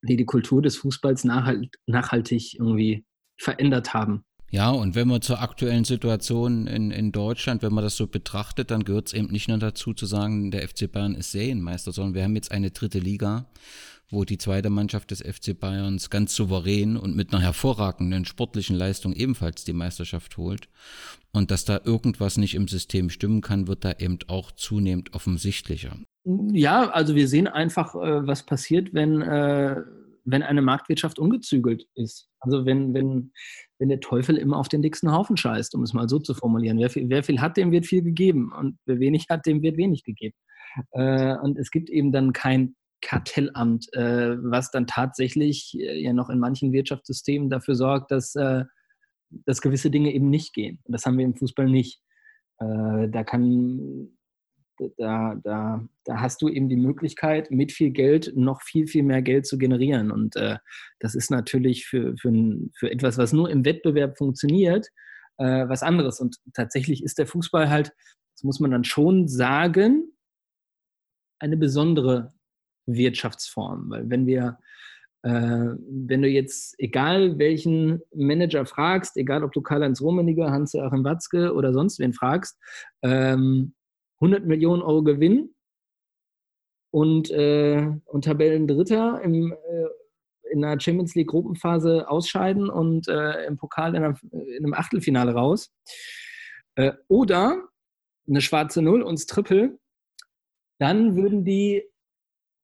die 0.02 0.18
die 0.18 0.26
Kultur 0.26 0.62
des 0.62 0.76
Fußballs 0.76 1.24
nachhalt, 1.24 1.78
nachhaltig 1.86 2.56
irgendwie 2.56 3.06
verändert 3.38 3.94
haben. 3.94 4.26
Ja, 4.52 4.70
und 4.70 4.96
wenn 4.96 5.08
man 5.08 5.22
zur 5.22 5.42
aktuellen 5.42 5.86
Situation 5.86 6.68
in, 6.68 6.92
in 6.92 7.14
Deutschland, 7.14 7.64
wenn 7.64 7.74
man 7.74 7.86
das 7.86 7.96
so 7.96 8.06
betrachtet, 8.06 8.70
dann 8.70 8.84
gehört 8.84 9.08
es 9.08 9.14
eben 9.14 9.32
nicht 9.32 9.48
nur 9.48 9.58
dazu 9.58 9.94
zu 9.94 10.06
sagen, 10.06 10.52
der 10.52 10.68
FC 10.68 10.92
Bayern 10.92 11.16
ist 11.16 11.32
Serienmeister, 11.32 11.94
sondern 11.94 12.16
wir 12.16 12.24
haben 12.24 12.36
jetzt 12.36 12.52
eine 12.52 12.70
dritte 12.72 13.00
Liga 13.00 13.48
wo 14.14 14.24
die 14.24 14.38
zweite 14.38 14.70
Mannschaft 14.70 15.12
des 15.12 15.22
FC 15.22 15.60
Bayerns 15.60 16.10
ganz 16.10 16.36
souverän 16.36 16.96
und 16.98 17.16
mit 17.16 17.34
einer 17.34 17.42
hervorragenden 17.42 18.26
sportlichen 18.26 18.76
Leistung 18.76 19.14
ebenfalls 19.14 19.64
die 19.66 19.74
Meisterschaft 19.74 20.38
holt. 20.38 20.70
Und 21.34 21.52
dass 21.52 21.66
da 21.66 21.82
irgendwas 21.84 22.38
nicht 22.38 22.56
im 22.56 22.68
System 22.68 23.10
stimmen 23.10 23.42
kann, 23.42 23.68
wird 23.68 23.84
da 23.84 23.94
eben 23.98 24.20
auch 24.28 24.52
zunehmend 24.52 25.14
offensichtlicher. 25.14 25.98
Ja, 26.26 26.90
also 26.90 27.16
wir 27.16 27.28
sehen 27.28 27.48
einfach, 27.48 27.96
äh, 27.96 28.26
was 28.26 28.44
passiert, 28.44 28.94
wenn, 28.94 29.22
äh, 29.22 29.82
wenn 30.24 30.44
eine 30.44 30.62
Marktwirtschaft 30.62 31.20
ungezügelt 31.20 31.88
ist. 31.96 32.30
Also 32.40 32.66
wenn, 32.66 32.94
wenn, 32.94 33.32
wenn 33.80 33.90
der 33.90 34.00
Teufel 34.00 34.38
immer 34.38 34.58
auf 34.58 34.70
den 34.70 34.82
dicksten 34.82 35.12
Haufen 35.12 35.36
scheißt, 35.36 35.76
um 35.76 35.84
es 35.84 35.94
mal 35.94 36.08
so 36.08 36.20
zu 36.20 36.34
formulieren. 36.34 36.78
Wer 36.78 36.90
viel, 36.90 37.10
wer 37.10 37.24
viel 37.24 37.42
hat, 37.42 37.58
dem 37.58 37.72
wird 37.72 37.88
viel 37.88 38.04
gegeben. 38.04 38.54
Und 38.54 38.78
wer 38.86 39.00
wenig 39.00 39.26
hat, 39.30 39.46
dem 39.46 39.62
wird 39.62 39.76
wenig 39.78 40.04
gegeben. 40.04 40.36
Äh, 40.92 41.36
und 41.38 41.58
es 41.58 41.72
gibt 41.72 41.90
eben 41.90 42.12
dann 42.12 42.32
kein 42.32 42.76
Kartellamt, 43.04 43.94
äh, 43.94 44.38
was 44.44 44.72
dann 44.72 44.88
tatsächlich 44.88 45.78
äh, 45.80 46.02
ja 46.02 46.14
noch 46.14 46.30
in 46.30 46.40
manchen 46.40 46.72
Wirtschaftssystemen 46.72 47.50
dafür 47.50 47.76
sorgt, 47.76 48.12
dass, 48.12 48.34
äh, 48.36 48.64
dass 49.30 49.62
gewisse 49.62 49.92
Dinge 49.92 50.14
eben 50.14 50.30
nicht 50.30 50.54
gehen. 50.54 50.80
Und 50.84 50.94
das 50.94 51.06
haben 51.06 51.18
wir 51.18 51.26
im 51.26 51.36
Fußball 51.36 51.68
nicht. 51.70 52.02
Äh, 52.60 53.10
da 53.10 53.24
kann 53.24 54.10
da, 54.98 55.36
da, 55.44 55.88
da 56.04 56.20
hast 56.20 56.42
du 56.42 56.50
eben 56.50 56.70
die 56.70 56.76
Möglichkeit, 56.76 57.52
mit 57.52 57.72
viel 57.72 57.92
Geld 57.92 58.34
noch 58.36 58.62
viel, 58.62 58.88
viel 58.88 59.04
mehr 59.04 59.22
Geld 59.22 59.46
zu 59.46 59.58
generieren. 59.58 60.12
Und 60.12 60.36
äh, 60.36 60.58
das 61.00 61.16
ist 61.16 61.32
natürlich 61.32 61.86
für, 61.86 62.16
für, 62.18 62.32
für 62.76 62.92
etwas, 62.92 63.18
was 63.18 63.34
nur 63.34 63.50
im 63.50 63.66
Wettbewerb 63.66 64.18
funktioniert, 64.18 64.88
äh, 65.38 65.68
was 65.68 65.84
anderes. 65.84 66.20
Und 66.20 66.38
tatsächlich 66.54 67.04
ist 67.04 67.18
der 67.18 67.28
Fußball 67.28 67.70
halt, 67.70 67.94
das 68.36 68.44
muss 68.44 68.60
man 68.60 68.72
dann 68.72 68.84
schon 68.84 69.28
sagen, 69.28 70.12
eine 71.40 71.58
besondere 71.58 72.34
Wirtschaftsform. 72.86 73.90
Weil 73.90 74.10
wenn 74.10 74.28
wir, 74.28 74.60
äh, 75.24 75.30
wenn 75.30 76.22
du 76.22 76.28
jetzt, 76.28 76.76
egal 76.80 77.38
welchen 77.40 78.02
Manager 78.14 78.66
fragst, 78.66 79.18
egal 79.18 79.44
ob 79.44 79.52
du 79.52 79.62
Karl-Heinz 79.62 80.02
Rummenigge, 80.02 80.50
Hans-Joachim 80.50 81.04
Watzke 81.04 81.54
oder 81.54 81.74
sonst 81.74 82.00
wen 82.00 82.14
fragst, 82.14 82.60
ähm, 83.02 83.74
100 84.22 84.46
Millionen 84.46 84.82
Euro 84.82 85.04
Gewinn 85.04 85.54
und, 86.92 87.32
äh, 87.32 87.90
und 88.06 88.26
Tabellendritter 88.26 89.22
im, 89.24 89.52
äh, 89.52 89.88
in 90.52 90.62
der 90.62 90.80
Champions 90.80 91.16
League 91.16 91.28
Gruppenphase 91.28 92.08
ausscheiden 92.08 92.70
und 92.70 93.08
äh, 93.08 93.46
im 93.46 93.58
Pokal 93.58 93.96
in, 93.96 94.04
einer, 94.04 94.18
in, 94.32 94.64
einem 94.64 94.74
Achtelfinale 94.74 95.34
raus. 95.34 95.74
Äh, 96.76 96.94
oder 97.08 97.68
eine 98.28 98.42
schwarze 98.42 98.82
Null 98.82 99.02
und 99.02 99.28
Triple, 99.28 99.80
dann 100.80 101.16
würden 101.16 101.44
die 101.44 101.84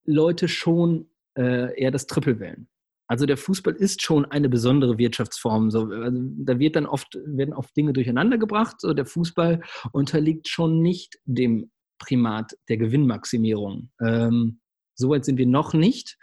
Leute 0.05 0.47
schon 0.47 1.09
äh, 1.37 1.79
eher 1.79 1.91
das 1.91 2.07
Triple 2.07 2.39
wählen. 2.39 2.67
Also 3.07 3.25
der 3.25 3.37
Fußball 3.37 3.73
ist 3.73 4.03
schon 4.03 4.25
eine 4.25 4.49
besondere 4.49 4.97
Wirtschaftsform. 4.97 5.71
So, 5.71 5.85
also 5.85 6.19
da 6.21 6.59
wird 6.59 6.75
dann 6.75 6.85
oft, 6.85 7.17
werden 7.25 7.55
oft 7.55 7.75
Dinge 7.75 7.91
durcheinander 7.91 8.37
gebracht. 8.37 8.79
So, 8.79 8.93
der 8.93 9.05
Fußball 9.05 9.61
unterliegt 9.93 10.47
schon 10.47 10.81
nicht 10.81 11.17
dem 11.25 11.71
Primat 11.97 12.55
der 12.69 12.77
Gewinnmaximierung. 12.77 13.89
Ähm, 13.99 14.59
Soweit 14.99 15.23
sind 15.23 15.37
wir 15.37 15.47
noch 15.47 15.73
nicht. 15.73 16.17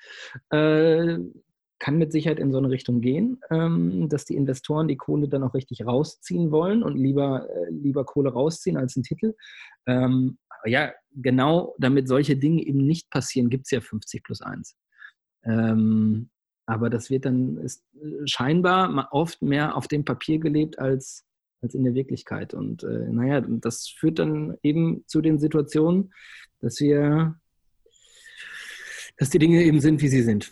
Äh, 0.51 1.19
kann 1.79 1.99
mit 1.99 2.13
Sicherheit 2.13 2.39
in 2.39 2.53
so 2.53 2.59
eine 2.59 2.71
Richtung 2.71 3.01
gehen, 3.01 3.41
ähm, 3.51 4.09
dass 4.09 4.25
die 4.27 4.35
Investoren 4.35 4.89
die 4.89 4.97
Kohle 4.97 5.29
dann 5.29 5.43
auch 5.43 5.55
richtig 5.55 5.87
rausziehen 5.87 6.51
wollen 6.51 6.83
und 6.83 6.97
lieber, 6.97 7.49
äh, 7.49 7.71
lieber 7.71 8.05
Kohle 8.05 8.33
rausziehen 8.33 8.77
als 8.77 8.97
einen 8.97 9.05
Titel. 9.05 9.35
Ähm, 9.87 10.39
ja, 10.67 10.93
genau 11.13 11.75
damit 11.79 12.09
solche 12.09 12.37
Dinge 12.37 12.63
eben 12.65 12.85
nicht 12.85 13.11
passieren, 13.11 13.51
gibt 13.51 13.67
es 13.67 13.71
ja 13.71 13.81
50 13.81 14.23
plus 14.23 14.43
1. 14.43 14.77
Ähm, 15.45 16.31
Aber 16.67 16.91
das 16.91 17.11
wird 17.11 17.25
dann 17.25 17.59
ist 17.59 17.85
äh, 17.95 18.27
scheinbar 18.27 19.09
oft 19.13 19.41
mehr 19.43 19.77
auf 19.77 19.89
dem 19.89 20.05
Papier 20.05 20.39
gelebt 20.39 20.79
als, 20.79 21.25
als 21.63 21.75
in 21.75 21.85
der 21.85 21.95
Wirklichkeit. 21.95 22.55
Und 22.55 22.83
äh, 22.83 23.09
naja, 23.11 23.41
das 23.41 23.89
führt 23.89 24.19
dann 24.19 24.57
eben 24.63 25.05
zu 25.07 25.21
den 25.21 25.39
Situationen, 25.39 26.13
dass 26.61 26.81
wir, 26.81 27.39
dass 29.17 29.31
die 29.31 29.39
Dinge 29.39 29.63
eben 29.63 29.81
sind, 29.81 30.03
wie 30.03 30.09
sie 30.09 30.23
sind. 30.23 30.51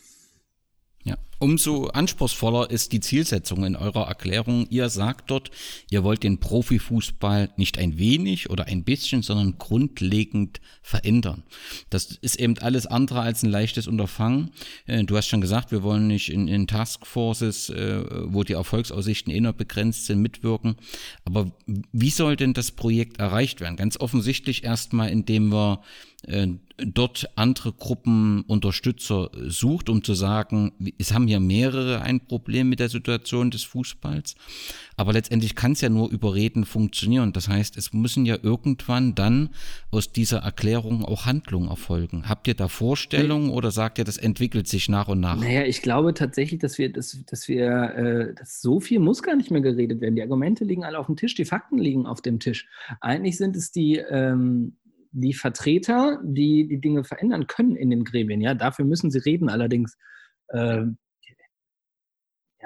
Ja, 1.02 1.16
umso 1.44 1.88
anspruchsvoller 1.88 2.70
ist 2.70 2.92
die 2.92 3.00
Zielsetzung 3.00 3.64
in 3.64 3.76
eurer 3.76 4.08
Erklärung. 4.08 4.66
Ihr 4.70 4.88
sagt 4.88 5.30
dort, 5.30 5.50
ihr 5.90 6.02
wollt 6.02 6.22
den 6.22 6.40
Profifußball 6.40 7.50
nicht 7.58 7.76
ein 7.76 7.98
wenig 7.98 8.48
oder 8.48 8.64
ein 8.64 8.82
bisschen, 8.82 9.20
sondern 9.20 9.58
grundlegend 9.58 10.62
verändern. 10.80 11.42
Das 11.90 12.06
ist 12.06 12.40
eben 12.40 12.56
alles 12.60 12.86
andere 12.86 13.20
als 13.20 13.42
ein 13.42 13.50
leichtes 13.50 13.86
Unterfangen. 13.86 14.52
Äh, 14.86 15.04
du 15.04 15.18
hast 15.18 15.28
schon 15.28 15.42
gesagt, 15.42 15.70
wir 15.70 15.82
wollen 15.82 16.06
nicht 16.06 16.30
in, 16.30 16.48
in 16.48 16.66
Taskforces, 16.66 17.68
äh, 17.68 18.02
wo 18.24 18.42
die 18.42 18.54
Erfolgsaussichten 18.54 19.30
inner 19.30 19.52
begrenzt 19.52 20.06
sind, 20.06 20.22
mitwirken. 20.22 20.76
Aber 21.26 21.52
wie 21.66 22.08
soll 22.08 22.36
denn 22.36 22.54
das 22.54 22.70
Projekt 22.70 23.18
erreicht 23.18 23.60
werden? 23.60 23.76
Ganz 23.76 24.00
offensichtlich 24.00 24.64
erstmal, 24.64 25.10
indem 25.10 25.52
wir 25.52 25.82
äh, 26.26 26.48
dort 26.78 27.28
andere 27.36 27.72
Gruppen 27.72 28.42
Unterstützer 28.42 29.30
sucht, 29.46 29.88
um 29.88 30.02
zu 30.02 30.14
sagen, 30.14 30.72
es 30.98 31.12
haben 31.12 31.28
hier 31.34 31.40
mehrere 31.40 32.02
ein 32.02 32.20
Problem 32.20 32.68
mit 32.68 32.80
der 32.80 32.88
Situation 32.88 33.50
des 33.50 33.64
Fußballs. 33.64 34.36
Aber 34.96 35.12
letztendlich 35.12 35.54
kann 35.54 35.72
es 35.72 35.80
ja 35.80 35.88
nur 35.88 36.10
über 36.10 36.34
Reden 36.34 36.64
funktionieren. 36.64 37.32
Das 37.32 37.48
heißt, 37.48 37.76
es 37.76 37.92
müssen 37.92 38.26
ja 38.26 38.36
irgendwann 38.40 39.14
dann 39.14 39.50
aus 39.90 40.12
dieser 40.12 40.38
Erklärung 40.38 41.04
auch 41.04 41.26
Handlungen 41.26 41.68
erfolgen. 41.68 42.28
Habt 42.28 42.46
ihr 42.46 42.54
da 42.54 42.68
Vorstellungen 42.68 43.50
oder 43.50 43.70
sagt 43.70 43.98
ihr, 43.98 44.04
das 44.04 44.16
entwickelt 44.16 44.68
sich 44.68 44.88
nach 44.88 45.08
und 45.08 45.20
nach? 45.20 45.40
Naja, 45.40 45.64
ich 45.64 45.82
glaube 45.82 46.14
tatsächlich, 46.14 46.60
dass 46.60 46.78
wir, 46.78 46.92
dass, 46.92 47.18
dass 47.26 47.48
wir, 47.48 47.66
äh, 47.66 48.34
dass 48.34 48.60
so 48.60 48.78
viel 48.78 49.00
muss 49.00 49.22
gar 49.22 49.34
nicht 49.34 49.50
mehr 49.50 49.60
geredet 49.60 50.00
werden. 50.00 50.14
Die 50.14 50.22
Argumente 50.22 50.64
liegen 50.64 50.84
alle 50.84 50.98
auf 50.98 51.06
dem 51.06 51.16
Tisch, 51.16 51.34
die 51.34 51.44
Fakten 51.44 51.78
liegen 51.78 52.06
auf 52.06 52.22
dem 52.22 52.38
Tisch. 52.38 52.68
Eigentlich 53.00 53.36
sind 53.36 53.56
es 53.56 53.72
die, 53.72 53.96
ähm, 53.96 54.76
die 55.10 55.34
Vertreter, 55.34 56.20
die 56.24 56.66
die 56.68 56.80
Dinge 56.80 57.04
verändern 57.04 57.46
können 57.46 57.76
in 57.76 57.90
den 57.90 58.04
Gremien. 58.04 58.40
Ja, 58.40 58.54
dafür 58.54 58.84
müssen 58.84 59.10
sie 59.10 59.18
reden. 59.18 59.48
Allerdings, 59.48 59.96
äh, 60.48 60.82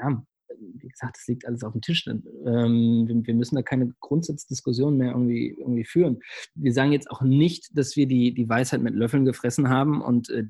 ja, 0.03 0.23
wie 0.61 0.89
gesagt, 0.89 1.19
es 1.19 1.27
liegt 1.27 1.47
alles 1.47 1.63
auf 1.63 1.73
dem 1.73 1.83
Tisch. 1.83 2.07
Ähm, 2.07 3.23
wir, 3.25 3.35
müssen 3.35 3.57
da 3.57 3.63
keine 3.63 3.95
Grundsatzdiskussion 4.01 4.97
mehr 4.97 5.13
irgendwie, 5.13 5.55
irgendwie 5.59 5.85
führen. 5.85 6.21
Wir 6.55 6.73
sagen 6.73 6.93
jetzt 6.93 7.11
auch 7.11 7.23
nicht, 7.23 7.77
dass 7.77 7.97
wir 7.97 8.07
die, 8.07 8.35
die 8.35 8.49
Weisheit 8.49 8.81
mit 8.81 8.95
Löffeln 8.95 9.25
gefressen 9.25 9.69
haben 9.69 10.03
und 10.03 10.31
äh, 10.31 10.45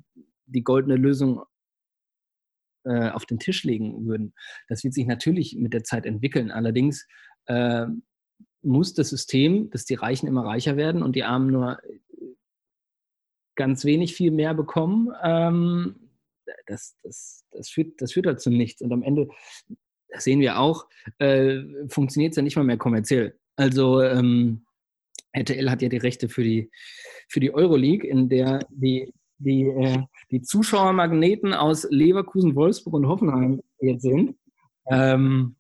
die 0.47 0.63
goldene 0.63 0.97
Lösung 0.97 1.43
äh, 2.85 3.11
auf 3.11 3.27
den 3.27 3.39
Tisch 3.39 3.65
legen 3.65 4.07
würden. 4.07 4.35
Das 4.69 4.85
wird 4.85 4.95
sich 4.95 5.07
natürlich 5.07 5.57
mit 5.57 5.75
der 5.75 5.85
Zeit 5.85 6.07
entwickeln. 6.07 6.51
Allerdings 6.51 7.07
äh, 7.47 7.87
muss 8.63 8.95
das 8.95 9.11
System, 9.11 9.71
dass 9.71 9.85
die 9.85 9.95
Reichen 9.95 10.27
immer 10.27 10.45
reicher 10.45 10.77
werden 10.77 11.03
und 11.03 11.17
die 11.17 11.25
Armen 11.25 11.51
nur 11.51 11.79
ganz 13.57 13.85
wenig 13.85 14.15
viel 14.15 14.31
mehr 14.31 14.55
bekommen, 14.55 15.13
ähm, 15.23 16.08
das, 16.67 16.97
das, 17.03 17.45
das, 17.53 17.69
führt, 17.69 18.01
das 18.01 18.13
führt 18.13 18.27
halt 18.27 18.41
zu 18.41 18.51
nichts. 18.51 18.83
Und 18.83 18.93
am 18.93 19.03
Ende, 19.03 19.29
das 20.09 20.25
sehen 20.25 20.41
wir 20.41 20.59
auch, 20.59 20.87
äh, 21.19 21.61
funktioniert 21.89 22.33
es 22.33 22.37
ja 22.37 22.43
nicht 22.43 22.57
mal 22.57 22.65
mehr 22.65 22.79
kommerziell. 22.79 23.39
Also 23.57 24.03
ähm, 24.03 24.65
RTL 25.33 25.71
hat 25.71 25.83
ja 25.83 25.89
die 25.89 25.99
Rechte 25.99 26.29
für 26.29 26.43
die, 26.43 26.71
für 27.29 27.41
die 27.41 27.53
Euroleague, 27.53 28.09
in 28.09 28.29
der 28.29 28.67
die, 28.71 29.13
die, 29.39 29.63
äh, 29.63 30.03
die 30.31 30.43
Zuschauermagneten 30.43 31.55
aus 31.55 31.87
Leverkusen, 31.91 32.55
Wolfsburg 32.55 32.95
und 32.95 33.09
Hoffenheim 33.09 33.63
jetzt 33.81 34.03
sind. 34.03 34.37
Ähm, 34.91 35.57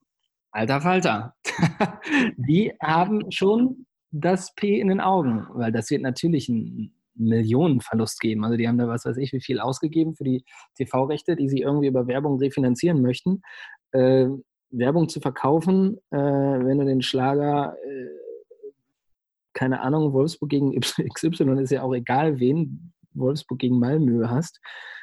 alter 0.51 0.81
Falter. 0.81 1.35
die 2.37 2.73
haben 2.81 3.31
schon 3.31 3.87
das 4.11 4.55
P 4.55 4.81
in 4.81 4.89
den 4.89 5.01
Augen, 5.01 5.47
weil 5.53 5.73
das 5.73 5.91
wird 5.91 6.03
natürlich 6.03 6.49
ein 6.49 6.93
Millionenverlust 7.19 8.21
geben. 8.21 8.45
Also 8.45 8.57
die 8.57 8.69
haben 8.69 8.79
da 8.79 8.89
was 8.89 9.05
weiß 9.05 9.17
ich, 9.19 9.33
wie 9.33 9.41
viel 9.41 9.61
ausgegeben 9.61 10.15
für 10.15 10.25
die 10.25 10.45
TV-Rechte, 10.77 11.37
die 11.37 11.49
sie 11.49 11.61
irgendwie 11.61 11.89
über 11.89 12.07
Werbung 12.07 12.39
refinanzieren 12.39 13.03
möchten. 13.03 13.43
Äh, 13.93 14.29
Werbung 14.71 15.09
zu 15.09 15.21
verkaufen, 15.21 15.99
äh, 16.11 16.17
wenn 16.17 16.79
du 16.79 16.85
den 16.85 17.03
Schlager, 17.03 17.77
äh, 17.85 18.73
keine 19.55 19.81
Ahnung, 19.81 20.13
Wolfsburg 20.13 20.51
gegen 20.51 20.79
XY 20.81 21.61
ist 21.63 21.71
ja 21.71 21.83
auch 21.83 21.95
egal, 21.95 22.39
wen 22.39 22.93
Wolfsburg 23.15 23.59
gegen 23.59 23.79
Malmö 23.79 24.29
hast, 24.29 24.61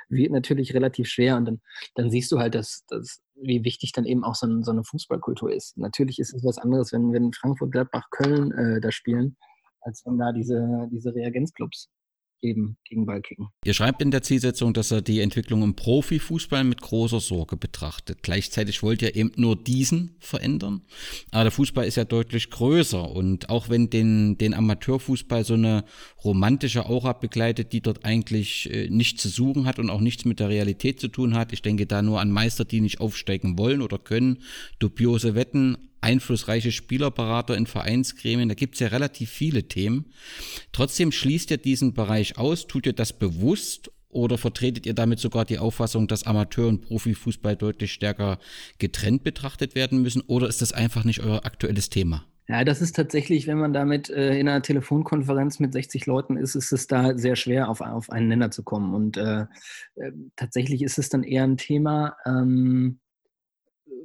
wird 0.10 0.32
natürlich 0.32 0.74
relativ 0.74 1.08
schwer. 1.08 1.36
Und 1.36 1.46
dann, 1.46 1.62
dann 1.96 2.12
siehst 2.12 2.32
du 2.32 2.40
halt, 2.40 2.56
dass, 2.56 2.86
dass, 2.88 3.22
wie 3.36 3.64
wichtig 3.64 3.92
dann 3.92 4.06
eben 4.06 4.24
auch 4.24 4.36
so, 4.36 4.48
ein, 4.48 4.64
so 4.64 4.72
eine 4.72 4.84
Fußballkultur 4.84 5.52
ist. 5.52 5.78
Natürlich 5.78 6.20
ist 6.20 6.34
es 6.34 6.44
was 6.44 6.58
anderes, 6.60 6.94
wenn, 6.94 7.12
wenn 7.12 7.34
Frankfurt, 7.34 7.72
Gladbach, 7.72 8.06
Köln 8.12 8.52
äh, 8.52 8.80
da 8.80 8.92
spielen, 8.92 9.36
als 9.82 10.06
wenn 10.06 10.18
da 10.18 10.32
diese, 10.32 10.88
diese 10.92 11.14
Reagenzclubs 11.14 11.90
eben 12.42 12.78
gegen 12.84 13.06
Ball 13.06 13.22
kicken. 13.22 13.48
Ihr 13.64 13.74
schreibt 13.74 14.02
in 14.02 14.12
der 14.12 14.22
Zielsetzung, 14.22 14.74
dass 14.74 14.92
er 14.92 15.02
die 15.02 15.20
Entwicklung 15.20 15.64
im 15.64 15.76
Profifußball 15.76 16.64
mit 16.64 16.82
großer 16.82 17.20
Sorge 17.20 17.58
betrachtet. 17.58 18.20
Gleichzeitig 18.22 18.84
wollt 18.84 19.02
ihr 19.02 19.16
eben 19.16 19.32
nur 19.36 19.56
diesen 19.56 20.16
verändern. 20.20 20.82
Aber 21.32 21.44
der 21.44 21.52
Fußball 21.52 21.86
ist 21.86 21.96
ja 21.96 22.06
deutlich 22.06 22.50
größer 22.50 23.10
und 23.10 23.50
auch 23.50 23.70
wenn 23.70 23.90
den, 23.90 24.38
den 24.38 24.54
Amateurfußball 24.54 25.44
so 25.44 25.56
eine 25.56 25.86
romantische 26.24 26.86
Aura 26.86 27.14
begleitet, 27.14 27.74
die 27.74 27.82
dort 27.82 28.06
eigentlich 28.06 28.72
äh, 28.72 28.90
nichts 28.90 29.22
zu 29.22 29.30
suchen 29.30 29.66
hat 29.66 29.80
und 29.80 29.90
auch 29.90 30.02
nichts 30.02 30.26
mit 30.26 30.40
der 30.40 30.50
Realität 30.50 31.00
zu 31.00 31.08
tun 31.08 31.36
hat. 31.36 31.54
Ich 31.54 31.62
denke 31.62 31.86
da 31.86 32.02
nur 32.02 32.20
an 32.20 32.32
Meister, 32.32 32.66
die 32.66 32.82
nicht 32.82 33.00
aufsteigen 33.00 33.58
wollen 33.58 33.82
oder 33.82 33.98
können, 33.98 34.44
dubiose 34.80 35.36
Wetten, 35.36 35.78
einflussreiche 36.06 36.72
Spielerberater 36.72 37.58
in 37.58 37.66
Vereinsgremien, 37.66 38.48
da 38.48 38.56
gibt 38.56 38.76
es 38.76 38.80
ja 38.80 38.88
relativ 38.88 39.30
viele 39.32 39.68
Themen. 39.68 40.06
Trotzdem 40.72 41.12
schließt 41.12 41.52
ihr 41.52 41.58
diesen 41.58 41.94
Bereich 41.94 42.38
aus, 42.38 42.68
tut 42.68 42.86
ihr 42.86 42.94
das 42.94 43.12
bewusst 43.12 43.92
oder 44.10 44.38
vertretet 44.38 44.86
ihr 44.86 44.94
damit 44.94 45.20
sogar 45.20 45.44
die 45.44 45.58
Auffassung, 45.58 46.08
dass 46.08 46.26
Amateur- 46.26 46.70
und 46.70 46.84
Profifußball 46.84 47.56
deutlich 47.58 47.92
stärker 47.92 48.40
getrennt 48.78 49.24
betrachtet 49.24 49.76
werden 49.76 50.02
müssen? 50.02 50.22
Oder 50.22 50.48
ist 50.48 50.62
das 50.62 50.72
einfach 50.72 51.04
nicht 51.04 51.22
euer 51.22 51.46
aktuelles 51.46 51.90
Thema? 51.90 52.26
Ja, 52.48 52.64
das 52.64 52.80
ist 52.80 52.96
tatsächlich, 52.96 53.48
wenn 53.48 53.58
man 53.58 53.74
damit 53.74 54.10
äh, 54.12 54.38
in 54.38 54.48
einer 54.48 54.62
Telefonkonferenz 54.62 55.60
mit 55.60 55.74
60 55.74 56.06
Leuten 56.06 56.38
ist, 56.38 56.54
ist 56.54 56.72
es 56.72 56.86
da 56.86 57.18
sehr 57.18 57.36
schwer, 57.36 57.70
auf, 57.70 57.82
auf 57.82 58.12
einen 58.12 58.28
Nenner 58.28 58.52
zu 58.52 58.62
kommen. 58.64 58.94
Und 58.94 59.18
äh, 59.18 59.42
äh, 59.96 60.12
tatsächlich 60.36 60.84
ist 60.84 61.00
es 61.00 61.10
dann 61.10 61.24
eher 61.24 61.44
ein 61.44 61.58
Thema, 61.58 62.16
ähm, 62.26 63.00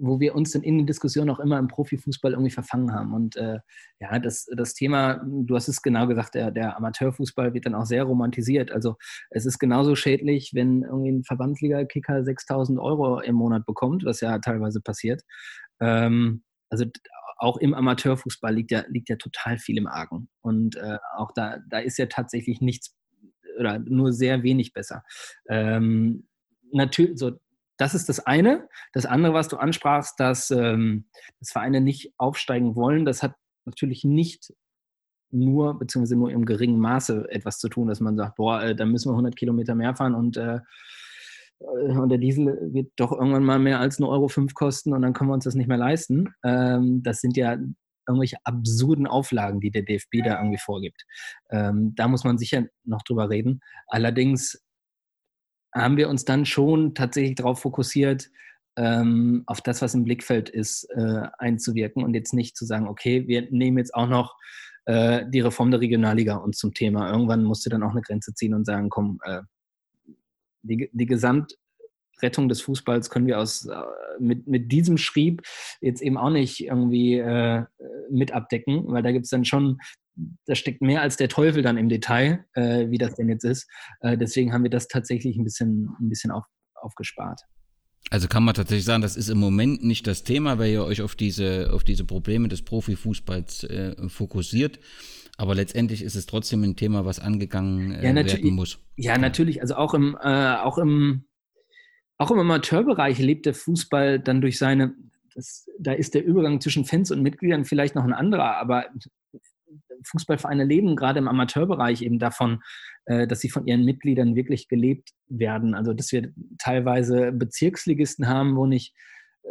wo 0.00 0.18
wir 0.18 0.34
uns 0.34 0.52
dann 0.52 0.62
in 0.62 0.78
den 0.78 0.86
Diskussionen 0.86 1.30
auch 1.30 1.40
immer 1.40 1.58
im 1.58 1.68
Profifußball 1.68 2.32
irgendwie 2.32 2.50
verfangen 2.50 2.92
haben. 2.92 3.12
Und 3.12 3.36
äh, 3.36 3.58
ja, 4.00 4.18
das, 4.18 4.46
das 4.56 4.74
Thema, 4.74 5.22
du 5.24 5.54
hast 5.54 5.68
es 5.68 5.82
genau 5.82 6.06
gesagt, 6.06 6.34
der, 6.34 6.50
der 6.50 6.76
Amateurfußball 6.76 7.52
wird 7.54 7.66
dann 7.66 7.74
auch 7.74 7.84
sehr 7.84 8.04
romantisiert. 8.04 8.72
Also 8.72 8.96
es 9.30 9.46
ist 9.46 9.58
genauso 9.58 9.94
schädlich, 9.94 10.52
wenn 10.54 10.82
irgendwie 10.82 11.12
ein 11.12 11.24
Verbandsliga-Kicker 11.24 12.24
6000 12.24 12.78
Euro 12.78 13.20
im 13.20 13.34
Monat 13.34 13.66
bekommt, 13.66 14.04
was 14.04 14.20
ja 14.20 14.38
teilweise 14.38 14.80
passiert. 14.80 15.22
Ähm, 15.80 16.42
also 16.70 16.86
auch 17.36 17.56
im 17.58 17.74
Amateurfußball 17.74 18.54
liegt 18.54 18.70
ja, 18.70 18.84
liegt 18.88 19.08
ja 19.08 19.16
total 19.16 19.58
viel 19.58 19.78
im 19.78 19.86
Argen. 19.86 20.28
Und 20.40 20.76
äh, 20.76 20.98
auch 21.16 21.32
da, 21.32 21.58
da 21.68 21.78
ist 21.78 21.98
ja 21.98 22.06
tatsächlich 22.06 22.60
nichts 22.60 22.96
oder 23.58 23.78
nur 23.78 24.12
sehr 24.12 24.42
wenig 24.42 24.72
besser. 24.72 25.02
Ähm, 25.48 26.28
natürlich, 26.72 27.18
so, 27.18 27.32
das 27.80 27.94
ist 27.94 28.10
das 28.10 28.20
eine. 28.20 28.68
Das 28.92 29.06
andere, 29.06 29.32
was 29.32 29.48
du 29.48 29.56
ansprachst, 29.56 30.20
dass, 30.20 30.50
ähm, 30.50 31.06
dass 31.38 31.50
Vereine 31.50 31.80
nicht 31.80 32.12
aufsteigen 32.18 32.76
wollen, 32.76 33.06
das 33.06 33.22
hat 33.22 33.34
natürlich 33.64 34.04
nicht 34.04 34.52
nur, 35.30 35.78
beziehungsweise 35.78 36.16
nur 36.16 36.30
im 36.30 36.44
geringen 36.44 36.78
Maße 36.78 37.26
etwas 37.30 37.58
zu 37.58 37.68
tun, 37.68 37.88
dass 37.88 38.00
man 38.00 38.16
sagt, 38.16 38.36
boah, 38.36 38.62
äh, 38.62 38.76
da 38.76 38.84
müssen 38.84 39.08
wir 39.08 39.14
100 39.14 39.34
Kilometer 39.34 39.74
mehr 39.74 39.96
fahren 39.96 40.14
und, 40.14 40.36
äh, 40.36 40.56
äh, 41.60 41.96
und 41.96 42.10
der 42.10 42.18
Diesel 42.18 42.58
wird 42.72 42.92
doch 42.96 43.12
irgendwann 43.12 43.44
mal 43.44 43.58
mehr 43.58 43.80
als 43.80 43.98
1,05 43.98 44.08
Euro 44.08 44.28
fünf 44.28 44.54
kosten 44.54 44.92
und 44.92 45.00
dann 45.00 45.14
können 45.14 45.30
wir 45.30 45.34
uns 45.34 45.44
das 45.44 45.54
nicht 45.54 45.68
mehr 45.68 45.78
leisten. 45.78 46.34
Ähm, 46.44 47.02
das 47.02 47.20
sind 47.20 47.36
ja 47.36 47.56
irgendwelche 48.06 48.38
absurden 48.44 49.06
Auflagen, 49.06 49.60
die 49.60 49.70
der 49.70 49.82
DFB 49.82 50.22
da 50.24 50.38
irgendwie 50.38 50.58
vorgibt. 50.58 51.04
Ähm, 51.50 51.94
da 51.94 52.08
muss 52.08 52.24
man 52.24 52.36
sicher 52.36 52.64
noch 52.84 53.02
drüber 53.02 53.30
reden. 53.30 53.60
Allerdings 53.86 54.60
haben 55.74 55.96
wir 55.96 56.08
uns 56.08 56.24
dann 56.24 56.46
schon 56.46 56.94
tatsächlich 56.94 57.36
darauf 57.36 57.60
fokussiert, 57.60 58.30
ähm, 58.76 59.42
auf 59.46 59.60
das, 59.60 59.82
was 59.82 59.94
im 59.94 60.04
Blickfeld 60.04 60.48
ist, 60.48 60.88
äh, 60.96 61.22
einzuwirken 61.38 62.02
und 62.02 62.14
jetzt 62.14 62.32
nicht 62.32 62.56
zu 62.56 62.64
sagen, 62.64 62.88
okay, 62.88 63.26
wir 63.26 63.48
nehmen 63.50 63.78
jetzt 63.78 63.94
auch 63.94 64.08
noch 64.08 64.36
äh, 64.86 65.24
die 65.28 65.40
Reform 65.40 65.70
der 65.70 65.80
Regionalliga 65.80 66.36
uns 66.36 66.58
zum 66.58 66.72
Thema. 66.72 67.10
Irgendwann 67.12 67.44
musst 67.44 67.66
du 67.66 67.70
dann 67.70 67.82
auch 67.82 67.90
eine 67.90 68.02
Grenze 68.02 68.34
ziehen 68.34 68.54
und 68.54 68.64
sagen, 68.64 68.88
komm, 68.88 69.18
äh, 69.24 69.42
die, 70.62 70.90
die 70.92 71.06
Gesamtrettung 71.06 72.48
des 72.48 72.62
Fußballs 72.62 73.10
können 73.10 73.26
wir 73.26 73.38
aus, 73.38 73.66
äh, 73.66 73.76
mit, 74.18 74.46
mit 74.46 74.72
diesem 74.72 74.98
Schrieb 74.98 75.42
jetzt 75.80 76.02
eben 76.02 76.16
auch 76.16 76.30
nicht 76.30 76.60
irgendwie 76.60 77.18
äh, 77.18 77.64
mit 78.10 78.32
abdecken, 78.32 78.84
weil 78.88 79.02
da 79.02 79.12
gibt 79.12 79.24
es 79.24 79.30
dann 79.30 79.44
schon 79.44 79.78
da 80.46 80.54
steckt 80.54 80.82
mehr 80.82 81.02
als 81.02 81.16
der 81.16 81.28
Teufel 81.28 81.62
dann 81.62 81.78
im 81.78 81.88
Detail, 81.88 82.44
äh, 82.54 82.90
wie 82.90 82.98
das 82.98 83.14
denn 83.14 83.28
jetzt 83.28 83.44
ist. 83.44 83.68
Äh, 84.00 84.18
deswegen 84.18 84.52
haben 84.52 84.62
wir 84.62 84.70
das 84.70 84.88
tatsächlich 84.88 85.36
ein 85.36 85.44
bisschen, 85.44 85.88
ein 86.00 86.08
bisschen 86.08 86.30
auf, 86.30 86.44
aufgespart. 86.74 87.40
Also 88.10 88.28
kann 88.28 88.42
man 88.42 88.54
tatsächlich 88.54 88.84
sagen, 88.84 89.02
das 89.02 89.16
ist 89.16 89.28
im 89.28 89.38
Moment 89.38 89.84
nicht 89.84 90.06
das 90.06 90.24
Thema, 90.24 90.58
weil 90.58 90.70
ihr 90.70 90.84
euch 90.84 91.02
auf 91.02 91.14
diese, 91.14 91.70
auf 91.72 91.84
diese 91.84 92.04
Probleme 92.04 92.48
des 92.48 92.62
Profifußballs 92.62 93.64
äh, 93.64 94.08
fokussiert. 94.08 94.80
Aber 95.36 95.54
letztendlich 95.54 96.02
ist 96.02 96.16
es 96.16 96.26
trotzdem 96.26 96.64
ein 96.64 96.76
Thema, 96.76 97.04
was 97.04 97.18
angegangen 97.18 97.92
äh, 97.92 98.06
ja, 98.06 98.14
werden 98.14 98.54
muss. 98.54 98.78
Ja, 98.96 99.16
natürlich. 99.16 99.62
Also 99.62 99.76
auch 99.76 99.94
im, 99.94 100.16
äh, 100.20 100.56
auch 100.56 100.78
im, 100.78 101.24
auch 102.18 102.30
im 102.30 102.38
Amateurbereich 102.38 103.18
lebt 103.18 103.46
der 103.46 103.54
Fußball 103.54 104.18
dann 104.18 104.40
durch 104.40 104.58
seine, 104.58 104.94
das, 105.34 105.66
da 105.78 105.92
ist 105.92 106.14
der 106.14 106.24
Übergang 106.24 106.60
zwischen 106.60 106.84
Fans 106.84 107.10
und 107.10 107.22
Mitgliedern 107.22 107.64
vielleicht 107.64 107.94
noch 107.94 108.04
ein 108.04 108.12
anderer, 108.12 108.56
aber 108.56 108.86
Fußballvereine 110.04 110.64
leben 110.64 110.96
gerade 110.96 111.18
im 111.18 111.28
Amateurbereich 111.28 112.02
eben 112.02 112.18
davon, 112.18 112.62
äh, 113.06 113.26
dass 113.26 113.40
sie 113.40 113.50
von 113.50 113.66
ihren 113.66 113.84
Mitgliedern 113.84 114.34
wirklich 114.34 114.68
gelebt 114.68 115.10
werden. 115.28 115.74
Also 115.74 115.92
dass 115.92 116.12
wir 116.12 116.32
teilweise 116.58 117.32
Bezirksligisten 117.32 118.28
haben, 118.28 118.56
wo 118.56 118.66
nicht 118.66 118.94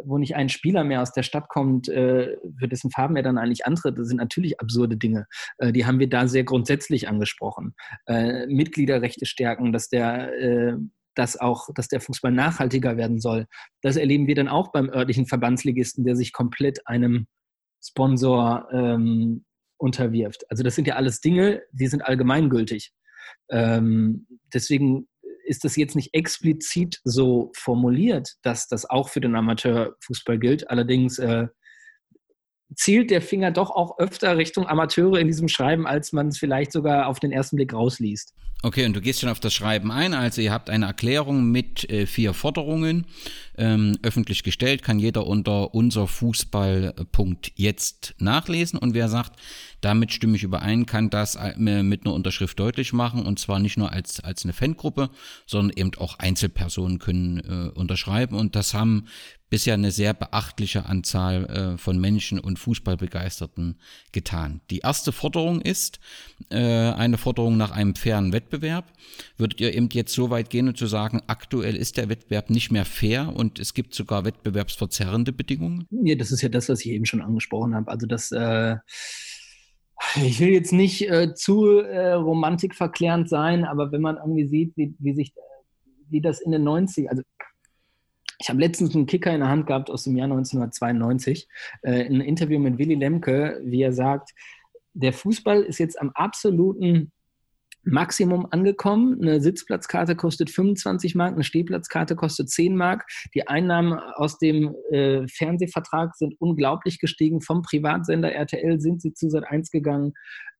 wo 0.04 0.18
nicht 0.18 0.36
ein 0.36 0.48
Spieler 0.48 0.84
mehr 0.84 1.02
aus 1.02 1.12
der 1.12 1.24
Stadt 1.24 1.48
kommt, 1.48 1.88
äh, 1.88 2.36
für 2.58 2.68
dessen 2.68 2.92
Farben 2.92 3.16
er 3.16 3.24
dann 3.24 3.38
eigentlich 3.38 3.66
antritt, 3.66 3.98
das 3.98 4.06
sind 4.06 4.18
natürlich 4.18 4.60
absurde 4.60 4.96
Dinge. 4.96 5.26
Äh, 5.58 5.72
die 5.72 5.84
haben 5.84 5.98
wir 5.98 6.08
da 6.08 6.28
sehr 6.28 6.44
grundsätzlich 6.44 7.08
angesprochen. 7.08 7.74
Mitgliederrechte 8.06 9.26
stärken, 9.26 9.72
dass 9.72 9.88
der 9.88 10.78
dass 11.16 11.38
auch, 11.38 11.68
dass 11.74 11.88
der 11.88 12.00
Fußball 12.00 12.30
nachhaltiger 12.32 12.96
werden 12.96 13.18
soll. 13.20 13.46
Das 13.82 13.96
erleben 13.96 14.28
wir 14.28 14.36
dann 14.36 14.48
auch 14.48 14.70
beim 14.70 14.88
örtlichen 14.88 15.26
Verbandsligisten, 15.26 16.04
der 16.04 16.14
sich 16.16 16.32
komplett 16.32 16.86
einem 16.86 17.26
Sponsor 17.82 18.68
ähm, 18.72 19.44
unterwirft. 19.80 20.44
Also 20.50 20.62
das 20.62 20.74
sind 20.74 20.86
ja 20.86 20.96
alles 20.96 21.20
Dinge, 21.20 21.62
die 21.72 21.86
sind 21.86 22.02
allgemeingültig. 22.02 22.92
Ähm, 23.50 24.26
deswegen 24.52 25.08
ist 25.44 25.64
das 25.64 25.76
jetzt 25.76 25.96
nicht 25.96 26.14
explizit 26.14 27.00
so 27.04 27.50
formuliert, 27.54 28.36
dass 28.42 28.68
das 28.68 28.88
auch 28.88 29.08
für 29.08 29.20
den 29.20 29.34
Amateurfußball 29.34 30.38
gilt. 30.38 30.70
Allerdings 30.70 31.18
äh, 31.18 31.48
zielt 32.76 33.10
der 33.10 33.20
Finger 33.20 33.50
doch 33.50 33.70
auch 33.70 33.98
öfter 33.98 34.36
Richtung 34.36 34.66
Amateure 34.66 35.18
in 35.18 35.26
diesem 35.26 35.48
Schreiben, 35.48 35.86
als 35.86 36.12
man 36.12 36.28
es 36.28 36.38
vielleicht 36.38 36.72
sogar 36.72 37.08
auf 37.08 37.18
den 37.18 37.32
ersten 37.32 37.56
Blick 37.56 37.72
rausliest. 37.72 38.34
Okay, 38.62 38.84
und 38.84 38.94
du 38.94 39.00
gehst 39.00 39.20
schon 39.20 39.30
auf 39.30 39.40
das 39.40 39.54
Schreiben 39.54 39.90
ein. 39.90 40.12
Also 40.12 40.42
ihr 40.42 40.52
habt 40.52 40.68
eine 40.68 40.86
Erklärung 40.86 41.50
mit 41.50 41.88
äh, 41.90 42.06
vier 42.06 42.34
Forderungen 42.34 43.06
ähm, 43.60 43.98
öffentlich 44.02 44.42
gestellt, 44.42 44.82
kann 44.82 44.98
jeder 44.98 45.26
unter 45.26 45.74
unserfußball.punkt 45.74 47.52
jetzt 47.56 48.14
nachlesen. 48.18 48.78
Und 48.78 48.94
wer 48.94 49.08
sagt, 49.08 49.38
damit 49.82 50.12
stimme 50.12 50.36
ich 50.36 50.42
überein, 50.42 50.86
kann 50.86 51.10
das 51.10 51.36
äh, 51.36 51.56
mit 51.58 52.04
einer 52.04 52.14
Unterschrift 52.14 52.58
deutlich 52.58 52.92
machen. 52.92 53.26
Und 53.26 53.38
zwar 53.38 53.58
nicht 53.58 53.76
nur 53.76 53.92
als, 53.92 54.20
als 54.20 54.44
eine 54.44 54.54
Fangruppe, 54.54 55.10
sondern 55.46 55.76
eben 55.76 55.90
auch 55.98 56.18
Einzelpersonen 56.18 56.98
können 56.98 57.38
äh, 57.38 57.78
unterschreiben. 57.78 58.34
Und 58.34 58.56
das 58.56 58.72
haben 58.72 59.06
bisher 59.50 59.74
eine 59.74 59.90
sehr 59.90 60.14
beachtliche 60.14 60.86
Anzahl 60.86 61.44
äh, 61.46 61.78
von 61.78 62.00
Menschen 62.00 62.38
und 62.38 62.58
Fußballbegeisterten 62.58 63.78
getan. 64.12 64.60
Die 64.70 64.78
erste 64.78 65.12
Forderung 65.12 65.60
ist 65.60 65.98
äh, 66.50 66.56
eine 66.56 67.18
Forderung 67.18 67.56
nach 67.56 67.72
einem 67.72 67.96
fairen 67.96 68.32
Wettbewerb. 68.32 68.90
Würdet 69.36 69.60
ihr 69.60 69.74
eben 69.74 69.88
jetzt 69.92 70.14
so 70.14 70.30
weit 70.30 70.50
gehen 70.50 70.68
und 70.68 70.78
zu 70.78 70.86
sagen, 70.86 71.20
aktuell 71.26 71.76
ist 71.76 71.96
der 71.96 72.08
Wettbewerb 72.08 72.48
nicht 72.48 72.70
mehr 72.70 72.84
fair 72.84 73.34
und 73.34 73.49
es 73.58 73.74
gibt 73.74 73.94
sogar 73.94 74.24
wettbewerbsverzerrende 74.24 75.32
Bedingungen? 75.32 75.86
Ja, 75.90 76.14
das 76.14 76.30
ist 76.30 76.42
ja 76.42 76.48
das, 76.48 76.68
was 76.68 76.80
ich 76.80 76.92
eben 76.92 77.06
schon 77.06 77.22
angesprochen 77.22 77.74
habe. 77.74 77.90
Also 77.90 78.06
das 78.06 78.30
äh 78.32 78.76
ich 80.16 80.40
will 80.40 80.48
jetzt 80.48 80.72
nicht 80.72 81.08
äh, 81.10 81.34
zu 81.34 81.80
äh, 81.80 82.12
romantikverklärend 82.12 83.28
sein, 83.28 83.64
aber 83.64 83.92
wenn 83.92 84.00
man 84.00 84.16
irgendwie 84.16 84.46
sieht, 84.46 84.76
wie, 84.76 84.94
wie 84.98 85.14
sich 85.14 85.34
wie 86.08 86.20
das 86.20 86.40
in 86.40 86.52
den 86.52 86.64
90 86.64 87.10
also 87.10 87.22
ich 88.40 88.48
habe 88.48 88.60
letztens 88.60 88.94
einen 88.94 89.06
Kicker 89.06 89.32
in 89.32 89.40
der 89.40 89.50
Hand 89.50 89.66
gehabt 89.66 89.90
aus 89.90 90.04
dem 90.04 90.16
Jahr 90.16 90.24
1992, 90.24 91.46
äh, 91.82 92.06
ein 92.06 92.22
Interview 92.22 92.58
mit 92.58 92.78
Willy 92.78 92.94
Lemke, 92.94 93.60
wie 93.62 93.82
er 93.82 93.92
sagt, 93.92 94.30
der 94.94 95.12
Fußball 95.12 95.62
ist 95.62 95.78
jetzt 95.78 96.00
am 96.00 96.10
absoluten 96.14 97.12
Maximum 97.82 98.46
angekommen. 98.50 99.20
Eine 99.20 99.40
Sitzplatzkarte 99.40 100.16
kostet 100.16 100.50
25 100.50 101.14
Mark, 101.14 101.34
eine 101.34 101.44
Stehplatzkarte 101.44 102.16
kostet 102.16 102.50
10 102.50 102.76
Mark. 102.76 103.06
Die 103.34 103.48
Einnahmen 103.48 103.98
aus 103.98 104.38
dem 104.38 104.74
äh, 104.90 105.26
Fernsehvertrag 105.28 106.14
sind 106.16 106.34
unglaublich 106.38 106.98
gestiegen. 106.98 107.40
Vom 107.40 107.62
Privatsender 107.62 108.32
RTL 108.32 108.80
sind 108.80 109.02
sie 109.02 109.14
zu 109.14 109.30
Sat 109.30 109.44
1 109.44 109.70
gegangen. 109.70 110.12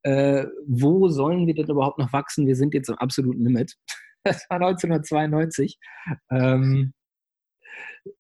Äh, 0.03 0.47
wo 0.67 1.09
sollen 1.09 1.47
wir 1.47 1.55
denn 1.55 1.69
überhaupt 1.69 1.99
noch 1.99 2.13
wachsen? 2.13 2.47
Wir 2.47 2.57
sind 2.57 2.75
jetzt 2.75 2.89
am 2.91 2.97
absoluten 2.97 3.45
Limit. 3.45 3.75
Das 4.23 4.45
war 4.51 4.57
1992. 4.57 5.79
Ähm, 6.31 6.93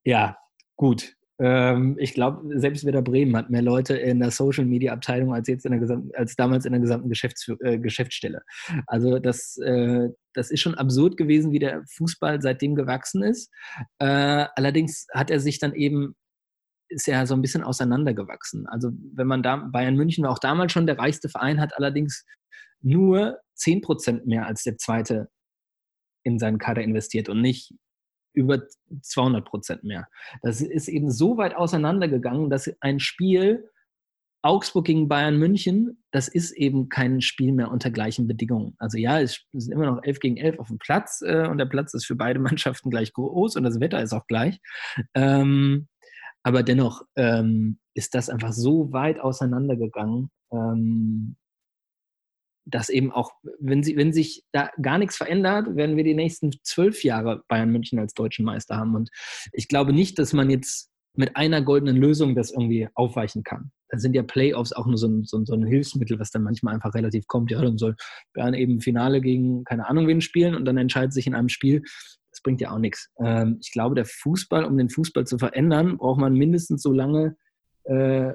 ja, 0.03 0.38
gut. 0.76 1.14
Ähm, 1.41 1.97
ich 1.99 2.12
glaube, 2.12 2.59
selbst 2.59 2.84
Werder 2.84 3.03
Bremen 3.03 3.36
hat 3.36 3.49
mehr 3.49 3.62
Leute 3.62 3.97
in 3.97 4.20
der 4.20 4.30
Social 4.30 4.66
Media 4.66 4.93
Abteilung 4.93 5.32
als 5.32 5.49
jetzt 5.49 5.64
in 5.64 5.70
der 5.72 5.80
gesamten, 5.80 6.11
als 6.14 6.36
damals 6.36 6.66
in 6.66 6.72
der 6.72 6.80
gesamten 6.80 7.09
Geschäfts 7.09 7.49
äh, 7.61 7.78
Geschäftsstelle. 7.78 8.43
Also 8.86 9.18
das, 9.18 9.57
äh, 9.59 10.11
das 10.34 10.51
ist 10.51 10.61
schon 10.61 10.74
absurd 10.74 11.16
gewesen, 11.16 11.51
wie 11.53 11.59
der 11.59 11.82
Fußball 11.97 12.43
seitdem 12.43 12.74
gewachsen 12.74 13.22
ist. 13.22 13.51
Äh, 13.99 14.47
allerdings 14.55 15.07
hat 15.14 15.30
er 15.30 15.41
sich 15.41 15.59
dann 15.59 15.74
eben 15.74 16.14
ist 16.91 17.09
er 17.09 17.24
so 17.26 17.34
ein 17.34 17.43
bisschen 17.43 17.62
auseinandergewachsen. 17.62 18.66
Also 18.66 18.91
wenn 19.14 19.28
man 19.28 19.43
da, 19.45 19.57
Bayern 19.57 19.95
München 19.95 20.24
war 20.24 20.32
auch 20.32 20.41
damals 20.41 20.72
schon 20.72 20.86
der 20.86 20.99
reichste 20.99 21.28
Verein, 21.28 21.61
hat 21.61 21.76
allerdings 21.76 22.26
nur 22.82 23.38
10% 23.57 24.26
mehr 24.26 24.47
als 24.47 24.64
der 24.64 24.76
zweite 24.76 25.28
in 26.24 26.38
seinen 26.38 26.59
Kader 26.59 26.82
investiert 26.82 27.28
und 27.28 27.41
nicht 27.41 27.72
über 28.33 28.62
200 29.03 29.45
Prozent 29.45 29.85
mehr. 29.85 30.09
Das 30.43 30.61
ist 30.61 30.89
eben 30.89 31.11
so 31.11 31.37
weit 31.37 31.55
auseinandergegangen, 31.55 32.51
dass 32.51 32.70
ein 32.81 33.01
Spiel 33.01 33.68
Augsburg 34.43 34.87
gegen 34.87 35.09
Bayern 35.09 35.37
München, 35.37 36.03
das 36.12 36.28
ist 36.28 36.53
eben 36.53 36.89
kein 36.89 37.20
Spiel 37.20 37.53
mehr 37.53 37.70
unter 37.70 37.91
gleichen 37.91 38.26
Bedingungen. 38.26 38.74
Also 38.78 38.97
ja, 38.97 39.20
es 39.20 39.45
sind 39.53 39.72
immer 39.72 39.87
noch 39.87 40.03
11 40.03 40.18
gegen 40.20 40.37
11 40.39 40.59
auf 40.59 40.68
dem 40.68 40.78
Platz 40.78 41.22
äh, 41.22 41.47
und 41.47 41.59
der 41.59 41.66
Platz 41.66 41.93
ist 41.93 42.07
für 42.07 42.16
beide 42.16 42.39
Mannschaften 42.41 42.91
gleich 42.91 43.12
groß 43.12 43.57
und 43.57 43.64
das 43.64 43.81
Wetter 43.81 44.03
ist 44.03 44.14
auch 44.14 44.26
gleich. 44.26 44.59
Ähm, 45.14 45.89
aber 46.43 46.62
dennoch 46.62 47.03
ähm, 47.16 47.78
ist 47.95 48.14
das 48.14 48.31
einfach 48.31 48.53
so 48.53 48.93
weit 48.93 49.20
auseinandergegangen, 49.20 50.31
ähm, 50.53 51.37
dass 52.71 52.89
eben 52.89 53.12
auch, 53.12 53.33
wenn, 53.59 53.83
sie, 53.83 53.97
wenn 53.97 54.12
sich 54.12 54.45
da 54.53 54.71
gar 54.81 54.99
nichts 54.99 55.16
verändert, 55.16 55.77
werden 55.77 55.97
wir 55.97 56.05
die 56.05 56.14
nächsten 56.14 56.53
zwölf 56.62 57.05
Jahre 57.05 57.43
Bayern 57.49 57.71
München 57.71 57.99
als 57.99 58.14
deutschen 58.14 58.45
Meister 58.45 58.77
haben. 58.77 58.95
Und 58.95 59.11
ich 59.53 59.68
glaube 59.68 59.93
nicht, 59.93 60.18
dass 60.18 60.33
man 60.33 60.51
jetzt 60.51 60.91
mit 61.14 61.37
einer 61.37 61.62
goldenen 61.62 61.97
Lösung 61.97 62.35
das 62.35 62.51
irgendwie 62.51 62.89
aufweichen 62.95 63.43
kann. 63.43 63.73
Da 63.89 63.99
sind 63.99 64.14
ja 64.14 64.23
Playoffs 64.23 64.73
auch 64.73 64.87
nur 64.87 64.97
so 64.97 65.09
ein, 65.09 65.25
so, 65.25 65.39
ein, 65.39 65.47
so 65.47 65.55
ein, 65.55 65.66
Hilfsmittel, 65.66 66.21
was 66.21 66.31
dann 66.31 66.45
manchmal 66.45 66.75
einfach 66.75 66.95
relativ 66.95 67.27
kommt. 67.27 67.51
Ja, 67.51 67.61
dann 67.61 67.79
soll 67.79 67.97
Bayern 68.35 68.55
eben 68.55 68.81
Finale 68.81 69.21
gegen 69.21 69.64
keine 69.64 69.89
Ahnung 69.89 70.07
wen 70.07 70.21
spielen 70.21 70.55
und 70.55 70.64
dann 70.64 70.77
entscheidet 70.77 71.12
sich 71.12 71.27
in 71.27 71.35
einem 71.35 71.49
Spiel. 71.49 71.83
Das 72.31 72.41
bringt 72.43 72.61
ja 72.61 72.71
auch 72.71 72.79
nichts. 72.79 73.11
Ähm, 73.18 73.59
ich 73.61 73.73
glaube, 73.73 73.97
der 73.97 74.05
Fußball, 74.05 74.64
um 74.64 74.77
den 74.77 74.89
Fußball 74.89 75.27
zu 75.27 75.39
verändern, 75.39 75.99
braucht 75.99 76.21
man 76.21 76.35
mindestens 76.35 76.83
so 76.83 76.93
lange 76.93 77.37
äh, 77.85 78.33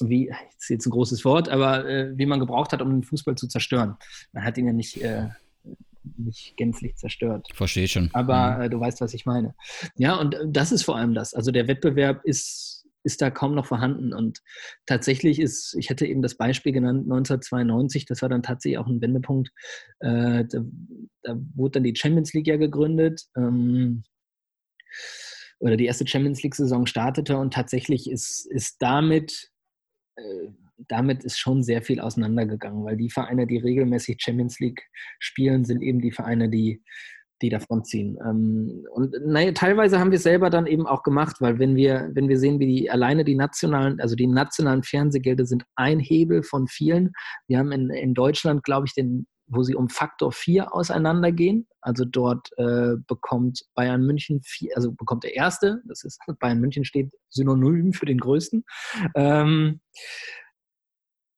wie, 0.00 0.32
ist 0.58 0.70
jetzt 0.70 0.86
ein 0.86 0.90
großes 0.90 1.24
Wort, 1.24 1.48
aber 1.48 1.88
äh, 1.88 2.12
wie 2.16 2.26
man 2.26 2.40
gebraucht 2.40 2.72
hat, 2.72 2.82
um 2.82 2.90
den 2.90 3.02
Fußball 3.02 3.36
zu 3.36 3.46
zerstören. 3.46 3.96
Man 4.32 4.44
hat 4.44 4.58
ihn 4.58 4.66
ja 4.66 4.72
nicht, 4.72 5.00
äh, 5.00 5.28
nicht 6.16 6.56
gänzlich 6.56 6.96
zerstört. 6.96 7.46
Verstehe 7.54 7.88
schon. 7.88 8.10
Aber 8.12 8.56
mhm. 8.56 8.62
äh, 8.62 8.70
du 8.70 8.80
weißt, 8.80 9.00
was 9.00 9.14
ich 9.14 9.26
meine. 9.26 9.54
Ja, 9.96 10.16
und 10.16 10.34
äh, 10.34 10.46
das 10.48 10.72
ist 10.72 10.82
vor 10.82 10.96
allem 10.96 11.14
das. 11.14 11.34
Also 11.34 11.50
der 11.50 11.68
Wettbewerb 11.68 12.24
ist, 12.24 12.86
ist 13.04 13.22
da 13.22 13.30
kaum 13.30 13.54
noch 13.54 13.66
vorhanden. 13.66 14.12
Und 14.12 14.40
tatsächlich 14.86 15.38
ist, 15.38 15.74
ich 15.78 15.90
hätte 15.90 16.06
eben 16.06 16.22
das 16.22 16.36
Beispiel 16.36 16.72
genannt, 16.72 17.04
1992, 17.04 18.06
das 18.06 18.22
war 18.22 18.28
dann 18.28 18.42
tatsächlich 18.42 18.78
auch 18.78 18.86
ein 18.86 19.00
Wendepunkt. 19.00 19.50
Äh, 20.00 20.44
da, 20.44 20.64
da, 21.22 21.36
wurde 21.54 21.72
dann 21.72 21.84
die 21.84 21.96
Champions 21.96 22.32
League 22.32 22.48
ja 22.48 22.56
gegründet. 22.56 23.26
Ähm, 23.36 24.02
oder 25.60 25.76
die 25.76 25.86
erste 25.86 26.06
Champions 26.06 26.42
League-Saison 26.42 26.86
startete 26.86 27.38
und 27.38 27.54
tatsächlich 27.54 28.10
ist, 28.10 28.46
ist 28.46 28.76
damit 28.80 29.50
damit 30.88 31.24
ist 31.24 31.38
schon 31.38 31.62
sehr 31.62 31.82
viel 31.82 32.00
auseinandergegangen, 32.00 32.84
weil 32.84 32.96
die 32.96 33.10
Vereine, 33.10 33.46
die 33.46 33.58
regelmäßig 33.58 34.18
Champions 34.20 34.58
League 34.60 34.82
spielen, 35.18 35.64
sind 35.64 35.82
eben 35.82 36.00
die 36.00 36.12
Vereine, 36.12 36.48
die, 36.48 36.82
die 37.42 37.48
davon 37.48 37.84
ziehen. 37.84 38.18
Ähm, 38.24 38.84
und 38.92 39.14
naja, 39.26 39.52
teilweise 39.52 39.98
haben 39.98 40.10
wir 40.10 40.16
es 40.16 40.22
selber 40.22 40.50
dann 40.50 40.66
eben 40.66 40.86
auch 40.86 41.02
gemacht, 41.02 41.36
weil 41.40 41.58
wenn 41.58 41.76
wir, 41.76 42.10
wenn 42.14 42.28
wir 42.28 42.38
sehen, 42.38 42.58
wie 42.58 42.66
die 42.66 42.90
alleine 42.90 43.24
die 43.24 43.34
nationalen, 43.34 44.00
also 44.00 44.16
die 44.16 44.26
nationalen 44.26 44.82
Fernsehgelder 44.82 45.46
sind 45.46 45.64
ein 45.76 46.00
Hebel 46.00 46.42
von 46.42 46.66
vielen. 46.66 47.12
Wir 47.46 47.58
haben 47.58 47.72
in, 47.72 47.90
in 47.90 48.14
Deutschland, 48.14 48.64
glaube 48.64 48.86
ich, 48.86 48.94
den 48.94 49.26
wo 49.46 49.62
sie 49.62 49.74
um 49.74 49.88
Faktor 49.88 50.32
4 50.32 50.74
auseinandergehen. 50.74 51.68
Also 51.80 52.04
dort 52.04 52.50
äh, 52.56 52.96
bekommt 53.06 53.64
Bayern 53.74 54.04
München, 54.06 54.40
vier, 54.42 54.72
also 54.76 54.92
bekommt 54.92 55.24
der 55.24 55.36
Erste, 55.36 55.82
das 55.86 56.04
ist 56.04 56.18
Bayern 56.40 56.60
München 56.60 56.84
steht 56.84 57.12
synonym 57.28 57.92
für 57.92 58.06
den 58.06 58.18
Größten, 58.18 58.64
ähm, 59.14 59.80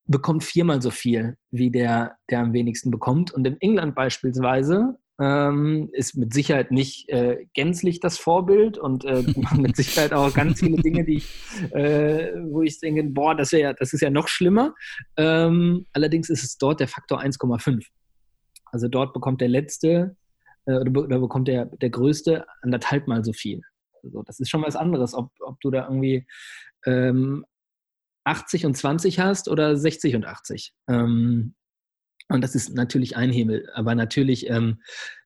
bekommt 0.05 0.45
viermal 0.45 0.81
so 0.81 0.91
viel 0.91 1.37
wie 1.51 1.71
der, 1.71 2.17
der 2.31 2.41
am 2.41 2.53
wenigsten 2.53 2.91
bekommt. 2.91 3.33
Und 3.33 3.47
in 3.47 3.61
England 3.61 3.95
beispielsweise 3.95 4.99
ähm, 5.19 5.89
ist 5.93 6.17
mit 6.17 6.35
Sicherheit 6.35 6.71
nicht 6.71 7.09
äh, 7.09 7.47
gänzlich 7.55 8.01
das 8.01 8.19
Vorbild 8.19 8.79
und 8.79 9.05
äh, 9.05 9.23
mit 9.57 9.77
Sicherheit 9.77 10.13
auch 10.13 10.33
ganz 10.35 10.61
viele 10.61 10.83
Dinge, 10.83 11.05
die 11.05 11.17
ich, 11.17 11.29
äh, 11.73 12.33
wo 12.51 12.63
ich 12.63 12.79
denke, 12.81 13.03
boah, 13.05 13.35
das, 13.35 13.51
ja, 13.53 13.73
das 13.73 13.93
ist 13.93 14.03
ja 14.03 14.11
noch 14.11 14.29
schlimmer. 14.29 14.75
Ähm, 15.17 15.87
allerdings 15.93 16.29
ist 16.29 16.45
es 16.45 16.59
dort 16.59 16.81
der 16.81 16.89
Faktor 16.89 17.21
1,5. 17.21 17.87
Also 18.67 18.89
dort 18.89 19.15
bekommt 19.15 19.41
der 19.41 19.49
letzte 19.49 20.17
äh, 20.67 20.75
oder 20.75 21.19
bekommt 21.19 21.49
der, 21.49 21.67
der 21.67 21.91
größte 21.91 22.45
anderthalb 22.61 23.09
Mal 23.09 23.25
so 23.25 23.33
viel. 23.33 23.63
Also 24.03 24.23
das 24.23 24.39
ist 24.39 24.51
schon 24.51 24.63
was 24.63 24.77
anderes, 24.77 25.15
ob, 25.15 25.31
ob 25.41 25.61
du 25.61 25.71
da 25.71 25.85
irgendwie 25.85 26.27
ähm, 26.85 27.45
80 28.25 28.67
und 28.67 28.77
20 28.77 29.21
hast 29.21 29.49
oder 29.49 29.77
60 29.77 30.17
und 30.17 30.27
80. 30.27 30.75
Ähm, 30.89 31.55
und 32.29 32.43
das 32.43 32.57
ist 32.57 32.75
natürlich 32.75 33.17
ein 33.17 33.31
Hebel. 33.31 33.69
Aber 33.75 33.95
natürlich, 33.95 34.51
ähm, 34.51 34.79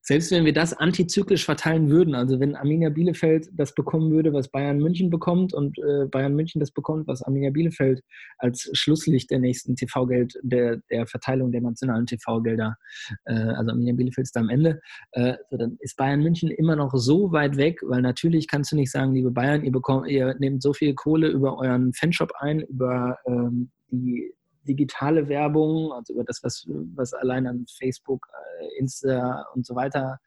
selbst 0.03 0.30
wenn 0.32 0.44
wir 0.44 0.53
das 0.53 0.74
antizyklisch 0.74 1.46
verteilen 1.46 1.88
würden, 1.88 2.14
also 2.14 2.40
wenn 2.40 2.57
Arminia 2.57 2.90
Bielefeld 2.90 3.48
das 3.55 3.74
bekommen 3.74 4.11
würde, 4.11 4.34
was 4.34 4.51
Bayern 4.51 4.78
München 4.78 5.09
bekommt 5.09 5.55
und 5.55 5.78
äh, 5.78 6.07
Bayern 6.11 6.34
München 6.34 6.61
das 6.61 6.70
bekommt, 6.70 7.07
was 7.07 7.22
Arminia 7.22 7.51
Bielefeld 7.51 8.03
als 8.36 8.68
Schlusslicht 8.74 9.30
der 9.30 9.38
nächsten 9.38 9.76
TV-Geld, 9.76 10.34
der, 10.42 10.82
der 10.90 11.07
Verteilung 11.07 11.53
der 11.53 11.62
nationalen 11.62 12.05
TV-Gelder, 12.05 12.76
äh, 13.24 13.32
also 13.32 13.70
Arminia 13.70 13.94
Bielefeld 13.94 14.26
ist 14.26 14.36
da 14.36 14.40
am 14.40 14.51
Ende, 14.51 14.80
äh, 15.12 15.36
dann 15.51 15.78
ist 15.80 15.96
Bayern 15.96 16.20
München 16.20 16.51
immer 16.51 16.76
noch 16.76 16.92
so 16.94 17.32
weit 17.32 17.57
weg, 17.57 17.80
weil 17.82 18.03
natürlich 18.03 18.46
kannst 18.46 18.72
du 18.72 18.76
nicht 18.76 18.90
sagen, 18.90 19.14
liebe 19.14 19.30
Bayern, 19.30 19.64
ihr, 19.64 19.72
bekommt, 19.72 20.07
ihr 20.09 20.34
nehmt 20.38 20.62
so 20.62 20.74
viel 20.74 20.94
Kohle 20.94 21.28
über 21.28 21.57
euren 21.57 21.94
Fanshop 21.94 22.32
ein, 22.40 22.61
über 22.61 23.16
ähm, 23.26 23.70
die 23.90 24.34
digitale 24.62 25.28
Werbung, 25.28 25.92
also 25.92 26.12
über 26.14 26.24
das, 26.24 26.40
was, 26.42 26.64
was 26.94 27.12
allein 27.14 27.46
an 27.46 27.66
Facebook, 27.78 28.26
äh, 28.61 28.78
Insta 28.78 29.46
und 29.54 29.66
so 29.66 29.74
weiter, 29.74 30.18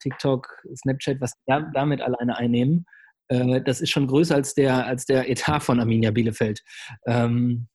TikTok, 0.00 0.48
Snapchat, 0.76 1.20
was 1.20 1.32
damit 1.46 2.00
alleine 2.00 2.36
einnehmen, 2.36 2.86
äh, 3.28 3.60
das 3.62 3.80
ist 3.80 3.90
schon 3.90 4.06
größer 4.06 4.34
als 4.34 4.54
der, 4.54 4.86
als 4.86 5.04
der 5.04 5.30
Etat 5.30 5.60
von 5.60 5.80
Arminia 5.80 6.10
Bielefeld. 6.10 6.62
Ähm, 7.06 7.68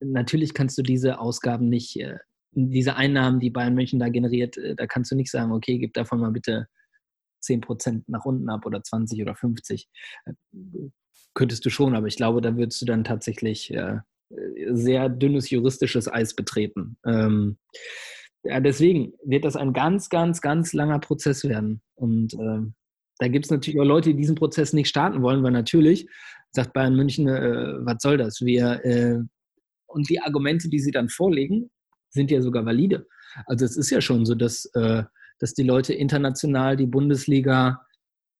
natürlich 0.00 0.54
kannst 0.54 0.76
du 0.78 0.82
diese 0.82 1.18
Ausgaben 1.18 1.68
nicht, 1.68 1.98
äh, 2.00 2.18
diese 2.52 2.96
Einnahmen, 2.96 3.40
die 3.40 3.50
Bayern 3.50 3.74
München 3.74 3.98
da 3.98 4.08
generiert, 4.08 4.56
da 4.76 4.86
kannst 4.86 5.10
du 5.10 5.16
nicht 5.16 5.30
sagen, 5.30 5.52
okay, 5.52 5.78
gib 5.78 5.92
davon 5.92 6.20
mal 6.20 6.30
bitte 6.30 6.68
10% 7.42 8.04
nach 8.06 8.24
unten 8.24 8.48
ab 8.48 8.64
oder 8.64 8.82
20 8.82 9.20
oder 9.20 9.34
50. 9.34 9.88
Könntest 11.34 11.66
du 11.66 11.70
schon, 11.70 11.94
aber 11.94 12.06
ich 12.06 12.16
glaube, 12.16 12.40
da 12.40 12.56
würdest 12.56 12.80
du 12.80 12.86
dann 12.86 13.04
tatsächlich 13.04 13.74
sehr 14.72 15.08
dünnes 15.08 15.50
juristisches 15.50 16.12
Eis 16.12 16.34
betreten. 16.34 16.96
Ähm, 17.06 17.58
ja, 18.42 18.60
deswegen 18.60 19.12
wird 19.24 19.44
das 19.44 19.56
ein 19.56 19.72
ganz, 19.72 20.08
ganz, 20.08 20.40
ganz 20.40 20.72
langer 20.72 20.98
Prozess 20.98 21.44
werden. 21.44 21.82
Und 21.94 22.34
ähm, 22.34 22.74
da 23.18 23.28
gibt 23.28 23.46
es 23.46 23.50
natürlich 23.50 23.80
auch 23.80 23.84
Leute, 23.84 24.10
die 24.10 24.16
diesen 24.16 24.36
Prozess 24.36 24.72
nicht 24.72 24.88
starten 24.88 25.22
wollen, 25.22 25.42
weil 25.42 25.52
natürlich 25.52 26.08
sagt 26.52 26.72
Bayern 26.72 26.96
München, 26.96 27.28
äh, 27.28 27.74
was 27.84 27.96
soll 28.00 28.18
das? 28.18 28.40
Wir, 28.40 28.84
äh, 28.84 29.18
und 29.86 30.08
die 30.08 30.20
Argumente, 30.20 30.68
die 30.68 30.80
sie 30.80 30.90
dann 30.90 31.08
vorlegen, 31.08 31.70
sind 32.10 32.30
ja 32.30 32.40
sogar 32.40 32.64
valide. 32.64 33.06
Also 33.46 33.64
es 33.64 33.76
ist 33.76 33.90
ja 33.90 34.00
schon 34.00 34.26
so, 34.26 34.34
dass, 34.34 34.66
äh, 34.74 35.02
dass 35.38 35.54
die 35.54 35.64
Leute 35.64 35.92
international 35.92 36.76
die 36.76 36.86
Bundesliga 36.86 37.82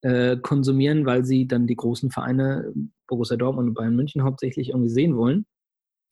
äh, 0.02 0.36
konsumieren, 0.36 1.06
weil 1.06 1.24
sie 1.24 1.46
dann 1.46 1.66
die 1.66 1.76
großen 1.76 2.10
Vereine, 2.10 2.72
Borussia 3.06 3.36
Dortmund 3.36 3.68
und 3.68 3.74
Bayern 3.74 3.96
München 3.96 4.22
hauptsächlich 4.22 4.70
irgendwie 4.70 4.90
sehen 4.90 5.16
wollen. 5.16 5.46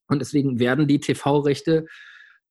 Und 0.09 0.18
deswegen 0.20 0.59
werden 0.59 0.86
die 0.86 1.00
TV-Rechte 1.00 1.86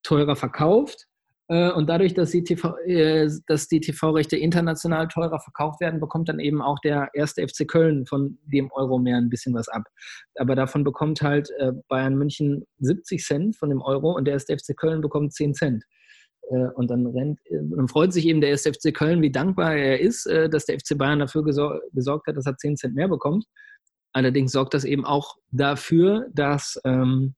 teurer 0.04 0.36
verkauft. 0.36 1.08
Äh, 1.50 1.72
und 1.72 1.90
dadurch, 1.90 2.14
dass 2.14 2.32
die, 2.32 2.44
TV, 2.44 2.76
äh, 2.86 3.30
dass 3.48 3.68
die 3.68 3.82
TV-Rechte 3.82 4.38
international 4.38 5.08
teurer 5.08 5.40
verkauft 5.40 5.82
werden, 5.82 6.00
bekommt 6.00 6.30
dann 6.30 6.40
eben 6.40 6.62
auch 6.62 6.80
der 6.80 7.10
erste 7.14 7.46
FC 7.48 7.68
Köln 7.68 8.06
von 8.06 8.38
dem 8.46 8.72
Euro 8.72 8.98
mehr 8.98 9.18
ein 9.18 9.30
bisschen 9.30 9.54
was 9.54 9.68
ab. 9.68 9.84
Aber 10.36 10.56
davon 10.56 10.84
bekommt 10.84 11.22
halt 11.22 11.50
äh, 11.60 11.72
Bayern 11.90 12.16
München 12.16 12.66
70 12.80 13.24
Cent 13.24 13.56
von 13.58 13.70
dem 13.70 13.82
Euro 13.82 14.16
und 14.16 14.26
der 14.26 14.36
erste 14.36 14.58
FC 14.58 14.76
Köln 14.76 15.02
bekommt 15.02 15.34
10 15.34 15.54
Cent. 15.54 15.84
Und 16.76 16.92
dann, 16.92 17.08
rennt, 17.08 17.40
dann 17.50 17.88
freut 17.88 18.12
sich 18.12 18.28
eben 18.28 18.42
der 18.42 18.50
erste 18.50 18.74
FC 18.74 18.94
Köln, 18.94 19.22
wie 19.22 19.32
dankbar 19.32 19.76
er 19.78 20.02
ist, 20.02 20.26
dass 20.26 20.66
der 20.66 20.78
FC 20.78 20.98
Bayern 20.98 21.20
dafür 21.20 21.42
gesorgt 21.42 22.28
hat, 22.28 22.36
dass 22.36 22.46
er 22.46 22.58
10 22.58 22.76
Cent 22.76 22.96
mehr 22.96 23.08
bekommt. 23.08 23.46
Allerdings 24.12 24.52
sorgt 24.52 24.74
das 24.74 24.84
eben 24.84 25.06
auch 25.06 25.38
dafür, 25.52 26.28
dass 26.34 26.80
ähm, 26.84 27.34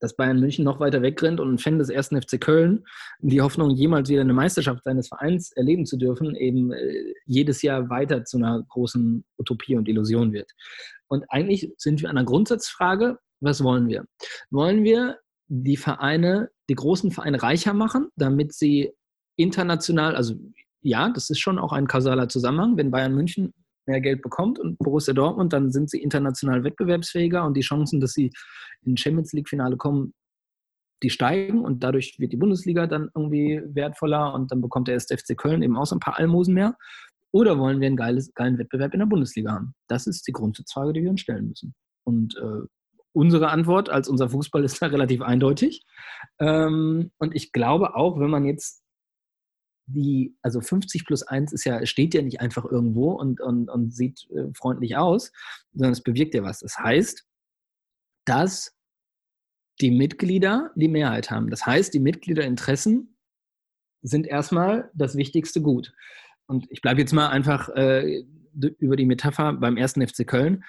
dass 0.00 0.16
Bayern 0.16 0.40
München 0.40 0.64
noch 0.64 0.80
weiter 0.80 1.02
wegrennt 1.02 1.40
und 1.40 1.52
ein 1.52 1.58
Fan 1.58 1.78
des 1.78 1.90
ersten 1.90 2.20
FC 2.20 2.40
Köln, 2.40 2.84
die 3.20 3.40
Hoffnung, 3.40 3.70
jemals 3.70 4.08
wieder 4.08 4.22
eine 4.22 4.32
Meisterschaft 4.32 4.84
seines 4.84 5.08
Vereins 5.08 5.52
erleben 5.52 5.86
zu 5.86 5.96
dürfen, 5.96 6.34
eben 6.34 6.72
äh, 6.72 7.14
jedes 7.26 7.62
Jahr 7.62 7.88
weiter 7.90 8.24
zu 8.24 8.38
einer 8.38 8.62
großen 8.68 9.24
Utopie 9.38 9.76
und 9.76 9.88
Illusion 9.88 10.32
wird. 10.32 10.50
Und 11.08 11.24
eigentlich 11.28 11.72
sind 11.76 12.00
wir 12.02 12.08
an 12.08 12.16
der 12.16 12.24
Grundsatzfrage, 12.24 13.18
was 13.40 13.62
wollen 13.62 13.88
wir? 13.88 14.04
Wollen 14.50 14.84
wir 14.84 15.18
die 15.48 15.76
Vereine, 15.76 16.50
die 16.68 16.74
großen 16.74 17.10
Vereine 17.10 17.42
reicher 17.42 17.74
machen, 17.74 18.08
damit 18.16 18.52
sie 18.54 18.92
international, 19.36 20.14
also 20.14 20.34
ja, 20.82 21.10
das 21.10 21.30
ist 21.30 21.40
schon 21.40 21.58
auch 21.58 21.72
ein 21.72 21.86
kausaler 21.86 22.28
Zusammenhang, 22.28 22.76
wenn 22.76 22.90
Bayern 22.90 23.14
München 23.14 23.52
mehr 23.90 24.00
Geld 24.00 24.22
bekommt 24.22 24.58
und 24.58 24.78
Borussia 24.78 25.12
Dortmund, 25.14 25.52
dann 25.52 25.70
sind 25.70 25.90
sie 25.90 26.00
international 26.00 26.64
wettbewerbsfähiger 26.64 27.44
und 27.44 27.56
die 27.56 27.62
Chancen, 27.62 28.00
dass 28.00 28.12
sie 28.12 28.30
in 28.82 28.96
Champions 28.96 29.32
League-Finale 29.32 29.76
kommen, 29.76 30.14
die 31.02 31.10
steigen 31.10 31.64
und 31.64 31.82
dadurch 31.82 32.18
wird 32.18 32.32
die 32.32 32.36
Bundesliga 32.36 32.86
dann 32.86 33.08
irgendwie 33.14 33.62
wertvoller 33.64 34.34
und 34.34 34.52
dann 34.52 34.60
bekommt 34.60 34.88
der 34.88 34.96
SFC 34.96 35.36
Köln 35.36 35.62
eben 35.62 35.76
auch 35.76 35.86
so 35.86 35.96
ein 35.96 36.00
paar 36.00 36.18
Almosen 36.18 36.54
mehr. 36.54 36.76
Oder 37.32 37.58
wollen 37.58 37.80
wir 37.80 37.86
einen 37.86 37.96
geiles, 37.96 38.34
geilen 38.34 38.58
Wettbewerb 38.58 38.92
in 38.92 39.00
der 39.00 39.06
Bundesliga 39.06 39.52
haben? 39.52 39.74
Das 39.88 40.06
ist 40.06 40.26
die 40.26 40.32
Grundsatzfrage, 40.32 40.92
die 40.92 41.02
wir 41.02 41.10
uns 41.10 41.20
stellen 41.20 41.48
müssen. 41.48 41.74
Und 42.04 42.36
äh, 42.36 42.66
unsere 43.12 43.50
Antwort 43.50 43.88
als 43.88 44.08
unser 44.08 44.28
Fußball 44.28 44.64
ist 44.64 44.82
da 44.82 44.86
relativ 44.88 45.22
eindeutig. 45.22 45.84
Ähm, 46.38 47.12
und 47.18 47.34
ich 47.34 47.52
glaube 47.52 47.94
auch, 47.94 48.18
wenn 48.18 48.30
man 48.30 48.44
jetzt 48.44 48.79
die, 49.92 50.36
also 50.42 50.60
50 50.60 51.04
plus 51.06 51.22
1 51.22 51.52
ist 51.52 51.64
ja, 51.64 51.84
steht 51.86 52.14
ja 52.14 52.22
nicht 52.22 52.40
einfach 52.40 52.64
irgendwo 52.64 53.12
und, 53.12 53.40
und, 53.40 53.68
und 53.68 53.94
sieht 53.94 54.28
äh, 54.30 54.52
freundlich 54.54 54.96
aus, 54.96 55.32
sondern 55.72 55.92
es 55.92 56.02
bewirkt 56.02 56.34
ja 56.34 56.42
was. 56.42 56.60
Das 56.60 56.78
heißt, 56.78 57.26
dass 58.24 58.76
die 59.80 59.90
Mitglieder 59.90 60.70
die 60.74 60.88
Mehrheit 60.88 61.30
haben. 61.30 61.50
Das 61.50 61.66
heißt, 61.66 61.92
die 61.94 62.00
Mitgliederinteressen 62.00 63.16
sind 64.02 64.26
erstmal 64.26 64.90
das 64.94 65.16
wichtigste 65.16 65.60
Gut. 65.60 65.92
Und 66.46 66.66
ich 66.70 66.80
bleibe 66.80 67.00
jetzt 67.00 67.12
mal 67.12 67.28
einfach 67.28 67.68
äh, 67.70 68.24
über 68.78 68.96
die 68.96 69.06
Metapher 69.06 69.52
beim 69.54 69.76
ersten 69.76 70.06
FC 70.06 70.26
Köln. 70.26 70.64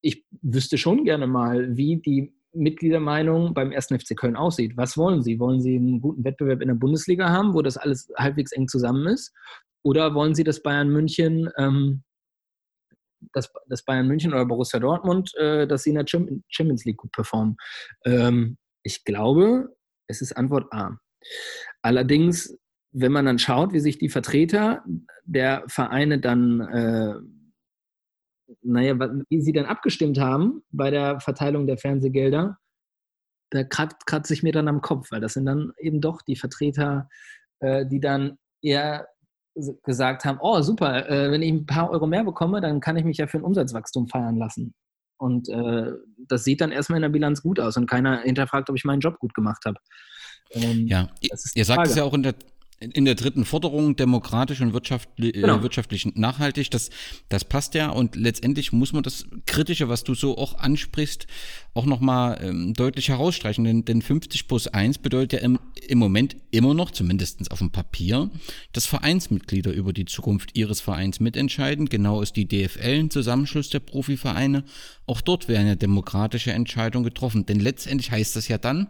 Ich 0.00 0.24
wüsste 0.42 0.78
schon 0.78 1.04
gerne 1.04 1.26
mal, 1.26 1.76
wie 1.76 1.96
die 1.96 2.37
Mitgliedermeinung 2.58 3.54
beim 3.54 3.72
ersten 3.72 3.98
FC 3.98 4.16
Köln 4.16 4.36
aussieht. 4.36 4.76
Was 4.76 4.96
wollen 4.96 5.22
Sie? 5.22 5.38
Wollen 5.38 5.60
Sie 5.60 5.76
einen 5.76 6.00
guten 6.00 6.24
Wettbewerb 6.24 6.60
in 6.60 6.68
der 6.68 6.74
Bundesliga 6.74 7.28
haben, 7.28 7.54
wo 7.54 7.62
das 7.62 7.76
alles 7.76 8.10
halbwegs 8.16 8.52
eng 8.52 8.68
zusammen 8.68 9.06
ist? 9.06 9.32
Oder 9.82 10.14
wollen 10.14 10.34
Sie, 10.34 10.44
dass 10.44 10.62
Bayern 10.62 10.90
München, 10.90 11.48
ähm, 11.56 12.02
dass, 13.32 13.52
dass 13.68 13.84
Bayern 13.84 14.06
München 14.06 14.32
oder 14.32 14.46
Borussia 14.46 14.80
Dortmund, 14.80 15.32
äh, 15.36 15.66
dass 15.66 15.82
sie 15.82 15.90
in 15.90 15.96
der 15.96 16.06
Champions 16.06 16.84
League 16.84 16.98
gut 16.98 17.12
performen? 17.12 17.56
Ähm, 18.04 18.58
ich 18.82 19.04
glaube, 19.04 19.74
es 20.06 20.20
ist 20.20 20.32
Antwort 20.32 20.72
A. 20.72 20.98
Allerdings, 21.82 22.56
wenn 22.92 23.12
man 23.12 23.26
dann 23.26 23.38
schaut, 23.38 23.72
wie 23.72 23.80
sich 23.80 23.98
die 23.98 24.08
Vertreter 24.08 24.84
der 25.24 25.64
Vereine 25.68 26.20
dann 26.20 26.60
äh, 26.60 27.14
naja, 28.62 28.98
wie 29.28 29.40
sie 29.40 29.52
dann 29.52 29.66
abgestimmt 29.66 30.18
haben 30.18 30.62
bei 30.70 30.90
der 30.90 31.20
Verteilung 31.20 31.66
der 31.66 31.78
Fernsehgelder, 31.78 32.58
da 33.50 33.64
kratzt 33.64 34.26
sich 34.26 34.42
mir 34.42 34.52
dann 34.52 34.68
am 34.68 34.82
Kopf, 34.82 35.10
weil 35.10 35.20
das 35.20 35.34
sind 35.34 35.46
dann 35.46 35.72
eben 35.78 36.00
doch 36.00 36.22
die 36.22 36.36
Vertreter, 36.36 37.08
äh, 37.60 37.86
die 37.86 38.00
dann 38.00 38.38
eher 38.62 39.08
gesagt 39.82 40.24
haben, 40.24 40.38
oh 40.40 40.60
super, 40.62 41.08
äh, 41.08 41.30
wenn 41.30 41.42
ich 41.42 41.50
ein 41.50 41.66
paar 41.66 41.90
Euro 41.90 42.06
mehr 42.06 42.24
bekomme, 42.24 42.60
dann 42.60 42.80
kann 42.80 42.96
ich 42.96 43.04
mich 43.04 43.18
ja 43.18 43.26
für 43.26 43.38
ein 43.38 43.44
Umsatzwachstum 43.44 44.08
feiern 44.08 44.36
lassen. 44.36 44.74
Und 45.18 45.48
äh, 45.48 45.92
das 46.28 46.44
sieht 46.44 46.60
dann 46.60 46.70
erstmal 46.70 46.98
in 46.98 47.02
der 47.02 47.08
Bilanz 47.08 47.42
gut 47.42 47.58
aus 47.58 47.76
und 47.76 47.88
keiner 47.88 48.20
hinterfragt, 48.20 48.70
ob 48.70 48.76
ich 48.76 48.84
meinen 48.84 49.00
Job 49.00 49.18
gut 49.18 49.34
gemacht 49.34 49.64
habe. 49.64 49.78
Ähm, 50.52 50.86
ja, 50.86 51.08
ihr 51.20 51.64
sagt 51.64 51.88
es 51.88 51.96
ja 51.96 52.04
auch 52.04 52.14
in 52.14 52.22
der, 52.22 52.34
in 52.80 53.04
der 53.04 53.16
dritten 53.16 53.44
Forderung 53.44 53.96
demokratisch 53.96 54.60
und 54.60 54.72
wirtschaftlich, 54.72 55.34
äh, 55.34 55.40
genau. 55.40 55.62
wirtschaftlich 55.62 56.06
nachhaltig, 56.14 56.70
das, 56.70 56.90
das 57.28 57.44
passt 57.44 57.74
ja 57.74 57.90
und 57.90 58.14
letztendlich 58.14 58.72
muss 58.72 58.92
man 58.92 59.02
das 59.02 59.26
Kritische, 59.46 59.88
was 59.88 60.04
du 60.04 60.14
so 60.14 60.38
auch 60.38 60.56
ansprichst, 60.58 61.26
auch 61.74 61.86
nochmal 61.86 62.38
ähm, 62.40 62.74
deutlich 62.74 63.08
herausstreichen, 63.08 63.64
denn, 63.64 63.84
denn 63.84 64.00
50 64.00 64.46
plus 64.46 64.68
1 64.68 64.98
bedeutet 64.98 65.32
ja 65.32 65.38
im, 65.40 65.58
im 65.88 65.98
Moment 65.98 66.36
immer 66.50 66.72
noch, 66.72 66.92
zumindest 66.92 67.50
auf 67.50 67.58
dem 67.58 67.70
Papier, 67.70 68.30
dass 68.72 68.86
Vereinsmitglieder 68.86 69.72
über 69.72 69.92
die 69.92 70.04
Zukunft 70.04 70.56
ihres 70.56 70.80
Vereins 70.80 71.18
mitentscheiden. 71.18 71.88
Genau 71.88 72.22
ist 72.22 72.36
die 72.36 72.46
DFL 72.46 73.00
ein 73.00 73.10
Zusammenschluss 73.10 73.70
der 73.70 73.80
Profivereine. 73.80 74.64
Auch 75.06 75.20
dort 75.20 75.48
werden 75.48 75.66
ja 75.66 75.74
demokratische 75.74 76.52
Entscheidungen 76.52 77.04
getroffen, 77.04 77.44
denn 77.46 77.58
letztendlich 77.58 78.10
heißt 78.10 78.36
das 78.36 78.48
ja 78.48 78.58
dann, 78.58 78.86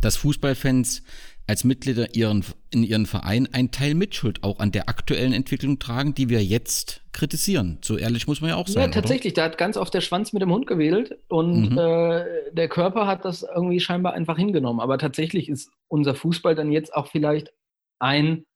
dass 0.00 0.16
Fußballfans 0.16 1.02
als 1.46 1.64
Mitglieder 1.64 2.14
ihren, 2.14 2.44
in 2.70 2.84
ihren 2.84 3.06
Verein 3.06 3.48
einen 3.52 3.70
Teil 3.70 3.94
Mitschuld 3.94 4.42
auch 4.44 4.58
an 4.60 4.72
der 4.72 4.88
aktuellen 4.88 5.32
Entwicklung 5.32 5.78
tragen, 5.78 6.14
die 6.14 6.28
wir 6.28 6.42
jetzt 6.42 7.02
kritisieren. 7.12 7.78
So 7.82 7.98
ehrlich 7.98 8.26
muss 8.26 8.40
man 8.40 8.50
ja 8.50 8.56
auch 8.56 8.68
sein. 8.68 8.84
Ja, 8.84 8.88
tatsächlich, 8.88 9.34
oder? 9.34 9.42
da 9.42 9.50
hat 9.50 9.58
ganz 9.58 9.76
oft 9.76 9.92
der 9.92 10.00
Schwanz 10.00 10.32
mit 10.32 10.42
dem 10.42 10.52
Hund 10.52 10.66
gewedelt 10.66 11.18
und 11.28 11.72
mhm. 11.72 11.78
äh, 11.78 12.52
der 12.52 12.68
Körper 12.68 13.06
hat 13.06 13.24
das 13.24 13.42
irgendwie 13.42 13.80
scheinbar 13.80 14.14
einfach 14.14 14.36
hingenommen. 14.36 14.80
Aber 14.80 14.98
tatsächlich 14.98 15.48
ist 15.48 15.70
unser 15.88 16.14
Fußball 16.14 16.54
dann 16.54 16.70
jetzt 16.70 16.94
auch 16.94 17.08
vielleicht 17.08 17.52
ein, 17.98 18.46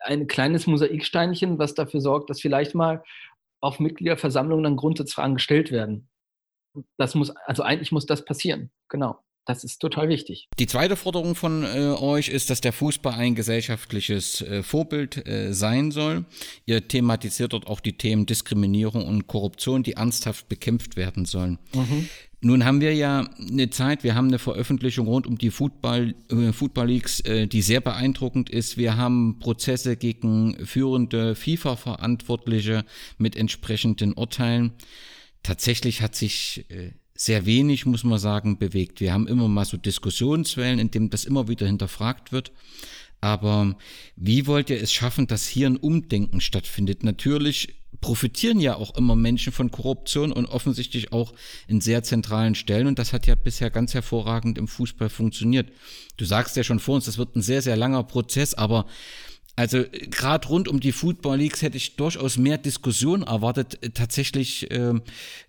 ein 0.00 0.26
kleines 0.26 0.66
Mosaiksteinchen, 0.66 1.58
was 1.58 1.74
dafür 1.74 2.00
sorgt, 2.00 2.30
dass 2.30 2.40
vielleicht 2.40 2.74
mal 2.74 3.02
auf 3.60 3.80
Mitgliederversammlungen 3.80 4.64
dann 4.64 4.76
Grundsatzfragen 4.76 5.34
gestellt 5.34 5.70
werden. 5.70 6.08
Das 6.96 7.14
muss, 7.14 7.30
also 7.30 7.62
eigentlich 7.62 7.92
muss 7.92 8.06
das 8.06 8.24
passieren, 8.24 8.70
genau. 8.88 9.18
Das 9.48 9.64
ist 9.64 9.78
total 9.78 10.10
wichtig. 10.10 10.46
Die 10.58 10.66
zweite 10.66 10.94
Forderung 10.94 11.34
von 11.34 11.64
äh, 11.64 11.94
euch 11.98 12.28
ist, 12.28 12.50
dass 12.50 12.60
der 12.60 12.74
Fußball 12.74 13.14
ein 13.14 13.34
gesellschaftliches 13.34 14.42
äh, 14.42 14.62
Vorbild 14.62 15.26
äh, 15.26 15.54
sein 15.54 15.90
soll. 15.90 16.26
Ihr 16.66 16.86
thematisiert 16.86 17.54
dort 17.54 17.66
auch 17.66 17.80
die 17.80 17.96
Themen 17.96 18.26
Diskriminierung 18.26 19.06
und 19.06 19.26
Korruption, 19.26 19.82
die 19.82 19.94
ernsthaft 19.94 20.50
bekämpft 20.50 20.96
werden 20.96 21.24
sollen. 21.24 21.58
Mhm. 21.74 22.10
Nun 22.42 22.66
haben 22.66 22.82
wir 22.82 22.94
ja 22.94 23.26
eine 23.40 23.70
Zeit, 23.70 24.04
wir 24.04 24.14
haben 24.14 24.28
eine 24.28 24.38
Veröffentlichung 24.38 25.06
rund 25.06 25.26
um 25.26 25.38
die 25.38 25.50
Football, 25.50 26.14
äh, 26.30 26.52
Football 26.52 26.88
Leagues, 26.88 27.20
äh, 27.20 27.46
die 27.46 27.62
sehr 27.62 27.80
beeindruckend 27.80 28.50
ist. 28.50 28.76
Wir 28.76 28.98
haben 28.98 29.38
Prozesse 29.38 29.96
gegen 29.96 30.66
führende 30.66 31.34
FIFA-Verantwortliche 31.34 32.84
mit 33.16 33.34
entsprechenden 33.34 34.12
Urteilen. 34.12 34.72
Tatsächlich 35.42 36.02
hat 36.02 36.14
sich 36.14 36.66
äh, 36.68 36.90
sehr 37.20 37.46
wenig, 37.46 37.84
muss 37.84 38.04
man 38.04 38.20
sagen, 38.20 38.58
bewegt. 38.58 39.00
Wir 39.00 39.12
haben 39.12 39.26
immer 39.26 39.48
mal 39.48 39.64
so 39.64 39.76
Diskussionswellen, 39.76 40.78
in 40.78 40.92
dem 40.92 41.10
das 41.10 41.24
immer 41.24 41.48
wieder 41.48 41.66
hinterfragt 41.66 42.30
wird. 42.30 42.52
Aber 43.20 43.76
wie 44.14 44.46
wollt 44.46 44.70
ihr 44.70 44.80
es 44.80 44.92
schaffen, 44.92 45.26
dass 45.26 45.48
hier 45.48 45.68
ein 45.68 45.76
Umdenken 45.76 46.40
stattfindet? 46.40 47.02
Natürlich 47.02 47.74
profitieren 48.00 48.60
ja 48.60 48.76
auch 48.76 48.96
immer 48.96 49.16
Menschen 49.16 49.52
von 49.52 49.72
Korruption 49.72 50.30
und 50.30 50.46
offensichtlich 50.46 51.12
auch 51.12 51.34
in 51.66 51.80
sehr 51.80 52.04
zentralen 52.04 52.54
Stellen. 52.54 52.86
Und 52.86 53.00
das 53.00 53.12
hat 53.12 53.26
ja 53.26 53.34
bisher 53.34 53.70
ganz 53.70 53.94
hervorragend 53.94 54.56
im 54.56 54.68
Fußball 54.68 55.08
funktioniert. 55.08 55.72
Du 56.18 56.24
sagst 56.24 56.56
ja 56.56 56.62
schon 56.62 56.78
vor 56.78 56.94
uns, 56.94 57.06
das 57.06 57.18
wird 57.18 57.34
ein 57.34 57.42
sehr, 57.42 57.62
sehr 57.62 57.76
langer 57.76 58.04
Prozess, 58.04 58.54
aber 58.54 58.86
also 59.58 59.82
gerade 59.90 60.46
rund 60.46 60.68
um 60.68 60.78
die 60.78 60.92
Football 60.92 61.38
Leagues 61.38 61.62
hätte 61.62 61.76
ich 61.76 61.96
durchaus 61.96 62.36
mehr 62.36 62.58
Diskussion 62.58 63.24
erwartet. 63.24 63.80
Tatsächlich 63.92 64.70
äh, 64.70 64.94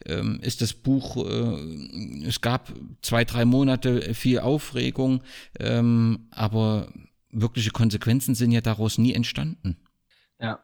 äh, 0.05 0.37
ist 0.41 0.63
das 0.63 0.73
Buch, 0.73 1.15
äh, 1.17 2.25
es 2.25 2.41
gab 2.41 2.73
zwei, 3.03 3.23
drei 3.23 3.45
Monate 3.45 4.15
viel 4.15 4.39
Aufregung, 4.39 5.21
ähm, 5.59 6.27
aber 6.31 6.91
wirkliche 7.29 7.69
Konsequenzen 7.69 8.33
sind 8.33 8.51
ja 8.51 8.61
daraus 8.61 8.97
nie 8.97 9.13
entstanden. 9.13 9.77
Ja, 10.39 10.63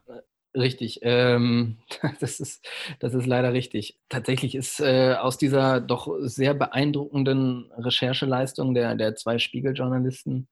Richtig, 0.56 1.00
ähm, 1.02 1.76
das, 2.20 2.40
ist, 2.40 2.66
das 2.98 3.14
ist 3.14 3.26
leider 3.26 3.52
richtig. 3.52 4.00
Tatsächlich 4.08 4.56
ist 4.56 4.80
äh, 4.80 5.14
aus 5.14 5.38
dieser 5.38 5.80
doch 5.80 6.08
sehr 6.20 6.54
beeindruckenden 6.54 7.70
Rechercheleistung 7.76 8.74
der, 8.74 8.96
der 8.96 9.14
zwei 9.14 9.38
Spiegeljournalisten 9.38 10.48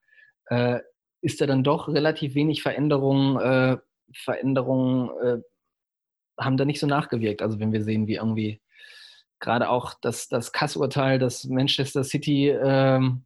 äh, 0.46 0.78
ist 1.24 1.40
da 1.40 1.46
dann 1.46 1.64
doch 1.64 1.88
relativ 1.88 2.34
wenig 2.34 2.62
Veränderungen, 2.62 3.38
äh, 3.38 3.78
Veränderungen 4.12 5.10
äh, 5.22 5.38
haben 6.38 6.56
da 6.56 6.64
nicht 6.64 6.80
so 6.80 6.86
nachgewirkt. 6.86 7.40
Also 7.40 7.58
wenn 7.58 7.72
wir 7.72 7.82
sehen, 7.82 8.06
wie 8.06 8.16
irgendwie 8.16 8.60
gerade 9.40 9.70
auch 9.70 9.94
das, 10.02 10.28
das 10.28 10.52
Kassurteil, 10.52 11.18
Manchester 11.48 12.04
City 12.04 12.50
ähm, 12.50 13.24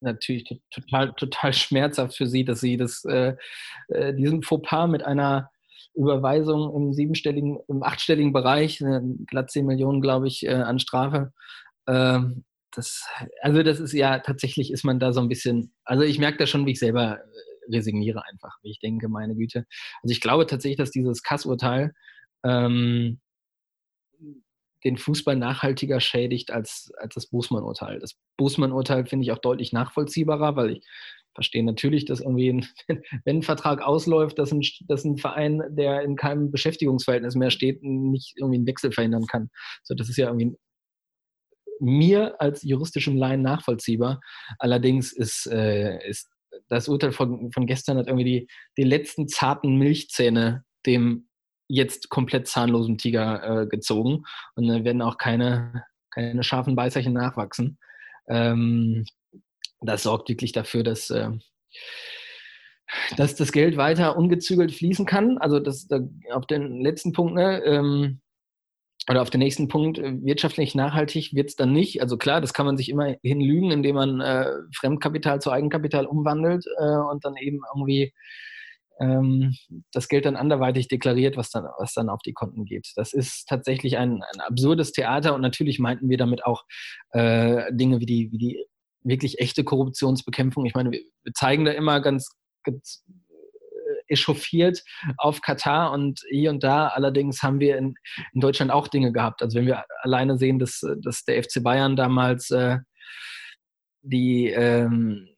natürlich 0.00 0.44
total, 0.70 1.12
total 1.14 1.52
schmerzhaft 1.52 2.16
für 2.16 2.26
sie, 2.26 2.44
dass 2.44 2.60
sie 2.60 2.76
das, 2.76 3.04
äh, 3.04 3.34
äh, 3.88 4.14
diesen 4.14 4.42
Fauxpas 4.42 4.88
mit 4.88 5.04
einer 5.04 5.50
Überweisung 5.94 6.74
im 6.74 6.92
siebenstelligen, 6.92 7.58
im 7.68 7.82
achtstelligen 7.82 8.32
Bereich, 8.32 8.80
äh, 8.80 9.00
glatt 9.26 9.50
10 9.50 9.66
Millionen, 9.66 10.00
glaube 10.00 10.28
ich, 10.28 10.46
äh, 10.46 10.52
an 10.52 10.78
Strafe, 10.78 11.32
ähm, 11.88 12.44
das, 12.72 13.06
also 13.40 13.62
das 13.62 13.80
ist 13.80 13.92
ja, 13.92 14.18
tatsächlich 14.18 14.72
ist 14.72 14.84
man 14.84 14.98
da 15.00 15.12
so 15.12 15.20
ein 15.20 15.28
bisschen, 15.28 15.72
also 15.84 16.02
ich 16.02 16.18
merke 16.18 16.38
da 16.38 16.46
schon, 16.46 16.66
wie 16.66 16.72
ich 16.72 16.78
selber 16.78 17.18
äh, 17.18 17.74
resigniere 17.74 18.24
einfach, 18.26 18.56
wie 18.62 18.70
ich 18.70 18.78
denke, 18.78 19.08
meine 19.08 19.34
Güte. 19.34 19.66
Also 20.02 20.12
ich 20.12 20.20
glaube 20.20 20.46
tatsächlich, 20.46 20.78
dass 20.78 20.90
dieses 20.90 21.22
Kassurteil 21.22 21.92
ähm, 22.44 23.20
den 24.84 24.96
Fußball 24.96 25.36
nachhaltiger 25.36 26.00
schädigt 26.00 26.50
als, 26.52 26.92
als 26.98 27.14
das 27.14 27.26
Bußmann-Urteil. 27.28 27.98
Das 27.98 28.16
Bußmann-Urteil 28.36 29.06
finde 29.06 29.24
ich 29.24 29.32
auch 29.32 29.38
deutlich 29.38 29.72
nachvollziehbarer, 29.72 30.54
weil 30.54 30.70
ich 30.70 30.86
verstehe 31.34 31.64
natürlich, 31.64 32.04
dass 32.04 32.20
irgendwie, 32.20 32.50
ein, 32.50 32.66
wenn 33.24 33.38
ein 33.38 33.42
Vertrag 33.42 33.82
ausläuft, 33.82 34.38
dass 34.38 34.52
ein, 34.52 34.62
dass 34.86 35.04
ein 35.04 35.16
Verein, 35.18 35.62
der 35.70 36.02
in 36.02 36.16
keinem 36.16 36.50
Beschäftigungsverhältnis 36.50 37.34
mehr 37.34 37.50
steht, 37.50 37.82
nicht 37.82 38.34
irgendwie 38.36 38.58
einen 38.58 38.66
Wechsel 38.66 38.92
verhindern 38.92 39.26
kann. 39.26 39.50
So, 39.82 39.94
das 39.94 40.08
ist 40.08 40.18
ja 40.18 40.26
irgendwie 40.26 40.56
mir 41.80 42.40
als 42.40 42.62
juristischem 42.62 43.16
Laien 43.16 43.42
nachvollziehbar. 43.42 44.20
Allerdings 44.58 45.12
ist, 45.12 45.46
äh, 45.46 46.08
ist 46.08 46.28
das 46.68 46.88
Urteil 46.88 47.12
von, 47.12 47.52
von 47.52 47.66
gestern 47.66 47.98
hat 47.98 48.06
irgendwie 48.06 48.24
die, 48.24 48.48
die 48.76 48.84
letzten 48.84 49.28
zarten 49.28 49.76
Milchzähne 49.76 50.64
dem 50.86 51.28
jetzt 51.68 52.10
komplett 52.10 52.46
zahnlosen 52.46 52.96
Tiger 52.96 53.62
äh, 53.62 53.66
gezogen 53.66 54.24
und 54.54 54.68
da 54.68 54.84
werden 54.84 55.02
auch 55.02 55.18
keine, 55.18 55.84
keine 56.10 56.42
scharfen 56.42 56.76
Beißerchen 56.76 57.12
nachwachsen. 57.12 57.78
Ähm, 58.28 59.04
das 59.80 60.04
sorgt 60.04 60.28
wirklich 60.28 60.52
dafür, 60.52 60.84
dass, 60.84 61.10
äh, 61.10 61.30
dass 63.16 63.34
das 63.34 63.52
Geld 63.52 63.76
weiter 63.76 64.16
ungezügelt 64.16 64.72
fließen 64.72 65.06
kann. 65.06 65.38
Also 65.38 65.58
das, 65.58 65.88
da, 65.88 66.00
auf 66.30 66.46
den 66.46 66.80
letzten 66.80 67.12
Punkt, 67.12 67.34
ne, 67.34 67.62
ähm, 67.64 68.20
oder 69.08 69.22
auf 69.22 69.30
den 69.30 69.38
nächsten 69.38 69.68
Punkt, 69.68 69.98
äh, 69.98 70.14
wirtschaftlich 70.22 70.74
nachhaltig 70.74 71.34
wird 71.34 71.50
es 71.50 71.56
dann 71.56 71.72
nicht. 71.72 72.02
Also 72.02 72.16
klar, 72.16 72.40
das 72.40 72.52
kann 72.52 72.66
man 72.66 72.76
sich 72.76 72.88
immer 72.88 73.16
hinlügen, 73.22 73.70
indem 73.70 73.96
man 73.96 74.20
äh, 74.20 74.50
Fremdkapital 74.74 75.40
zu 75.40 75.50
Eigenkapital 75.50 76.06
umwandelt 76.06 76.66
äh, 76.78 76.96
und 76.96 77.24
dann 77.24 77.36
eben 77.36 77.60
irgendwie 77.74 78.12
ähm, 79.00 79.54
das 79.92 80.08
Geld 80.08 80.24
dann 80.24 80.36
anderweitig 80.36 80.88
deklariert, 80.88 81.36
was 81.36 81.50
dann, 81.50 81.64
was 81.78 81.92
dann 81.92 82.08
auf 82.08 82.22
die 82.22 82.32
Konten 82.32 82.64
geht. 82.64 82.92
Das 82.96 83.12
ist 83.12 83.46
tatsächlich 83.48 83.98
ein, 83.98 84.22
ein 84.22 84.40
absurdes 84.40 84.92
Theater 84.92 85.34
und 85.34 85.40
natürlich 85.40 85.78
meinten 85.78 86.08
wir 86.08 86.16
damit 86.16 86.44
auch 86.44 86.64
äh, 87.10 87.72
Dinge 87.72 88.00
wie 88.00 88.06
die, 88.06 88.32
wie 88.32 88.38
die 88.38 88.66
wirklich 89.02 89.38
echte 89.38 89.64
Korruptionsbekämpfung. 89.64 90.66
Ich 90.66 90.74
meine, 90.74 90.90
wir 90.90 91.32
zeigen 91.34 91.64
da 91.64 91.72
immer 91.72 92.00
ganz, 92.00 92.30
ganz 92.64 93.04
echauffiert 94.08 94.82
auf 95.18 95.40
Katar 95.40 95.92
und 95.92 96.20
hier 96.30 96.50
und 96.50 96.62
da. 96.62 96.88
Allerdings 96.88 97.42
haben 97.42 97.60
wir 97.60 97.76
in, 97.76 97.94
in 98.32 98.40
Deutschland 98.40 98.70
auch 98.70 98.88
Dinge 98.88 99.12
gehabt. 99.12 99.42
Also 99.42 99.58
wenn 99.58 99.66
wir 99.66 99.84
alleine 100.00 100.38
sehen, 100.38 100.58
dass, 100.58 100.80
dass 101.02 101.24
der 101.24 101.42
FC 101.42 101.62
Bayern 101.62 101.96
damals 101.96 102.50
äh, 102.50 102.78
die 104.02 104.48
ähm, 104.48 105.28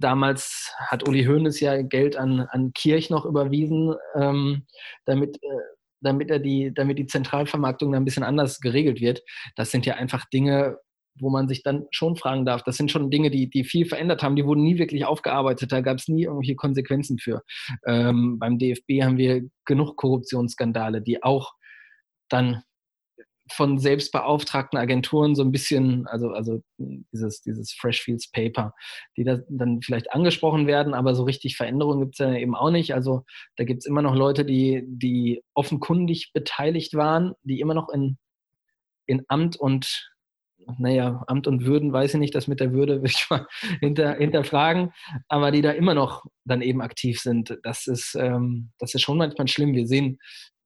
damals 0.00 0.72
hat 0.78 1.06
Uli 1.06 1.24
Hoeneß 1.24 1.60
ja 1.60 1.82
Geld 1.82 2.16
an, 2.16 2.40
an 2.50 2.72
Kirch 2.72 3.10
noch 3.10 3.24
überwiesen, 3.24 3.94
ähm, 4.16 4.66
damit, 5.04 5.36
äh, 5.42 5.48
damit 6.00 6.30
er 6.30 6.38
die, 6.38 6.72
damit 6.74 6.98
die 6.98 7.06
Zentralvermarktung 7.06 7.94
ein 7.94 8.04
bisschen 8.04 8.22
anders 8.22 8.60
geregelt 8.60 9.00
wird. 9.00 9.22
Das 9.56 9.70
sind 9.70 9.86
ja 9.86 9.94
einfach 9.94 10.24
Dinge, 10.26 10.78
wo 11.18 11.30
man 11.30 11.48
sich 11.48 11.62
dann 11.62 11.86
schon 11.90 12.16
fragen 12.16 12.44
darf, 12.44 12.62
das 12.62 12.76
sind 12.76 12.90
schon 12.90 13.10
Dinge, 13.10 13.30
die, 13.30 13.48
die 13.50 13.64
viel 13.64 13.86
verändert 13.86 14.22
haben, 14.22 14.36
die 14.36 14.44
wurden 14.44 14.62
nie 14.62 14.78
wirklich 14.78 15.04
aufgearbeitet, 15.04 15.72
da 15.72 15.80
gab 15.80 15.98
es 15.98 16.08
nie 16.08 16.24
irgendwelche 16.24 16.56
Konsequenzen 16.56 17.18
für. 17.18 17.42
Ähm, 17.86 18.38
beim 18.38 18.58
DFB 18.58 19.02
haben 19.02 19.18
wir 19.18 19.42
genug 19.64 19.96
Korruptionsskandale, 19.96 21.02
die 21.02 21.22
auch 21.22 21.52
dann 22.28 22.62
von 23.52 23.78
selbstbeauftragten 23.78 24.78
Agenturen 24.78 25.34
so 25.34 25.42
ein 25.42 25.52
bisschen, 25.52 26.06
also, 26.06 26.30
also 26.30 26.62
dieses, 26.78 27.42
dieses 27.42 27.72
Freshfields 27.72 28.30
Paper, 28.30 28.74
die 29.16 29.24
da 29.24 29.38
dann 29.48 29.82
vielleicht 29.82 30.12
angesprochen 30.12 30.66
werden, 30.66 30.94
aber 30.94 31.14
so 31.14 31.24
richtig 31.24 31.56
Veränderungen 31.56 32.00
gibt 32.00 32.14
es 32.14 32.18
ja 32.18 32.32
eben 32.34 32.54
auch 32.54 32.70
nicht. 32.70 32.94
Also 32.94 33.24
da 33.56 33.64
gibt 33.64 33.82
es 33.82 33.86
immer 33.86 34.02
noch 34.02 34.14
Leute, 34.14 34.44
die, 34.44 34.84
die 34.86 35.42
offenkundig 35.54 36.30
beteiligt 36.32 36.94
waren, 36.94 37.34
die 37.42 37.60
immer 37.60 37.74
noch 37.74 37.88
in, 37.88 38.18
in 39.06 39.24
Amt 39.28 39.56
und 39.56 40.10
naja, 40.78 41.22
Amt 41.26 41.46
und 41.46 41.64
Würden, 41.64 41.92
weiß 41.92 42.14
ich 42.14 42.20
nicht, 42.20 42.34
das 42.34 42.48
mit 42.48 42.60
der 42.60 42.72
Würde 42.72 43.02
will 43.02 43.10
ich 43.10 43.26
mal 43.30 43.46
hinter, 43.80 44.14
hinterfragen, 44.14 44.92
aber 45.28 45.50
die 45.50 45.62
da 45.62 45.70
immer 45.72 45.94
noch 45.94 46.24
dann 46.44 46.62
eben 46.62 46.80
aktiv 46.80 47.20
sind, 47.20 47.58
das 47.62 47.86
ist, 47.86 48.14
ähm, 48.18 48.70
das 48.78 48.94
ist 48.94 49.02
schon 49.02 49.18
manchmal 49.18 49.48
schlimm. 49.48 49.74
Wir 49.74 49.86
sehen 49.86 50.18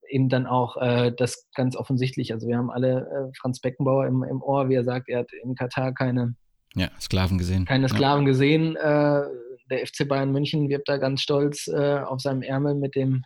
eben 0.08 0.28
dann 0.28 0.46
auch 0.46 0.76
äh, 0.76 1.12
das 1.16 1.48
ganz 1.54 1.76
offensichtlich, 1.76 2.32
also 2.32 2.46
wir 2.46 2.56
haben 2.56 2.70
alle 2.70 3.00
äh, 3.00 3.36
Franz 3.40 3.60
Beckenbauer 3.60 4.06
im, 4.06 4.22
im 4.22 4.42
Ohr, 4.42 4.68
wie 4.68 4.74
er 4.74 4.84
sagt, 4.84 5.08
er 5.08 5.20
hat 5.20 5.30
in 5.42 5.54
Katar 5.54 5.92
keine 5.94 6.34
ja, 6.74 6.90
Sklaven 7.00 7.38
gesehen. 7.38 7.64
Keine 7.64 7.88
Sklaven 7.88 8.24
ja. 8.24 8.32
gesehen. 8.32 8.76
Äh, 8.76 9.22
der 9.70 9.86
FC 9.86 10.06
Bayern 10.08 10.32
München 10.32 10.68
wirbt 10.68 10.88
da 10.88 10.98
ganz 10.98 11.22
stolz 11.22 11.68
äh, 11.68 11.98
auf 12.00 12.20
seinem 12.20 12.42
Ärmel 12.42 12.74
mit 12.74 12.94
dem 12.94 13.22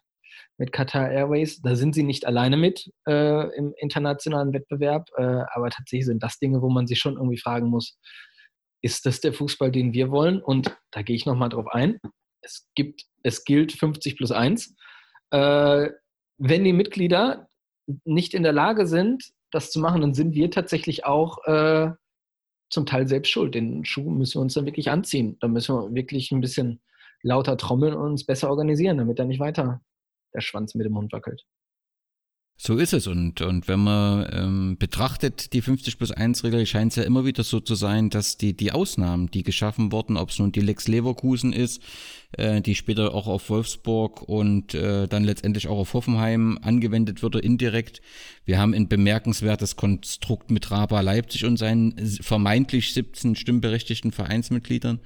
mit 0.58 0.72
Qatar 0.72 1.10
Airways. 1.10 1.62
Da 1.62 1.76
sind 1.76 1.94
sie 1.94 2.02
nicht 2.02 2.26
alleine 2.26 2.56
mit 2.56 2.90
äh, 3.08 3.56
im 3.56 3.72
internationalen 3.78 4.52
Wettbewerb, 4.52 5.08
äh, 5.16 5.22
aber 5.22 5.70
tatsächlich 5.70 6.06
sind 6.06 6.22
das 6.22 6.38
Dinge, 6.38 6.60
wo 6.60 6.68
man 6.68 6.86
sich 6.86 6.98
schon 6.98 7.14
irgendwie 7.14 7.38
fragen 7.38 7.68
muss, 7.68 7.98
ist 8.82 9.06
das 9.06 9.20
der 9.20 9.32
Fußball, 9.32 9.72
den 9.72 9.92
wir 9.92 10.10
wollen? 10.10 10.42
Und 10.42 10.76
da 10.90 11.02
gehe 11.02 11.16
ich 11.16 11.26
nochmal 11.26 11.48
drauf 11.48 11.66
ein. 11.68 11.98
Es 12.42 12.68
gibt, 12.74 13.04
es 13.22 13.44
gilt 13.44 13.72
50 13.72 14.16
plus 14.16 14.32
1. 14.32 14.74
Äh, 15.30 15.88
wenn 16.38 16.64
die 16.64 16.72
Mitglieder 16.72 17.48
nicht 18.04 18.34
in 18.34 18.42
der 18.42 18.52
Lage 18.52 18.86
sind, 18.86 19.32
das 19.50 19.70
zu 19.70 19.80
machen, 19.80 20.00
dann 20.00 20.14
sind 20.14 20.34
wir 20.34 20.50
tatsächlich 20.50 21.06
auch 21.06 21.44
äh, 21.46 21.90
zum 22.70 22.86
Teil 22.86 23.08
selbst 23.08 23.30
schuld. 23.30 23.54
Den 23.54 23.84
Schuh 23.84 24.10
müssen 24.10 24.36
wir 24.36 24.42
uns 24.42 24.54
dann 24.54 24.66
wirklich 24.66 24.90
anziehen. 24.90 25.36
Da 25.40 25.48
müssen 25.48 25.74
wir 25.74 25.94
wirklich 25.94 26.30
ein 26.32 26.40
bisschen 26.40 26.80
lauter 27.22 27.56
trommeln 27.56 27.94
und 27.94 28.10
uns 28.10 28.26
besser 28.26 28.50
organisieren, 28.50 28.98
damit 28.98 29.18
da 29.18 29.24
nicht 29.24 29.40
weiter 29.40 29.80
der 30.34 30.40
Schwanz 30.40 30.74
mit 30.74 30.86
dem 30.86 30.92
Mund 30.92 31.12
wackelt. 31.12 31.44
So 32.60 32.76
ist 32.76 32.92
es. 32.92 33.06
Und, 33.06 33.40
und 33.40 33.68
wenn 33.68 33.78
man 33.78 34.28
ähm, 34.32 34.76
betrachtet, 34.78 35.52
die 35.52 35.62
50 35.62 35.96
plus 35.96 36.10
1 36.10 36.42
Regel, 36.42 36.66
scheint 36.66 36.90
es 36.90 36.96
ja 36.96 37.04
immer 37.04 37.24
wieder 37.24 37.44
so 37.44 37.60
zu 37.60 37.76
sein, 37.76 38.10
dass 38.10 38.36
die, 38.36 38.56
die 38.56 38.72
Ausnahmen, 38.72 39.30
die 39.30 39.44
geschaffen 39.44 39.92
wurden, 39.92 40.16
ob 40.16 40.30
es 40.30 40.40
nun 40.40 40.50
die 40.50 40.60
Lex 40.60 40.88
Leverkusen 40.88 41.52
ist, 41.52 41.80
äh, 42.32 42.60
die 42.60 42.74
später 42.74 43.14
auch 43.14 43.26
auf 43.26 43.48
Wolfsburg 43.48 44.22
und 44.22 44.74
äh, 44.74 45.08
dann 45.08 45.24
letztendlich 45.24 45.68
auch 45.68 45.78
auf 45.78 45.94
Hoffenheim 45.94 46.58
angewendet 46.60 47.22
wurde, 47.22 47.38
indirekt. 47.38 48.02
Wir 48.44 48.58
haben 48.58 48.72
ein 48.72 48.88
bemerkenswertes 48.88 49.76
Konstrukt 49.76 50.50
mit 50.50 50.70
Raba 50.70 51.00
Leipzig 51.02 51.44
und 51.44 51.58
seinen 51.58 51.98
vermeintlich 52.22 52.94
17 52.94 53.36
stimmberechtigten 53.36 54.10
Vereinsmitgliedern. 54.10 55.00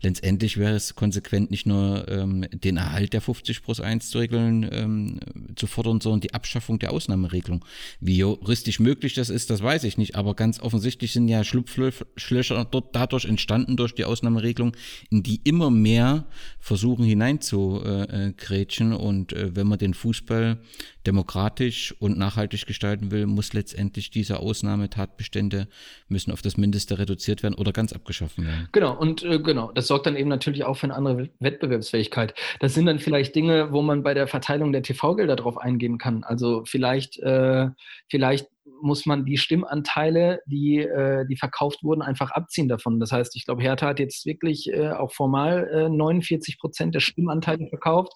Letztendlich 0.00 0.56
wäre 0.56 0.74
es 0.74 0.96
konsequent 0.96 1.52
nicht 1.52 1.66
nur 1.66 2.08
ähm, 2.08 2.46
den 2.52 2.76
Erhalt 2.76 3.12
der 3.12 3.20
50 3.20 3.62
plus 3.62 3.80
1 3.80 4.14
Regeln 4.16 4.68
ähm, 4.72 5.20
zu 5.54 5.68
fordern, 5.68 6.00
sondern 6.00 6.20
die 6.20 6.34
Abschaffung 6.34 6.80
der 6.80 6.92
Ausnahmeregelung. 6.92 7.64
Wie 8.00 8.16
juristisch 8.16 8.80
möglich 8.80 9.14
das 9.14 9.30
ist, 9.30 9.50
das 9.50 9.62
weiß 9.62 9.84
ich 9.84 9.96
nicht, 9.96 10.16
aber 10.16 10.34
ganz 10.34 10.60
offensichtlich 10.60 11.12
sind 11.12 11.28
ja 11.28 11.44
Schlupflöcher 11.44 12.64
dort 12.64 12.96
dadurch 12.96 13.24
entstanden 13.24 13.76
durch 13.76 13.94
die 13.94 14.04
Ausnahmeregelung, 14.04 14.76
in 15.10 15.22
die 15.22 15.40
immer 15.44 15.70
mehr 15.70 16.26
versuchen 16.60 17.04
hineinzugrätschen. 17.04 18.92
Und 18.92 19.32
äh, 19.32 19.56
wenn 19.56 19.66
man 19.66 19.78
den 19.78 19.94
Fußball 19.94 20.58
demokratisch 21.06 21.94
und 21.98 22.18
nachhaltig 22.18 22.66
gestalten 22.66 23.10
will, 23.10 23.26
muss 23.26 23.52
letztendlich 23.52 24.10
diese 24.10 24.38
Ausnahmetatbestände 24.38 25.66
müssen 26.08 26.30
auf 26.30 26.42
das 26.42 26.56
Mindeste 26.56 26.98
reduziert 26.98 27.42
werden 27.42 27.54
oder 27.54 27.72
ganz 27.72 27.92
abgeschafft 27.92 28.38
werden. 28.38 28.68
Genau, 28.72 28.96
und 28.96 29.22
äh, 29.22 29.38
genau, 29.38 29.72
das 29.72 29.86
sorgt 29.86 30.06
dann 30.06 30.16
eben 30.16 30.28
natürlich 30.28 30.64
auch 30.64 30.76
für 30.76 30.84
eine 30.84 30.94
andere 30.94 31.30
Wettbewerbsfähigkeit. 31.40 32.34
Das 32.60 32.74
sind 32.74 32.86
dann 32.86 32.98
vielleicht 32.98 33.34
Dinge, 33.34 33.72
wo 33.72 33.80
man 33.82 34.02
bei 34.02 34.14
der 34.14 34.28
Verteilung 34.28 34.72
der 34.72 34.82
TV-Gelder 34.82 35.36
drauf 35.36 35.56
eingehen 35.58 35.98
kann. 35.98 36.22
Also 36.24 36.64
vielleicht, 36.66 37.18
äh, 37.20 37.68
vielleicht 38.08 38.48
muss 38.82 39.06
man 39.06 39.24
die 39.24 39.36
Stimmanteile, 39.36 40.40
die, 40.46 40.78
äh, 40.78 41.26
die 41.26 41.36
verkauft 41.36 41.82
wurden, 41.82 42.02
einfach 42.02 42.30
abziehen 42.30 42.68
davon. 42.68 43.00
Das 43.00 43.12
heißt, 43.12 43.36
ich 43.36 43.44
glaube, 43.44 43.62
Hertha 43.62 43.88
hat 43.88 43.98
jetzt 43.98 44.26
wirklich 44.26 44.72
äh, 44.72 44.90
auch 44.90 45.12
formal 45.12 45.68
äh, 45.72 45.88
49 45.88 46.58
Prozent 46.58 46.94
der 46.94 47.00
Stimmanteile 47.00 47.68
verkauft. 47.68 48.12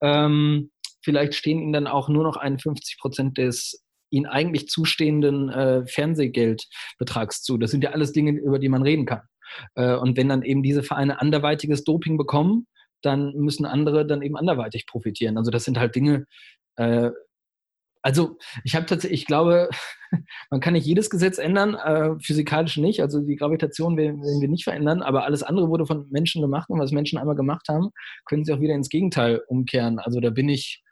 Ähm, 0.00 0.70
vielleicht 1.02 1.34
stehen 1.34 1.60
ihnen 1.60 1.72
dann 1.72 1.86
auch 1.86 2.08
nur 2.08 2.24
noch 2.24 2.36
51 2.36 2.98
Prozent 2.98 3.38
des 3.38 3.84
ihnen 4.10 4.26
eigentlich 4.26 4.68
zustehenden 4.68 5.50
äh, 5.50 5.86
Fernsehgeldbetrags 5.86 7.42
zu. 7.42 7.58
Das 7.58 7.70
sind 7.70 7.84
ja 7.84 7.90
alles 7.90 8.12
Dinge, 8.12 8.32
über 8.32 8.58
die 8.58 8.70
man 8.70 8.82
reden 8.82 9.06
kann. 9.06 9.22
Äh, 9.74 9.96
und 9.96 10.16
wenn 10.16 10.28
dann 10.28 10.42
eben 10.42 10.62
diese 10.62 10.82
Vereine 10.82 11.20
anderweitiges 11.20 11.84
Doping 11.84 12.16
bekommen, 12.16 12.66
dann 13.02 13.32
müssen 13.34 13.64
andere 13.64 14.06
dann 14.06 14.22
eben 14.22 14.36
anderweitig 14.36 14.86
profitieren. 14.86 15.36
Also 15.36 15.50
das 15.50 15.64
sind 15.64 15.78
halt 15.78 15.94
Dinge, 15.94 16.24
äh, 16.76 17.10
also 18.02 18.38
ich 18.64 18.74
habe 18.74 18.86
tatsächlich, 18.86 19.22
ich 19.22 19.26
glaube, 19.26 19.68
man 20.50 20.60
kann 20.60 20.74
nicht 20.74 20.86
jedes 20.86 21.10
Gesetz 21.10 21.38
ändern, 21.38 21.74
äh, 21.74 22.18
physikalisch 22.20 22.76
nicht. 22.76 23.00
Also 23.00 23.20
die 23.20 23.36
Gravitation 23.36 23.96
werden, 23.96 24.22
wir 24.22 24.48
nicht 24.48 24.64
verändern, 24.64 25.02
aber 25.02 25.24
alles 25.24 25.42
andere 25.42 25.68
wurde 25.68 25.86
von 25.86 26.08
Menschen 26.10 26.42
gemacht 26.42 26.68
und 26.70 26.78
was 26.78 26.92
Menschen 26.92 27.18
einmal 27.18 27.36
gemacht 27.36 27.68
haben, 27.68 27.90
können 28.24 28.44
sie 28.44 28.52
auch 28.52 28.60
wieder 28.60 28.74
ins 28.74 28.88
Gegenteil 28.88 29.42
umkehren. 29.48 29.98
Also 29.98 30.20
da 30.20 30.30
bin 30.30 30.48
ich, 30.48 30.82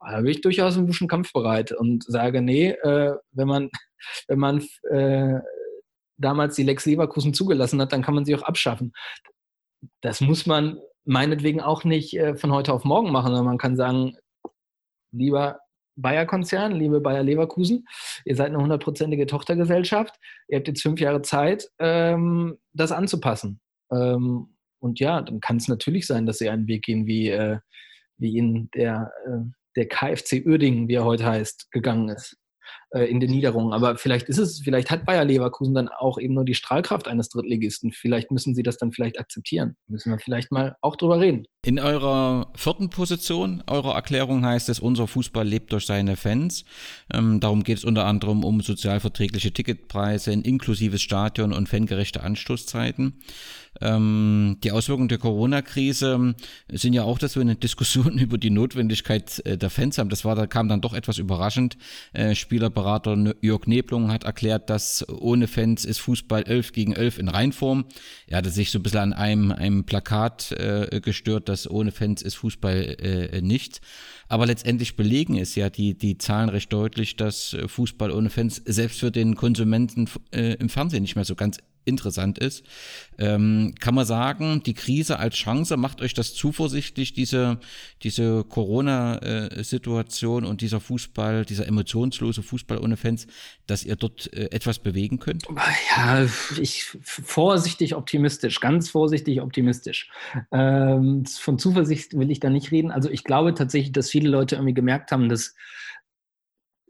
da 0.00 0.20
bin 0.20 0.30
ich 0.30 0.40
durchaus 0.40 0.76
ein 0.76 0.86
bisschen 0.86 1.08
kampfbereit 1.08 1.72
und 1.72 2.04
sage, 2.04 2.40
nee, 2.40 2.70
äh, 2.70 3.14
wenn 3.32 3.48
man, 3.48 3.70
wenn 4.28 4.38
man 4.38 4.66
äh, 4.90 5.40
damals 6.16 6.54
die 6.54 6.62
Lex 6.62 6.86
Leverkusen 6.86 7.34
zugelassen 7.34 7.80
hat, 7.80 7.92
dann 7.92 8.02
kann 8.02 8.14
man 8.14 8.24
sie 8.24 8.34
auch 8.34 8.42
abschaffen. 8.42 8.92
Das 10.00 10.20
muss 10.20 10.46
man 10.46 10.78
meinetwegen 11.04 11.60
auch 11.60 11.84
nicht 11.84 12.16
äh, 12.16 12.36
von 12.36 12.52
heute 12.52 12.72
auf 12.72 12.84
morgen 12.84 13.12
machen, 13.12 13.26
sondern 13.26 13.44
man 13.44 13.58
kann 13.58 13.76
sagen, 13.76 14.16
lieber 15.12 15.58
Bayer-Konzern, 15.96 16.72
liebe 16.72 17.00
Bayer 17.00 17.22
Leverkusen, 17.22 17.86
ihr 18.24 18.36
seid 18.36 18.48
eine 18.48 18.58
hundertprozentige 18.58 19.26
Tochtergesellschaft, 19.26 20.14
ihr 20.48 20.58
habt 20.58 20.68
jetzt 20.68 20.82
fünf 20.82 21.00
Jahre 21.00 21.22
Zeit, 21.22 21.68
ähm, 21.78 22.58
das 22.72 22.92
anzupassen. 22.92 23.60
Ähm, 23.92 24.56
und 24.80 25.00
ja, 25.00 25.22
dann 25.22 25.40
kann 25.40 25.56
es 25.56 25.68
natürlich 25.68 26.06
sein, 26.06 26.26
dass 26.26 26.38
sie 26.38 26.48
einen 26.48 26.68
Weg 26.68 26.82
gehen, 26.82 27.06
wie, 27.06 27.30
äh, 27.30 27.58
wie 28.18 28.36
ihn 28.36 28.68
der, 28.74 29.12
äh, 29.26 29.50
der 29.76 29.88
KFC 29.88 30.44
Uerdingen, 30.44 30.88
wie 30.88 30.94
er 30.94 31.04
heute 31.04 31.26
heißt, 31.26 31.70
gegangen 31.70 32.08
ist 32.10 32.36
äh, 32.94 33.06
in 33.06 33.18
den 33.18 33.30
Niederungen. 33.30 33.72
Aber 33.72 33.96
vielleicht 33.96 34.28
ist 34.28 34.38
es, 34.38 34.60
vielleicht 34.60 34.90
hat 34.90 35.04
Bayer 35.04 35.24
Leverkusen 35.24 35.74
dann 35.74 35.88
auch 35.88 36.16
eben 36.18 36.34
nur 36.34 36.44
die 36.44 36.54
Strahlkraft 36.54 37.08
eines 37.08 37.28
Drittligisten. 37.28 37.90
Vielleicht 37.90 38.30
müssen 38.30 38.54
sie 38.54 38.62
das 38.62 38.78
dann 38.78 38.92
vielleicht 38.92 39.18
akzeptieren. 39.18 39.76
Müssen 39.88 40.12
wir 40.12 40.18
vielleicht 40.20 40.52
mal 40.52 40.76
auch 40.80 40.94
drüber 40.94 41.18
reden. 41.18 41.46
In 41.64 41.80
eurer 41.80 42.52
vierten 42.54 42.90
Position 42.90 43.64
eurer 43.66 43.94
Erklärung 43.94 44.44
heißt 44.44 44.68
es, 44.68 44.80
unser 44.80 45.08
Fußball 45.08 45.46
lebt 45.46 45.72
durch 45.72 45.86
seine 45.86 46.16
Fans. 46.16 46.64
Ähm, 47.12 47.40
darum 47.40 47.64
geht 47.64 47.78
es 47.78 47.84
unter 47.84 48.04
anderem 48.04 48.44
um 48.44 48.60
sozialverträgliche 48.60 49.52
Ticketpreise, 49.52 50.30
ein 50.30 50.42
inklusives 50.42 51.02
Stadion 51.02 51.52
und 51.52 51.68
fangerechte 51.68 52.22
Anstoßzeiten. 52.22 53.20
Ähm, 53.80 54.58
die 54.62 54.72
Auswirkungen 54.72 55.08
der 55.08 55.18
Corona-Krise 55.18 56.34
sind 56.70 56.92
ja 56.92 57.02
auch, 57.02 57.18
dass 57.18 57.34
wir 57.34 57.40
eine 57.40 57.56
Diskussion 57.56 58.18
über 58.18 58.38
die 58.38 58.50
Notwendigkeit 58.50 59.44
äh, 59.44 59.56
der 59.56 59.70
Fans 59.70 59.98
haben. 59.98 60.10
Das 60.10 60.24
war, 60.24 60.34
da 60.36 60.46
kam 60.46 60.68
dann 60.68 60.80
doch 60.80 60.94
etwas 60.94 61.18
überraschend. 61.18 61.76
Äh, 62.12 62.34
Spielerberater 62.84 63.34
Jörg 63.40 63.66
Neblung 63.66 64.12
hat 64.12 64.24
erklärt, 64.24 64.68
dass 64.68 65.08
ohne 65.08 65.48
Fans 65.48 65.84
ist 65.84 66.00
Fußball 66.00 66.42
11 66.42 66.72
gegen 66.72 66.92
11 66.92 67.18
in 67.18 67.28
Reinform. 67.28 67.86
Er 68.26 68.38
hatte 68.38 68.50
sich 68.50 68.70
so 68.70 68.78
ein 68.78 68.82
bisschen 68.82 69.00
an 69.00 69.12
einem, 69.14 69.52
einem 69.52 69.84
Plakat 69.84 70.52
äh, 70.52 71.00
gestört, 71.00 71.48
dass 71.48 71.68
ohne 71.68 71.92
Fans 71.92 72.20
ist 72.20 72.34
Fußball 72.34 72.96
äh, 73.00 73.40
nicht. 73.40 73.80
Aber 74.28 74.46
letztendlich 74.46 74.96
belegen 74.96 75.38
es 75.38 75.54
ja 75.54 75.70
die, 75.70 75.96
die 75.96 76.18
Zahlen 76.18 76.50
recht 76.50 76.72
deutlich, 76.72 77.16
dass 77.16 77.56
Fußball 77.66 78.10
ohne 78.10 78.30
Fans 78.30 78.60
selbst 78.64 79.00
für 79.00 79.10
den 79.10 79.34
Konsumenten 79.34 80.08
äh, 80.30 80.54
im 80.54 80.68
Fernsehen 80.68 81.02
nicht 81.02 81.16
mehr 81.16 81.24
so 81.24 81.34
ganz 81.34 81.58
interessant 81.84 82.38
ist. 82.38 82.64
Ähm, 83.18 83.74
kann 83.80 83.94
man 83.94 84.06
sagen, 84.06 84.62
die 84.64 84.74
Krise 84.74 85.18
als 85.18 85.36
Chance 85.36 85.76
macht 85.76 86.00
euch 86.00 86.14
das 86.14 86.34
zuversichtlich, 86.34 87.12
diese, 87.12 87.58
diese 88.02 88.44
Corona-Situation 88.44 90.44
und 90.44 90.60
dieser 90.60 90.80
Fußball, 90.80 91.44
dieser 91.44 91.66
emotionslose 91.66 92.42
Fußball 92.42 92.78
ohne 92.78 92.96
Fans, 92.96 93.26
dass 93.66 93.84
ihr 93.84 93.96
dort 93.96 94.32
äh, 94.32 94.50
etwas 94.50 94.78
bewegen 94.78 95.18
könnt? 95.18 95.46
Ja, 95.96 96.26
ich 96.60 96.96
vorsichtig 97.02 97.94
optimistisch, 97.94 98.60
ganz 98.60 98.90
vorsichtig 98.90 99.40
optimistisch. 99.40 100.10
Ähm, 100.52 101.24
von 101.26 101.58
Zuversicht 101.58 102.16
will 102.18 102.30
ich 102.30 102.40
da 102.40 102.50
nicht 102.50 102.70
reden. 102.70 102.90
Also 102.90 103.10
ich 103.10 103.24
glaube 103.24 103.54
tatsächlich, 103.54 103.92
dass 103.92 104.10
viele 104.10 104.28
Leute 104.28 104.56
irgendwie 104.56 104.74
gemerkt 104.74 105.12
haben, 105.12 105.28
dass 105.28 105.54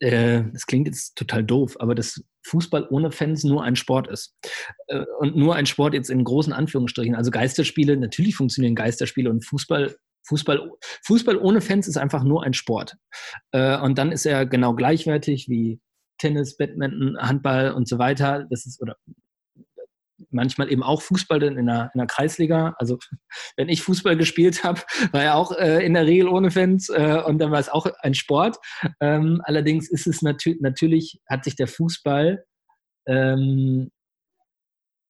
äh, 0.01 0.42
das 0.53 0.66
klingt 0.66 0.86
jetzt 0.86 1.16
total 1.16 1.45
doof, 1.45 1.76
aber 1.80 1.95
dass 1.95 2.22
Fußball 2.47 2.86
ohne 2.90 3.11
Fans 3.11 3.45
nur 3.45 3.62
ein 3.62 3.76
Sport 3.76 4.09
ist. 4.09 4.36
Äh, 4.88 5.05
und 5.18 5.36
nur 5.36 5.55
ein 5.57 5.66
Sport 5.66 5.95
jetzt 5.95 6.11
in 6.11 6.24
großen 6.24 6.53
Anführungsstrichen. 6.53 7.14
Also 7.14 7.30
Geisterspiele, 7.30 7.97
natürlich 7.97 8.36
funktionieren 8.36 8.74
Geisterspiele 8.74 9.30
und 9.30 9.45
Fußball 9.45 9.95
Fußball, 10.26 10.70
Fußball 11.03 11.36
ohne 11.36 11.61
Fans 11.61 11.86
ist 11.86 11.99
einfach 11.99 12.24
nur 12.24 12.45
ein 12.45 12.55
Sport. 12.55 12.97
Äh, 13.53 13.78
und 13.78 13.99
dann 13.99 14.11
ist 14.11 14.24
er 14.24 14.47
genau 14.47 14.74
gleichwertig 14.74 15.49
wie 15.49 15.80
Tennis, 16.18 16.57
Badminton, 16.57 17.18
Handball 17.18 17.72
und 17.72 17.88
so 17.88 17.99
weiter. 17.99 18.47
Das 18.51 18.66
ist, 18.66 18.80
oder 18.80 18.97
manchmal 20.35 20.70
eben 20.70 20.82
auch 20.82 21.03
Fußball 21.03 21.43
in 21.43 21.66
der, 21.66 21.91
in 21.95 21.99
der 21.99 22.07
Kreisliga. 22.07 22.74
Also 22.78 22.99
wenn 23.57 23.68
ich 23.68 23.82
Fußball 23.82 24.16
gespielt 24.16 24.64
habe, 24.64 24.82
war 25.12 25.22
er 25.22 25.37
auch 25.37 25.53
äh, 25.53 25.85
in 25.85 25.95
der 25.95 26.07
Regel 26.07 26.28
ohne 26.28 26.51
Fans 26.51 26.89
äh, 26.89 27.22
und 27.24 27.39
dann 27.39 27.51
war 27.51 27.61
es 27.61 27.68
auch 27.68 27.87
ein 28.03 28.14
Sport. 28.14 28.59
Ähm, 29.01 29.41
allerdings 29.45 29.91
ist 29.91 30.07
es 30.07 30.22
natür 30.22 30.55
natürlich, 30.61 31.20
hat 31.28 31.45
sich 31.45 31.57
der 31.57 31.68
Fußball 31.68 32.45
ähm, 33.07 33.91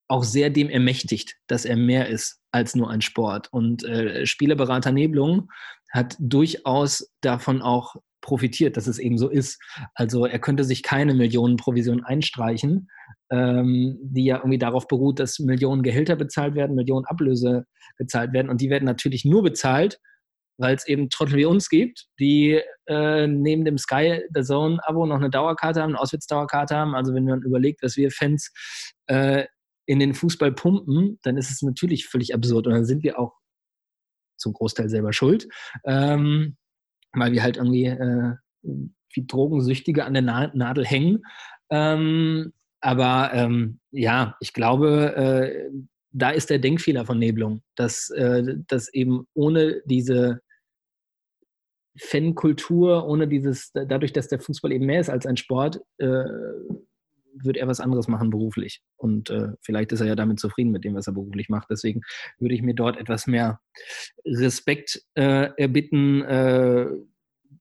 auch 0.09 0.25
sehr 0.25 0.51
dem 0.51 0.69
ermächtigt, 0.69 1.37
dass 1.47 1.65
er 1.65 1.77
mehr 1.77 2.09
ist 2.09 2.41
als 2.53 2.75
nur 2.75 2.91
ein 2.91 3.01
Sport. 3.01 3.49
Und 3.53 3.85
äh, 3.85 4.27
Spielerberater 4.27 4.93
Neblung 4.93 5.51
hat 5.91 6.17
durchaus 6.19 7.11
davon 7.21 7.63
auch 7.63 7.97
profitiert, 8.25 8.77
dass 8.77 8.87
es 8.87 8.99
eben 8.99 9.19
so 9.19 9.29
ist. 9.29 9.63
Also 9.95 10.25
er 10.25 10.39
könnte 10.39 10.65
sich 10.65 10.83
keine 10.83 11.15
Millionenprovision 11.15 12.03
einstreichen, 12.03 12.89
ähm, 13.31 13.99
die 14.03 14.25
ja 14.25 14.39
irgendwie 14.39 14.59
darauf 14.59 14.89
beruht, 14.89 15.21
dass 15.21 15.39
Millionen 15.39 15.83
Gehälter 15.83 16.17
bezahlt 16.17 16.55
werden, 16.55 16.75
Millionen 16.75 17.05
Ablöse 17.05 17.67
bezahlt 17.99 18.33
werden. 18.33 18.49
Und 18.49 18.63
die 18.63 18.71
werden 18.71 18.87
natürlich 18.87 19.27
nur 19.27 19.43
bezahlt, 19.43 20.01
weil 20.57 20.75
es 20.75 20.89
eben 20.89 21.11
Trottel 21.11 21.37
wie 21.37 21.45
uns 21.45 21.69
gibt, 21.69 22.07
die 22.19 22.61
äh, 22.87 23.27
neben 23.27 23.67
dem 23.67 23.77
Sky 23.77 24.23
The 24.33 24.43
Zone 24.43 24.79
Abo 24.85 25.05
noch 25.05 25.17
eine 25.17 25.31
Dauerkarte 25.31 25.83
haben, 25.83 25.91
eine 25.91 26.01
Auswärtsdauerkarte 26.01 26.75
haben. 26.75 26.95
Also 26.95 27.13
wenn 27.13 27.25
man 27.25 27.43
überlegt, 27.43 27.83
was 27.83 27.97
wir 27.97 28.11
Fans 28.11 28.53
äh, 29.07 29.45
in 29.87 29.99
den 29.99 30.15
Fußball 30.15 30.53
pumpen, 30.53 31.19
dann 31.25 31.37
ist 31.37 31.51
es 31.51 31.61
natürlich 31.61 32.07
völlig 32.07 32.35
absurd. 32.35 32.67
Und 32.67 32.73
dann 32.73 32.87
sind 32.87 33.03
wir 33.03 33.19
auch 33.19 33.35
zum 34.39 34.55
Großteil 34.55 34.89
selber 34.89 35.13
schuld, 35.13 35.47
ähm, 35.85 36.57
weil 37.15 37.33
wir 37.33 37.43
halt 37.43 37.57
irgendwie 37.57 37.87
äh, 37.87 38.35
wie 38.63 39.27
Drogensüchtige 39.27 40.05
an 40.05 40.15
der 40.15 40.23
Nadel 40.23 40.85
hängen. 40.85 41.23
Ähm, 41.71 42.53
aber 42.81 43.31
ähm, 43.33 43.81
ja, 43.91 44.37
ich 44.41 44.53
glaube, 44.53 45.17
äh, 45.17 45.71
da 46.13 46.31
ist 46.31 46.51
der 46.51 46.59
Denkfehler 46.59 47.05
von 47.05 47.19
Nebelung, 47.19 47.63
dass, 47.77 48.11
äh, 48.11 48.57
dass 48.69 48.93
eben 48.93 49.27
ohne 49.35 49.83
diese 49.85 50.41
Fankultur, 51.99 53.07
ohne 53.07 53.29
dieses, 53.29 53.73
dadurch, 53.73 54.13
dass 54.13 54.29
der 54.29 54.41
Fußball 54.41 54.73
eben 54.73 54.87
mehr 54.87 55.01
ist 55.01 55.11
als 55.11 55.27
ein 55.27 55.37
Sport, 55.37 55.81
äh, 55.99 56.25
wird 57.43 57.57
er 57.57 57.67
was 57.67 57.81
anderes 57.81 58.09
machen 58.09 58.31
beruflich. 58.31 58.83
Und 58.97 59.31
äh, 59.31 59.49
vielleicht 59.61 59.93
ist 59.93 60.01
er 60.01 60.07
ja 60.07 60.15
damit 60.15 60.41
zufrieden 60.41 60.71
mit 60.71 60.85
dem, 60.85 60.95
was 60.95 61.07
er 61.07 61.13
beruflich 61.13 61.49
macht. 61.49 61.69
Deswegen 61.71 62.03
würde 62.39 62.55
ich 62.55 62.63
mir 62.63 62.75
dort 62.75 62.97
etwas 62.97 63.27
mehr 63.27 63.61
Respekt 64.25 65.03
äh, 65.15 65.51
erbitten, 65.57 66.23
äh, 66.23 66.87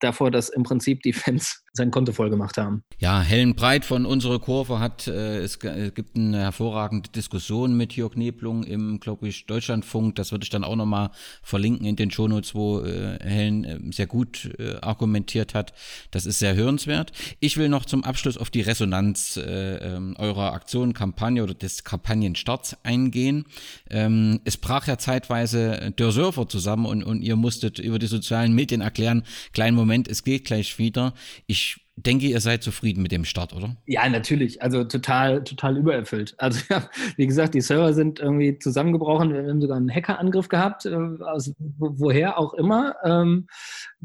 davor, 0.04 0.32
dass 0.32 0.49
im 0.49 0.64
Prinzip 0.64 1.01
die 1.04 1.14
Fans 1.14 1.64
sein 1.74 1.89
Konto 1.89 2.12
voll 2.12 2.30
gemacht 2.30 2.58
haben. 2.58 2.84
Ja, 2.99 3.22
Helen 3.22 3.56
Breit 3.56 3.84
von 3.84 4.06
unserer 4.06 4.39
Kurve 4.39 4.80
hat, 4.80 5.08
äh, 5.08 5.39
es, 5.39 5.58
es, 5.58 5.93
gibt 5.93 6.16
eine 6.16 6.39
hervorragende 6.39 7.10
Diskussion 7.10 7.76
mit 7.76 7.93
Jörg 7.93 8.16
Neblung 8.16 8.64
im, 8.64 8.99
glaube 8.99 9.28
ich, 9.28 9.47
Deutschlandfunk. 9.47 10.16
Das 10.16 10.32
würde 10.32 10.43
ich 10.43 10.51
dann 10.51 10.64
auch 10.64 10.76
nochmal 10.76 11.10
verlinken 11.41 11.88
in 11.88 11.95
den 11.95 12.12
Shownotes, 12.12 12.54
wo 12.54 12.82
äh, 12.82 13.18
Helen 13.24 13.64
äh, 13.64 13.80
sehr 13.91 14.06
gut 14.06 14.51
äh, 14.60 14.76
argumentiert 14.82 15.56
hat. 15.56 15.74
Das 16.12 16.28
ist 16.28 16.38
sehr 16.38 16.56
hörenswert. 16.56 17.12
Ich 17.39 17.58
will 17.58 17.70
noch 17.70 17.86
zum 17.86 18.04
Abschluss 18.04 18.38
auf 18.38 18.51
die 18.51 18.62
Resonanz 18.62 19.38
äh, 19.38 19.78
ähm, 19.78 20.16
eurer 20.20 20.54
Aktion, 20.54 20.93
Kampagne 20.93 21.41
oder 21.41 21.56
des 21.56 21.84
Kampagnenstarts 21.84 22.78
eingehen. 22.84 23.45
Ähm, 23.89 24.41
es 24.43 24.58
brach 24.58 24.86
ja 24.86 24.99
zeitweise 24.99 25.91
der 25.97 26.12
Surfer 26.12 26.47
zusammen 26.47 26.86
und, 26.86 27.04
und 27.04 27.22
ihr 27.22 27.36
musstet 27.36 27.80
über 27.80 27.97
die 27.97 28.08
sozialen 28.08 28.54
Medien 28.54 28.82
erklären, 28.82 29.24
kleinen 29.54 29.76
Moment, 29.76 29.93
es 30.02 30.24
geht 30.24 30.46
gleich 30.46 30.78
wieder. 30.78 31.14
Ich 31.48 31.84
denke, 31.96 32.26
ihr 32.26 32.39
seid 32.39 32.64
zufrieden 32.64 33.02
mit 33.02 33.12
dem 33.12 33.26
Start, 33.26 33.54
oder? 33.54 33.78
Ja, 33.86 34.08
natürlich. 34.10 34.62
Also 34.62 34.84
total, 34.84 35.44
total 35.44 35.78
übererfüllt. 35.78 36.36
Also 36.38 36.60
ja, 36.70 36.89
wie 37.18 37.28
gesagt, 37.28 37.54
die 37.54 37.62
Server 37.62 37.94
sind 37.94 38.20
irgendwie 38.20 38.58
zusammengebrochen. 38.58 39.34
Wir 39.34 39.48
haben 39.48 39.62
sogar 39.62 39.78
einen 39.78 39.94
Hackerangriff 39.94 40.48
gehabt, 40.48 40.86
äh, 40.86 40.96
aus 40.96 41.54
woher 41.78 42.38
auch 42.38 42.54
immer. 42.56 42.96
Ähm, 43.04 43.48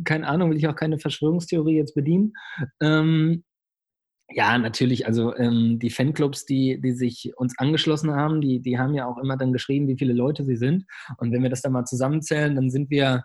keine 0.05 0.27
Ahnung, 0.27 0.51
will 0.51 0.59
ich 0.59 0.69
auch 0.69 0.77
keine 0.77 0.99
Verschwörungstheorie 0.99 1.77
jetzt 1.77 1.95
bedienen. 1.95 2.35
Ähm, 2.81 3.45
ja, 4.31 4.59
natürlich. 4.59 5.07
Also 5.07 5.35
ähm, 5.37 5.79
die 5.79 5.89
Fanclubs, 5.89 6.45
die, 6.45 6.81
die 6.83 6.93
sich 6.93 7.33
uns 7.37 7.59
angeschlossen 7.59 8.15
haben, 8.15 8.43
die, 8.43 8.61
die 8.61 8.79
haben 8.79 8.93
ja 8.93 9.07
auch 9.07 9.17
immer 9.17 9.39
dann 9.39 9.55
geschrieben, 9.55 9.89
wie 9.89 9.97
viele 9.97 10.13
Leute 10.13 10.45
sie 10.45 10.57
sind. 10.57 10.85
Und 11.17 11.33
wenn 11.33 11.43
wir 11.43 11.49
das 11.49 11.63
dann 11.63 11.73
mal 11.73 11.87
zusammenzählen, 11.87 12.55
dann 12.55 12.69
sind 12.69 12.91
wir 12.91 13.25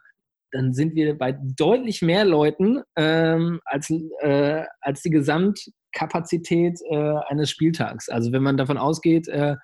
dann 0.53 0.73
sind 0.73 0.95
wir 0.95 1.17
bei 1.17 1.37
deutlich 1.41 2.01
mehr 2.01 2.25
Leuten 2.25 2.81
ähm, 2.95 3.59
als, 3.65 3.91
äh, 4.21 4.63
als 4.81 5.01
die 5.01 5.09
Gesamtkapazität 5.09 6.79
äh, 6.89 7.15
eines 7.27 7.49
Spieltags. 7.49 8.07
Also 8.07 8.31
wenn 8.31 8.43
man 8.43 8.55
davon 8.55 8.77
ausgeht, 8.77 9.27
äh, 9.27 9.55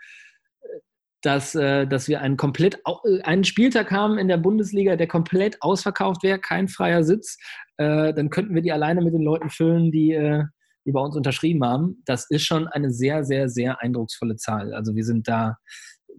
dass, 1.22 1.54
äh, 1.54 1.86
dass 1.86 2.08
wir 2.08 2.22
einen 2.22 2.38
komplett 2.38 2.82
äh, 2.86 3.22
einen 3.22 3.44
Spieltag 3.44 3.92
haben 3.92 4.18
in 4.18 4.28
der 4.28 4.38
Bundesliga, 4.38 4.96
der 4.96 5.08
komplett 5.08 5.62
ausverkauft 5.62 6.24
wäre, 6.24 6.40
kein 6.40 6.68
freier 6.68 7.04
Sitz, 7.04 7.38
äh, 7.78 8.14
dann 8.14 8.32
könnten 8.32 8.56
wir 8.56 8.64
die 8.64 8.72
alleine 8.72 9.02
mit 9.02 9.14
den 9.14 9.22
Leuten 9.22 9.50
füllen, 9.50 9.92
die, 9.92 10.44
die 10.86 10.92
bei 10.92 11.02
uns 11.02 11.16
unterschrieben 11.16 11.64
haben. 11.64 12.02
Das 12.06 12.30
ist 12.32 12.46
schon 12.46 12.68
eine 12.68 12.92
sehr, 12.92 13.24
sehr, 13.24 13.48
sehr 13.48 13.82
eindrucksvolle 13.82 14.38
Zahl. 14.38 14.74
Also 14.74 14.96
wir 14.96 15.04
sind 15.04 15.28
da 15.28 15.58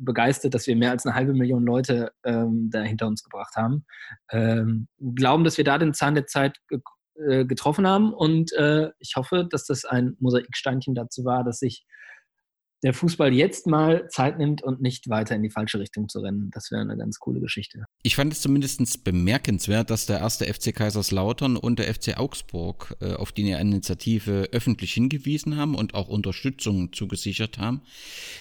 begeistert, 0.04 0.54
dass 0.54 0.66
wir 0.66 0.76
mehr 0.76 0.90
als 0.90 1.06
eine 1.06 1.14
halbe 1.14 1.34
Million 1.34 1.64
Leute 1.64 2.12
ähm, 2.24 2.70
da 2.70 2.82
hinter 2.82 3.06
uns 3.06 3.22
gebracht 3.22 3.54
haben. 3.56 3.84
Ähm, 4.30 4.88
glauben, 5.14 5.44
dass 5.44 5.58
wir 5.58 5.64
da 5.64 5.78
den 5.78 5.94
Zahn 5.94 6.14
der 6.14 6.26
Zeit 6.26 6.58
ge 6.68 6.80
äh, 7.28 7.44
getroffen 7.44 7.86
haben 7.86 8.14
und 8.14 8.52
äh, 8.54 8.90
ich 8.98 9.14
hoffe, 9.16 9.46
dass 9.50 9.66
das 9.66 9.84
ein 9.84 10.16
Mosaiksteinchen 10.20 10.94
dazu 10.94 11.24
war, 11.24 11.44
dass 11.44 11.58
sich 11.58 11.84
der 12.82 12.94
Fußball 12.94 13.32
jetzt 13.32 13.66
mal 13.66 14.08
Zeit 14.08 14.38
nimmt 14.38 14.62
und 14.62 14.80
nicht 14.80 15.08
weiter 15.10 15.36
in 15.36 15.42
die 15.42 15.50
falsche 15.50 15.78
Richtung 15.78 16.08
zu 16.08 16.20
rennen. 16.20 16.50
Das 16.52 16.70
wäre 16.70 16.80
eine 16.80 16.96
ganz 16.96 17.18
coole 17.18 17.40
Geschichte. 17.40 17.84
Ich 18.02 18.16
fand 18.16 18.32
es 18.32 18.40
zumindest 18.40 19.04
bemerkenswert, 19.04 19.90
dass 19.90 20.06
der 20.06 20.20
erste 20.20 20.46
FC 20.46 20.74
Kaiserslautern 20.74 21.56
und 21.56 21.78
der 21.78 21.92
FC 21.92 22.18
Augsburg 22.18 22.96
äh, 23.00 23.14
auf 23.14 23.32
die 23.32 23.50
Initiative 23.50 24.48
öffentlich 24.52 24.94
hingewiesen 24.94 25.56
haben 25.56 25.74
und 25.74 25.94
auch 25.94 26.08
Unterstützung 26.08 26.92
zugesichert 26.92 27.58
haben. 27.58 27.82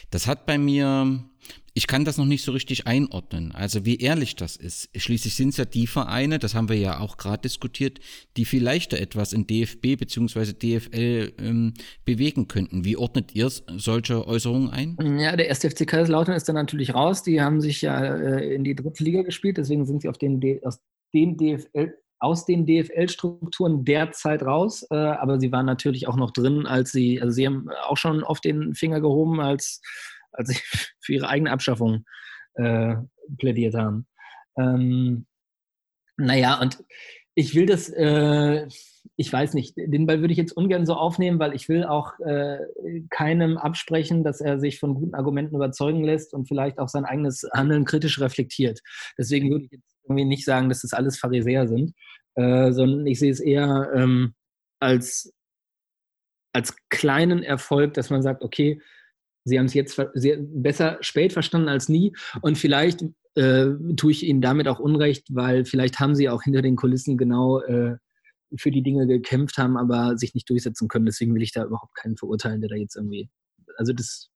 Das 0.09 0.27
hat 0.27 0.45
bei 0.45 0.57
mir 0.57 1.28
ich 1.73 1.87
kann 1.87 2.05
das 2.05 2.17
noch 2.17 2.25
nicht 2.25 2.43
so 2.43 2.51
richtig 2.51 2.87
einordnen. 2.87 3.51
Also 3.53 3.85
wie 3.85 3.97
ehrlich 3.97 4.35
das 4.35 4.55
ist. 4.55 4.89
Schließlich 4.95 5.35
sind 5.35 5.49
es 5.49 5.57
ja 5.57 5.65
die 5.65 5.87
Vereine, 5.87 6.39
das 6.39 6.55
haben 6.55 6.69
wir 6.69 6.75
ja 6.75 6.99
auch 6.99 7.17
gerade 7.17 7.41
diskutiert, 7.43 7.99
die 8.37 8.45
vielleicht 8.45 8.93
etwas 8.93 9.33
in 9.33 9.47
DFB 9.47 9.97
bzw. 9.97 10.53
DFL 10.53 11.33
ähm, 11.39 11.73
bewegen 12.05 12.47
könnten. 12.47 12.83
Wie 12.85 12.97
ordnet 12.97 13.33
ihr 13.33 13.49
solche 13.49 14.27
Äußerungen 14.27 14.69
ein? 14.69 14.97
Ja, 15.19 15.35
der 15.35 15.47
erste 15.47 15.69
Kaiserslautern 15.85 16.35
ist 16.35 16.49
dann 16.49 16.55
natürlich 16.55 16.93
raus. 16.93 17.23
Die 17.23 17.41
haben 17.41 17.61
sich 17.61 17.81
ja 17.81 18.03
äh, 18.03 18.53
in 18.53 18.63
die 18.63 18.75
dritte 18.75 19.03
Liga 19.03 19.21
gespielt, 19.21 19.57
deswegen 19.57 19.85
sind 19.85 20.01
sie 20.01 20.09
auf 20.09 20.17
den 20.17 20.39
aus 20.63 20.79
den 21.13 21.37
DFL 21.37 21.93
aus 22.19 22.45
den 22.45 22.65
DFL-Strukturen 22.65 23.85
derzeit 23.85 24.43
raus, 24.43 24.85
äh, 24.91 24.95
aber 24.95 25.39
sie 25.39 25.51
waren 25.51 25.65
natürlich 25.65 26.07
auch 26.07 26.17
noch 26.17 26.31
drin, 26.31 26.65
als 26.65 26.91
sie, 26.91 27.21
also 27.21 27.31
sie 27.31 27.45
haben 27.45 27.69
auch 27.87 27.95
schon 27.95 28.23
auf 28.23 28.41
den 28.41 28.75
Finger 28.75 28.99
gehoben, 28.99 29.39
als 29.39 29.81
als 30.31 30.49
sie 30.49 30.59
für 30.99 31.13
ihre 31.13 31.29
eigene 31.29 31.51
Abschaffung 31.51 32.05
äh, 32.55 32.95
plädiert 33.37 33.75
haben. 33.75 34.07
Ähm, 34.57 35.25
naja, 36.17 36.59
und 36.59 36.83
ich 37.35 37.55
will 37.55 37.65
das, 37.65 37.89
äh, 37.89 38.67
ich 39.15 39.31
weiß 39.31 39.53
nicht, 39.53 39.75
den 39.77 40.05
Ball 40.05 40.19
würde 40.19 40.33
ich 40.33 40.37
jetzt 40.37 40.51
ungern 40.51 40.85
so 40.85 40.95
aufnehmen, 40.95 41.39
weil 41.39 41.55
ich 41.55 41.69
will 41.69 41.85
auch 41.85 42.19
äh, 42.19 42.59
keinem 43.09 43.57
absprechen, 43.57 44.23
dass 44.23 44.41
er 44.41 44.59
sich 44.59 44.79
von 44.79 44.95
guten 44.95 45.15
Argumenten 45.15 45.55
überzeugen 45.55 46.03
lässt 46.03 46.33
und 46.33 46.47
vielleicht 46.47 46.79
auch 46.79 46.89
sein 46.89 47.05
eigenes 47.05 47.47
Handeln 47.53 47.85
kritisch 47.85 48.19
reflektiert. 48.19 48.81
Deswegen 49.17 49.49
würde 49.51 49.65
ich 49.65 49.71
jetzt 49.71 49.95
irgendwie 50.03 50.25
nicht 50.25 50.43
sagen, 50.43 50.67
dass 50.67 50.81
das 50.81 50.93
alles 50.93 51.17
Pharisäer 51.17 51.67
sind, 51.67 51.93
äh, 52.35 52.71
sondern 52.71 53.07
ich 53.07 53.19
sehe 53.19 53.31
es 53.31 53.39
eher 53.39 53.89
ähm, 53.95 54.33
als, 54.79 55.33
als 56.53 56.75
kleinen 56.89 57.43
Erfolg, 57.43 57.93
dass 57.93 58.09
man 58.09 58.21
sagt, 58.21 58.43
okay, 58.43 58.81
Sie 59.49 59.59
haben 59.59 59.65
es 59.65 59.73
jetzt 59.73 60.01
sehr, 60.13 60.37
besser 60.39 60.97
spät 61.01 61.33
verstanden 61.33 61.69
als 61.69 61.89
nie. 61.89 62.15
Und 62.41 62.57
vielleicht 62.57 63.03
äh, 63.35 63.67
tue 63.95 64.11
ich 64.11 64.25
Ihnen 64.25 64.41
damit 64.41 64.67
auch 64.67 64.79
Unrecht, 64.79 65.27
weil 65.31 65.65
vielleicht 65.65 65.99
haben 65.99 66.15
Sie 66.15 66.29
auch 66.29 66.43
hinter 66.43 66.61
den 66.61 66.75
Kulissen 66.75 67.17
genau 67.17 67.59
äh, 67.61 67.97
für 68.55 68.71
die 68.71 68.81
Dinge 68.81 69.07
gekämpft 69.07 69.57
haben, 69.57 69.77
aber 69.77 70.17
sich 70.17 70.33
nicht 70.33 70.49
durchsetzen 70.49 70.87
können. 70.87 71.05
Deswegen 71.05 71.35
will 71.35 71.43
ich 71.43 71.51
da 71.51 71.65
überhaupt 71.65 71.95
keinen 71.95 72.17
verurteilen, 72.17 72.61
der 72.61 72.69
da 72.69 72.75
jetzt 72.75 72.95
irgendwie. 72.95 73.29
Also 73.77 73.93
das, 73.93 74.31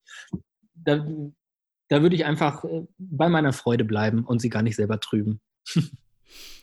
da, 0.76 1.06
da 1.90 2.02
würde 2.02 2.16
ich 2.16 2.26
einfach 2.26 2.64
äh, 2.64 2.86
bei 2.98 3.30
meiner 3.30 3.54
Freude 3.54 3.86
bleiben 3.86 4.24
und 4.26 4.40
sie 4.40 4.50
gar 4.50 4.62
nicht 4.62 4.76
selber 4.76 5.00
trüben. 5.00 5.42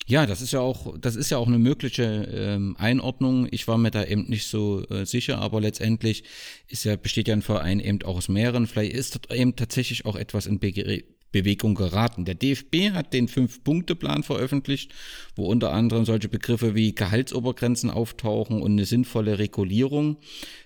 Ja, 0.06 0.26
das 0.26 0.42
ist 0.42 0.52
ja 0.52 0.60
auch, 0.60 0.98
das 0.98 1.14
ist 1.14 1.30
ja 1.30 1.38
auch 1.38 1.46
eine 1.46 1.58
mögliche 1.58 2.02
ähm, 2.02 2.74
Einordnung. 2.78 3.46
Ich 3.50 3.68
war 3.68 3.78
mir 3.78 3.92
da 3.92 4.04
eben 4.04 4.24
nicht 4.24 4.48
so 4.48 4.84
äh, 4.88 5.06
sicher, 5.06 5.38
aber 5.38 5.60
letztendlich 5.60 6.24
ist 6.66 6.84
ja, 6.84 6.96
besteht 6.96 7.28
ja 7.28 7.34
ein 7.34 7.42
Verein 7.42 7.78
eben 7.78 8.02
auch 8.02 8.16
aus 8.16 8.28
mehreren. 8.28 8.66
Vielleicht 8.66 8.92
ist 8.92 9.20
eben 9.30 9.54
tatsächlich 9.54 10.06
auch 10.06 10.16
etwas 10.16 10.46
in 10.46 10.58
Be 10.58 11.04
Bewegung 11.32 11.76
geraten. 11.76 12.24
Der 12.24 12.34
DFB 12.34 12.90
hat 12.92 13.12
den 13.12 13.28
Fünf-Punkte-Plan 13.28 14.24
veröffentlicht, 14.24 14.92
wo 15.36 15.46
unter 15.46 15.72
anderem 15.72 16.04
solche 16.04 16.28
Begriffe 16.28 16.74
wie 16.74 16.92
Gehaltsobergrenzen 16.92 17.88
auftauchen 17.88 18.60
und 18.60 18.72
eine 18.72 18.84
sinnvolle 18.84 19.38
Regulierung. 19.38 20.16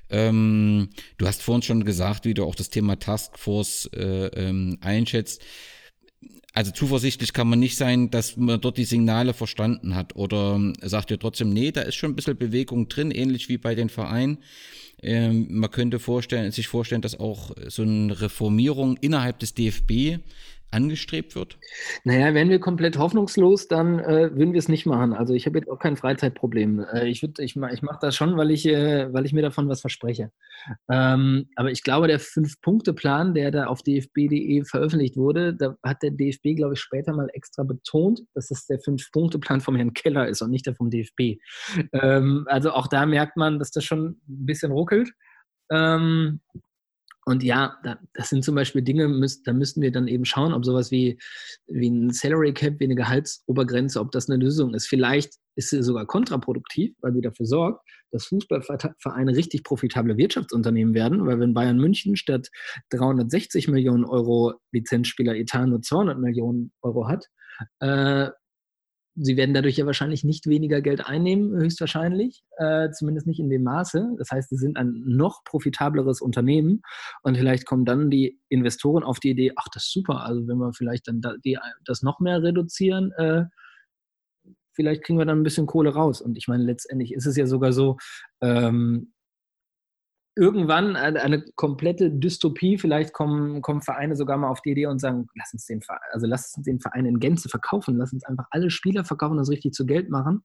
Ähm, 0.09 0.89
du 1.19 1.27
hast 1.27 1.43
vorhin 1.43 1.61
schon 1.61 1.85
gesagt, 1.85 2.25
wie 2.25 2.33
du 2.33 2.45
auch 2.45 2.55
das 2.55 2.71
Thema 2.71 2.99
Taskforce 2.99 3.91
äh, 3.95 4.27
ähm, 4.29 4.79
einschätzt 4.81 5.43
also 6.55 6.71
zuversichtlich 6.71 7.33
kann 7.33 7.49
man 7.49 7.59
nicht 7.59 7.77
sein, 7.77 8.11
dass 8.11 8.37
man 8.37 8.61
dort 8.61 8.79
die 8.79 8.85
Signale 8.85 9.35
verstanden 9.35 9.97
hat. 9.97 10.15
Oder 10.15 10.61
sagt 10.83 11.11
ihr 11.11 11.19
trotzdem, 11.19 11.51
nee, 11.51 11.73
da 11.73 11.83
ist 11.83 11.97
schon 11.97 12.13
ein 12.13 12.15
bisschen 12.17 12.39
Bewegung 12.39 12.89
drin, 12.89 13.11
ähnlich 13.11 13.49
wie 13.49 13.59
bei 13.59 13.75
den 13.75 13.89
Vereinen. 13.89 14.39
Ähm, 15.03 15.49
man 15.51 15.71
könnte 15.73 15.99
vorstellen, 15.99 16.53
sich 16.53 16.69
vorstellen, 16.69 17.03
dass 17.03 17.19
auch 17.19 17.51
so 17.67 17.83
eine 17.83 18.21
Reformierung 18.21 18.97
innerhalb 18.99 19.41
des 19.41 19.55
DFB 19.55 20.21
angestrebt 20.71 21.37
wird? 21.37 21.59
Naja, 22.05 22.35
wären 22.35 22.51
wir 22.51 22.59
komplett 22.59 22.99
hoffnungslos, 22.99 23.69
dann 23.69 23.99
äh, 24.01 24.31
würden 24.35 24.53
wir 24.53 24.59
es 24.59 24.69
nicht 24.69 24.87
machen. 24.87 25.13
Also 25.13 25.35
ich 25.35 25.47
habe 25.47 25.59
jetzt 25.59 25.71
auch 25.71 25.79
kein 25.79 25.97
Freizeitproblem. 25.97 26.85
Äh, 26.93 27.09
ich 27.09 27.23
ich, 27.23 27.57
ich 27.57 27.57
mache 27.57 27.99
das 28.01 28.17
schon, 28.17 28.37
weil 28.37 28.51
ich, 28.51 28.67
äh, 28.67 29.13
weil 29.13 29.25
ich 29.25 29.33
mir 29.33 29.43
davon 29.43 29.69
was 29.69 29.81
verspreche. 29.81 30.31
Ähm, 30.91 31.49
aber 31.57 31.71
ich 31.71 31.83
glaube, 31.83 32.09
der 32.09 32.19
Fünf-Punkte-Plan, 32.19 33.35
der 33.35 33.51
da 33.51 33.67
auf 33.67 33.83
dfb.de 33.83 34.65
veröffentlicht 34.65 35.17
wurde, 35.17 35.55
da 35.55 35.77
hat 35.83 36.03
der 36.03 36.11
DFB, 36.11 36.57
glaube 36.57 36.75
ich, 36.75 36.81
später 36.81 37.13
mal 37.13 37.29
extra 37.33 37.63
betont, 37.63 38.23
dass 38.35 38.51
es 38.51 38.67
der 38.67 38.81
Fünf-Punkte-Plan 38.81 39.61
vom 39.61 39.77
Herrn 39.77 39.95
Keller 39.95 40.29
ist 40.29 40.43
und 40.43 40.51
nicht 40.51 40.67
der 40.67 40.75
vom 40.75 40.91
DFB. 40.91 41.41
Ähm, 41.93 42.47
also 42.49 42.73
auch 42.73 42.89
da 42.89 43.07
merkt 43.07 43.37
man, 43.37 43.59
dass 43.59 43.71
das 43.71 43.85
schon 43.85 44.21
ein 44.29 44.47
bisschen 44.47 44.73
ruckelt. 44.73 45.11
Ähm, 45.71 46.41
Und 47.27 47.43
ja, 47.43 47.79
da, 47.83 47.99
das 48.13 48.29
sind 48.29 48.45
zum 48.45 48.55
Beispiel 48.55 48.83
Dinge, 48.83 49.05
da 49.45 49.53
müssten 49.53 49.83
wir 49.83 49.91
dann 49.91 50.09
eben 50.09 50.25
schauen, 50.25 50.53
ob 50.53 50.65
sowas 50.65 50.91
wie, 50.91 51.19
wie 51.67 51.89
ein 51.89 52.11
Salary 52.11 52.53
Cap, 52.53 52.81
wie 52.81 52.85
eine 52.85 52.95
Gehaltsobergrenze, 52.95 54.01
ob 54.01 54.13
das 54.13 54.29
eine 54.29 54.43
Lösung 54.43 54.75
ist. 54.75 54.87
Vielleicht 54.87 55.35
ist 55.57 55.71
sie 55.71 55.83
sogar 55.83 56.07
kontraproduktiv, 56.07 56.95
weil 57.01 57.15
sie 57.15 57.23
dafür 57.23 57.47
sorgt, 57.47 57.81
dass 58.11 58.27
Fußballvereine 58.27 59.35
richtig 59.35 59.65
profitable 59.65 60.17
Wirtschaftsunternehmen 60.17 60.95
werden, 60.95 61.27
weil 61.27 61.41
wenn 61.41 61.55
Bayern 61.55 61.79
München 61.79 62.17
statt 62.17 62.49
360 62.91 63.69
Millionen 63.69 64.05
Euro 64.05 64.55
Lizenzspieler-Etat 64.73 65.67
nur 65.67 65.83
200 65.83 66.19
Millionen 66.19 66.73
Euro 66.83 67.09
hat, 67.09 67.29
äh, 67.81 68.31
sie 69.17 69.37
werden 69.37 69.55
dadurch 69.55 69.77
ja 69.77 69.87
wahrscheinlich 69.87 70.25
nicht 70.25 70.47
weniger 70.47 70.81
Geld 70.81 71.07
einnehmen, 71.07 71.55
höchstwahrscheinlich, 71.57 72.43
äh, 72.57 72.91
zumindest 72.91 73.27
nicht 73.27 73.41
in 73.41 73.49
dem 73.49 73.63
Maße. 73.63 74.15
Das 74.19 74.31
heißt, 74.31 74.51
sie 74.51 74.57
sind 74.57 74.77
ein 74.77 75.03
noch 75.07 75.45
profitableres 75.45 76.21
Unternehmen 76.21 76.83
und 77.23 77.37
vielleicht 77.37 77.67
kommen 77.67 77.85
dann 77.85 78.11
die 78.11 78.41
Investoren 78.49 79.05
auf 79.05 79.21
die 79.21 79.31
Idee, 79.31 79.53
ach, 79.57 79.69
das 79.73 79.85
ist 79.85 79.93
super, 79.93 80.25
also 80.25 80.47
wenn 80.49 80.59
wir 80.59 80.73
vielleicht 80.73 81.09
dann 81.09 81.21
da, 81.21 81.35
die, 81.45 81.59
das 81.85 82.03
noch 82.03 82.21
mehr 82.21 82.43
reduzieren, 82.43 83.13
äh, 83.13 83.45
vielleicht 84.75 85.05
kriegen 85.05 85.19
wir 85.19 85.27
dann 85.27 85.41
ein 85.41 85.45
bisschen 85.45 85.67
Kohle 85.67 85.91
raus. 85.91 86.21
Und 86.21 86.37
ich 86.37 86.49
meine, 86.49 86.65
letztendlich 86.65 87.15
ist 87.15 87.27
es 87.27 87.37
ja 87.37 87.47
sogar 87.47 87.73
so, 87.73 87.97
ähm, 88.41 89.14
irgendwann 90.37 90.97
eine, 90.97 91.45
komplette 91.55 92.11
Dystopie. 92.11 92.79
Vielleicht 92.79 93.13
kommen, 93.13 93.63
kommen 93.63 93.83
Vereine 93.83 94.17
sogar 94.17 94.37
mal 94.37 94.49
auf 94.49 94.63
die 94.63 94.71
Idee 94.71 94.87
und 94.87 95.01
sagen, 95.01 95.29
lass 95.35 95.53
uns 95.53 95.67
den 95.67 95.83
Verein, 95.83 96.01
also 96.13 96.27
lass 96.27 96.55
uns 96.57 96.65
den 96.65 96.81
Verein 96.81 97.07
in 97.07 97.21
Gänze 97.21 97.49
verkaufen, 97.49 97.97
lass 97.97 98.13
uns 98.13 98.25
einfach 98.25 98.47
alle 98.51 98.71
Spieler 98.71 99.05
verkaufen 99.05 99.33
und 99.33 99.39
das 99.39 99.51
richtig 99.51 99.73
zu 99.73 99.87
Geld 99.87 100.11
machen. 100.11 100.45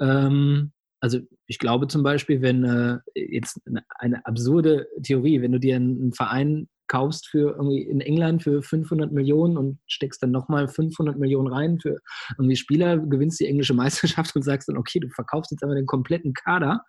Ähm, 0.00 0.72
also 1.00 1.18
ich 1.46 1.58
glaube 1.58 1.88
zum 1.88 2.02
Beispiel, 2.02 2.42
wenn 2.42 2.64
äh, 2.64 2.98
jetzt 3.14 3.60
eine, 3.66 3.82
eine, 3.98 4.26
absurde 4.26 4.88
Theorie, 5.02 5.42
wenn 5.42 5.52
du 5.52 5.60
dir 5.60 5.76
einen, 5.76 6.12
Verein 6.12 6.68
kaufst 6.86 7.28
für 7.28 7.56
irgendwie 7.56 7.82
in 7.82 8.00
England 8.00 8.42
für 8.42 8.62
500 8.62 9.10
Millionen 9.10 9.56
und 9.56 9.78
steckst 9.86 10.22
dann 10.22 10.30
nochmal 10.30 10.68
500 10.68 11.18
Millionen 11.18 11.48
rein 11.48 11.78
für 11.78 11.98
irgendwie 12.38 12.56
Spieler, 12.56 12.98
gewinnst 12.98 13.40
die 13.40 13.46
englische 13.46 13.74
Meisterschaft 13.74 14.36
und 14.36 14.42
sagst 14.42 14.68
dann, 14.68 14.76
okay, 14.76 15.00
du 15.00 15.08
verkaufst 15.08 15.50
jetzt 15.50 15.62
aber 15.62 15.74
den 15.74 15.86
kompletten 15.86 16.34
Kader 16.34 16.84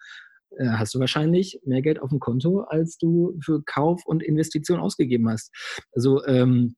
hast 0.59 0.95
du 0.95 0.99
wahrscheinlich 0.99 1.59
mehr 1.65 1.81
Geld 1.81 2.01
auf 2.01 2.09
dem 2.09 2.19
Konto, 2.19 2.61
als 2.61 2.97
du 2.97 3.37
für 3.43 3.63
Kauf 3.63 4.05
und 4.05 4.23
Investition 4.23 4.79
ausgegeben 4.79 5.29
hast. 5.29 5.53
Also 5.93 6.25
ähm, 6.25 6.75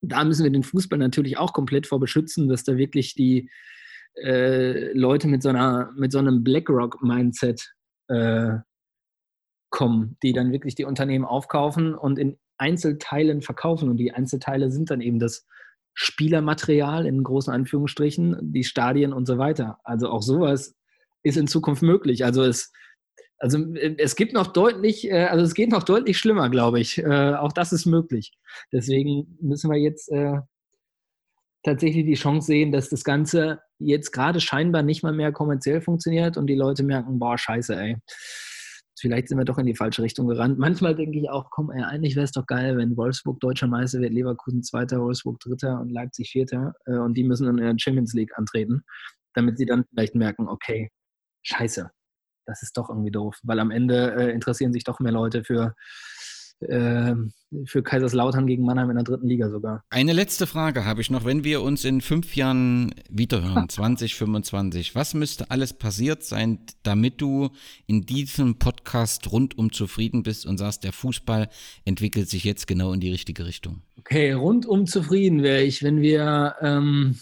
da 0.00 0.24
müssen 0.24 0.44
wir 0.44 0.50
den 0.50 0.62
Fußball 0.62 0.98
natürlich 0.98 1.38
auch 1.38 1.52
komplett 1.52 1.86
vor 1.86 2.00
beschützen, 2.00 2.48
dass 2.48 2.64
da 2.64 2.76
wirklich 2.76 3.14
die 3.14 3.50
äh, 4.14 4.92
Leute 4.92 5.28
mit 5.28 5.42
so, 5.42 5.48
einer, 5.48 5.92
mit 5.96 6.12
so 6.12 6.18
einem 6.18 6.44
BlackRock-Mindset 6.44 7.74
äh, 8.08 8.58
kommen, 9.70 10.16
die 10.22 10.32
dann 10.32 10.52
wirklich 10.52 10.74
die 10.74 10.84
Unternehmen 10.84 11.24
aufkaufen 11.24 11.94
und 11.94 12.18
in 12.18 12.38
Einzelteilen 12.56 13.42
verkaufen. 13.42 13.88
Und 13.88 13.98
die 13.98 14.12
Einzelteile 14.12 14.70
sind 14.70 14.90
dann 14.90 15.00
eben 15.00 15.18
das 15.18 15.46
Spielermaterial 15.94 17.06
in 17.06 17.22
großen 17.22 17.52
Anführungsstrichen, 17.52 18.36
die 18.40 18.64
Stadien 18.64 19.12
und 19.12 19.26
so 19.26 19.38
weiter. 19.38 19.78
Also 19.84 20.08
auch 20.08 20.22
sowas 20.22 20.76
ist 21.22 21.36
in 21.36 21.48
Zukunft 21.48 21.82
möglich. 21.82 22.24
Also 22.24 22.44
es 22.44 22.72
also 23.38 23.58
äh, 23.74 23.94
es 23.98 24.16
gibt 24.16 24.32
noch 24.32 24.48
deutlich, 24.48 25.10
äh, 25.10 25.24
also 25.24 25.44
es 25.44 25.54
geht 25.54 25.70
noch 25.70 25.84
deutlich 25.84 26.18
schlimmer, 26.18 26.50
glaube 26.50 26.80
ich. 26.80 26.98
Äh, 26.98 27.34
auch 27.34 27.52
das 27.52 27.72
ist 27.72 27.86
möglich. 27.86 28.32
Deswegen 28.72 29.38
müssen 29.40 29.70
wir 29.70 29.78
jetzt 29.78 30.10
tatsächlich 31.64 32.06
die 32.06 32.14
Chance 32.14 32.46
sehen, 32.46 32.72
dass 32.72 32.88
das 32.88 33.04
Ganze 33.04 33.60
jetzt 33.78 34.12
gerade 34.12 34.40
scheinbar 34.40 34.82
nicht 34.82 35.02
mal 35.02 35.12
mehr 35.12 35.32
kommerziell 35.32 35.80
funktioniert 35.80 36.36
und 36.36 36.46
die 36.46 36.54
Leute 36.54 36.82
merken, 36.82 37.18
boah, 37.18 37.36
scheiße, 37.36 37.76
ey. 37.76 37.96
Vielleicht 39.00 39.28
sind 39.28 39.38
wir 39.38 39.44
doch 39.44 39.58
in 39.58 39.66
die 39.66 39.76
falsche 39.76 40.02
Richtung 40.02 40.26
gerannt. 40.26 40.58
Manchmal 40.58 40.96
denke 40.96 41.18
ich 41.18 41.30
auch, 41.30 41.50
komm, 41.50 41.70
ey, 41.70 41.82
eigentlich 41.82 42.16
wäre 42.16 42.24
es 42.24 42.32
doch 42.32 42.46
geil, 42.46 42.76
wenn 42.76 42.96
Wolfsburg 42.96 43.38
deutscher 43.40 43.68
Meister 43.68 44.00
wird, 44.00 44.12
Leverkusen 44.12 44.62
zweiter, 44.62 45.00
Wolfsburg 45.00 45.38
dritter 45.40 45.80
und 45.80 45.90
Leipzig 45.90 46.30
vierter 46.30 46.74
und 46.86 47.14
die 47.14 47.24
müssen 47.24 47.46
dann 47.46 47.58
in 47.58 47.64
der 47.64 47.78
Champions 47.78 48.14
League 48.14 48.36
antreten, 48.36 48.82
damit 49.34 49.58
sie 49.58 49.66
dann 49.66 49.84
vielleicht 49.90 50.14
merken, 50.14 50.48
okay, 50.48 50.90
scheiße, 51.42 51.90
das 52.48 52.62
ist 52.62 52.76
doch 52.76 52.88
irgendwie 52.88 53.10
doof, 53.10 53.38
weil 53.42 53.60
am 53.60 53.70
Ende 53.70 54.14
äh, 54.16 54.32
interessieren 54.32 54.72
sich 54.72 54.82
doch 54.82 55.00
mehr 55.00 55.12
Leute 55.12 55.44
für, 55.44 55.74
äh, 56.60 57.14
für 57.66 57.82
Kaiserslautern 57.82 58.46
gegen 58.46 58.64
Mannheim 58.64 58.88
in 58.88 58.96
der 58.96 59.04
dritten 59.04 59.28
Liga 59.28 59.50
sogar. 59.50 59.84
Eine 59.90 60.14
letzte 60.14 60.46
Frage 60.46 60.86
habe 60.86 61.02
ich 61.02 61.10
noch. 61.10 61.26
Wenn 61.26 61.44
wir 61.44 61.60
uns 61.60 61.84
in 61.84 62.00
fünf 62.00 62.34
Jahren 62.36 62.94
wiederhören, 63.10 63.68
2025, 63.68 64.94
was 64.94 65.12
müsste 65.12 65.50
alles 65.50 65.74
passiert 65.74 66.24
sein, 66.24 66.60
damit 66.82 67.20
du 67.20 67.50
in 67.86 68.06
diesem 68.06 68.58
Podcast 68.58 69.30
rundum 69.30 69.70
zufrieden 69.70 70.22
bist 70.22 70.46
und 70.46 70.56
sagst, 70.56 70.84
der 70.84 70.94
Fußball 70.94 71.50
entwickelt 71.84 72.30
sich 72.30 72.44
jetzt 72.44 72.66
genau 72.66 72.94
in 72.94 73.00
die 73.00 73.10
richtige 73.10 73.44
Richtung? 73.44 73.82
Okay, 73.98 74.32
rundum 74.32 74.86
zufrieden 74.86 75.42
wäre 75.42 75.62
ich, 75.62 75.82
wenn 75.82 76.00
wir. 76.00 76.54
Ähm 76.62 77.18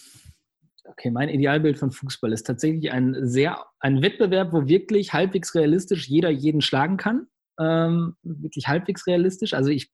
okay, 0.89 1.11
mein 1.11 1.29
Idealbild 1.29 1.79
von 1.79 1.91
Fußball 1.91 2.33
ist 2.33 2.45
tatsächlich 2.45 2.93
ein 2.93 3.17
sehr, 3.27 3.65
ein 3.81 4.03
Wettbewerb, 4.03 4.53
wo 4.53 4.67
wirklich 4.67 5.13
halbwegs 5.13 5.55
realistisch 5.55 6.09
jeder 6.09 6.31
jeden 6.31 6.61
schlagen 6.61 6.97
kann. 6.97 7.27
Ähm, 7.59 8.17
wirklich 8.23 8.69
halbwegs 8.69 9.07
realistisch. 9.07 9.55
Also 9.55 9.71
ich, 9.71 9.91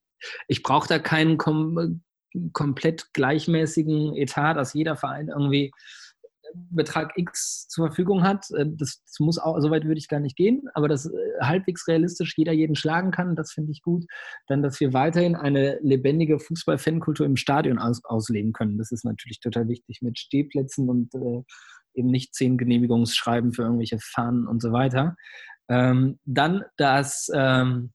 ich 0.49 0.63
brauche 0.63 0.89
da 0.89 0.99
keinen 0.99 1.39
kom 1.39 2.03
komplett 2.53 3.13
gleichmäßigen 3.13 4.17
Etat, 4.17 4.55
dass 4.55 4.73
jeder 4.73 4.97
Verein 4.97 5.29
irgendwie 5.29 5.71
Betrag 6.55 7.13
X 7.17 7.69
zur 7.69 7.87
Verfügung 7.87 8.23
hat. 8.23 8.51
Äh, 8.53 8.67
das, 8.69 9.03
muss 9.19 9.39
auch, 9.39 9.59
so 9.61 9.71
weit 9.71 9.85
würde 9.85 9.99
ich 9.99 10.09
gar 10.09 10.21
nicht 10.21 10.37
gehen, 10.37 10.69
aber 10.75 10.89
dass 10.89 11.07
äh, 11.07 11.11
halbwegs 11.41 11.87
realistisch 11.89 12.35
jeder 12.37 12.53
jeden 12.53 12.77
schlagen 12.77 13.11
kann, 13.11 13.37
das 13.37 13.53
finde 13.53 13.73
ich 13.73 13.83
gut. 13.83 14.05
Dann, 14.47 14.63
dass 14.63 14.81
wir 14.81 14.93
weiterhin 14.93 15.37
eine 15.37 15.79
lebendige 15.83 16.39
Fußball-Fankultur 16.39 17.27
im 17.27 17.37
Stadion 17.37 17.79
aus, 17.79 18.05
ausleben 18.05 18.53
können. 18.53 18.79
Das 18.79 18.93
ist 18.93 19.05
natürlich 19.05 19.41
total 19.41 19.69
wichtig 19.69 20.03
mit 20.03 20.19
Stehplätzen 20.19 20.89
und 20.89 21.15
äh, 21.15 21.43
eben 21.95 22.11
nicht 22.11 22.35
zehn 22.35 22.59
Genehmigungsschreiben 22.59 23.53
für 23.53 23.63
irgendwelche 23.63 23.99
Fahnen 24.01 24.47
und 24.47 24.63
so 24.63 24.73
weiter. 24.73 25.17
Ähm, 25.69 26.19
dann, 26.25 26.65
dass, 26.77 27.31
ähm, 27.35 27.93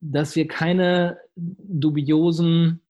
dass 0.00 0.34
wir 0.36 0.48
keine 0.48 1.18
dubiosen 1.36 2.82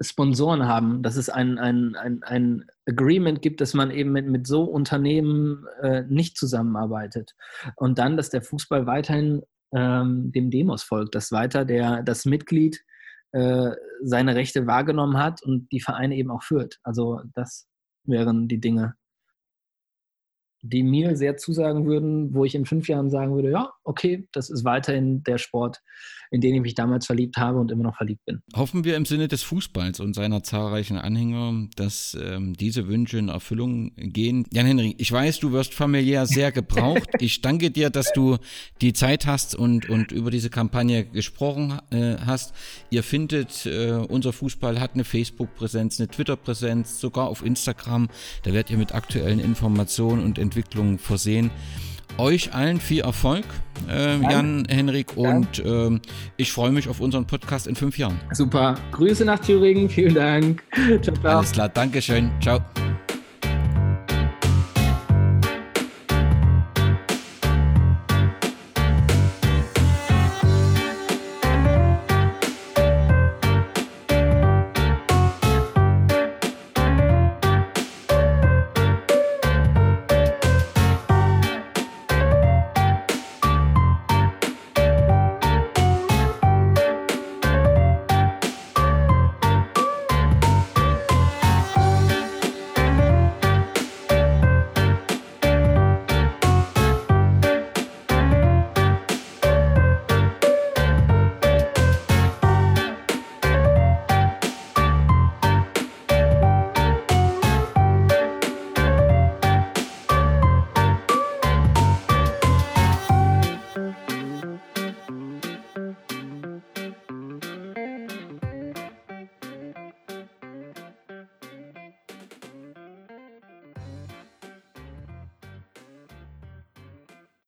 Sponsoren 0.00 0.66
haben, 0.66 1.02
dass 1.02 1.16
es 1.16 1.28
ein, 1.28 1.58
ein, 1.58 1.94
ein, 1.96 2.22
ein 2.24 2.66
Agreement 2.86 3.42
gibt, 3.42 3.60
dass 3.60 3.74
man 3.74 3.90
eben 3.90 4.12
mit, 4.12 4.26
mit 4.26 4.46
so 4.46 4.64
Unternehmen 4.64 5.66
äh, 5.82 6.02
nicht 6.08 6.36
zusammenarbeitet. 6.36 7.34
Und 7.76 7.98
dann, 7.98 8.16
dass 8.16 8.30
der 8.30 8.42
Fußball 8.42 8.86
weiterhin 8.86 9.42
ähm, 9.72 10.32
dem 10.32 10.50
Demos 10.50 10.82
folgt, 10.82 11.14
dass 11.14 11.32
weiter 11.32 11.64
der, 11.64 12.02
das 12.02 12.24
Mitglied 12.24 12.84
äh, 13.32 13.70
seine 14.02 14.34
Rechte 14.34 14.66
wahrgenommen 14.66 15.18
hat 15.18 15.42
und 15.42 15.70
die 15.72 15.80
Vereine 15.80 16.16
eben 16.16 16.30
auch 16.30 16.42
führt. 16.42 16.78
Also 16.82 17.20
das 17.34 17.68
wären 18.04 18.48
die 18.48 18.60
Dinge, 18.60 18.94
die 20.66 20.82
mir 20.82 21.14
sehr 21.14 21.36
zusagen 21.36 21.84
würden, 21.84 22.34
wo 22.34 22.44
ich 22.44 22.54
in 22.54 22.64
fünf 22.64 22.88
Jahren 22.88 23.10
sagen 23.10 23.34
würde, 23.34 23.50
ja, 23.50 23.70
okay, 23.84 24.26
das 24.32 24.48
ist 24.48 24.64
weiterhin 24.64 25.22
der 25.22 25.36
Sport, 25.36 25.82
in 26.30 26.40
den 26.40 26.54
ich 26.54 26.62
mich 26.62 26.74
damals 26.74 27.04
verliebt 27.04 27.36
habe 27.36 27.58
und 27.58 27.70
immer 27.70 27.82
noch 27.84 27.96
verliebt 27.96 28.24
bin. 28.24 28.40
Hoffen 28.56 28.82
wir 28.82 28.96
im 28.96 29.04
Sinne 29.04 29.28
des 29.28 29.42
Fußballs 29.42 30.00
und 30.00 30.14
seiner 30.14 30.42
zahlreichen 30.42 30.96
Anhänger, 30.96 31.68
dass 31.76 32.16
ähm, 32.20 32.54
diese 32.54 32.88
Wünsche 32.88 33.18
in 33.18 33.28
Erfüllung 33.28 33.92
gehen. 33.96 34.46
Jan-Henry, 34.50 34.94
ich 34.96 35.12
weiß, 35.12 35.38
du 35.40 35.52
wirst 35.52 35.74
familiär 35.74 36.24
sehr 36.24 36.50
gebraucht. 36.52 37.10
ich 37.18 37.42
danke 37.42 37.70
dir, 37.70 37.90
dass 37.90 38.12
du 38.14 38.38
die 38.80 38.94
Zeit 38.94 39.26
hast 39.26 39.54
und, 39.54 39.90
und 39.90 40.12
über 40.12 40.30
diese 40.30 40.48
Kampagne 40.48 41.04
gesprochen 41.04 41.78
äh, 41.90 42.16
hast. 42.24 42.54
Ihr 42.88 43.02
findet, 43.02 43.66
äh, 43.66 43.92
unser 43.92 44.32
Fußball 44.32 44.80
hat 44.80 44.94
eine 44.94 45.04
Facebook-Präsenz, 45.04 46.00
eine 46.00 46.08
Twitter-Präsenz, 46.08 47.00
sogar 47.00 47.28
auf 47.28 47.44
Instagram. 47.44 48.08
Da 48.44 48.54
werdet 48.54 48.70
ihr 48.70 48.78
mit 48.78 48.94
aktuellen 48.94 49.40
Informationen 49.40 50.24
und 50.24 50.38
Entwicklungen 50.38 50.53
Entwicklung 50.54 50.98
versehen. 50.98 51.50
Euch 52.16 52.54
allen 52.54 52.78
viel 52.78 53.00
Erfolg, 53.00 53.44
äh, 53.90 54.20
Jan, 54.20 54.66
Henrik, 54.68 55.16
und 55.16 55.58
äh, 55.58 55.98
ich 56.36 56.52
freue 56.52 56.70
mich 56.70 56.88
auf 56.88 57.00
unseren 57.00 57.26
Podcast 57.26 57.66
in 57.66 57.74
fünf 57.74 57.98
Jahren. 57.98 58.20
Super. 58.30 58.76
Grüße 58.92 59.24
nach 59.24 59.40
Thüringen. 59.40 59.90
Vielen 59.90 60.14
Dank. 60.14 60.62
Ciao, 61.02 61.16
ciao. 61.16 61.38
Alles 61.38 61.50
klar. 61.50 61.68
Dankeschön. 61.68 62.30
Ciao. 62.40 62.60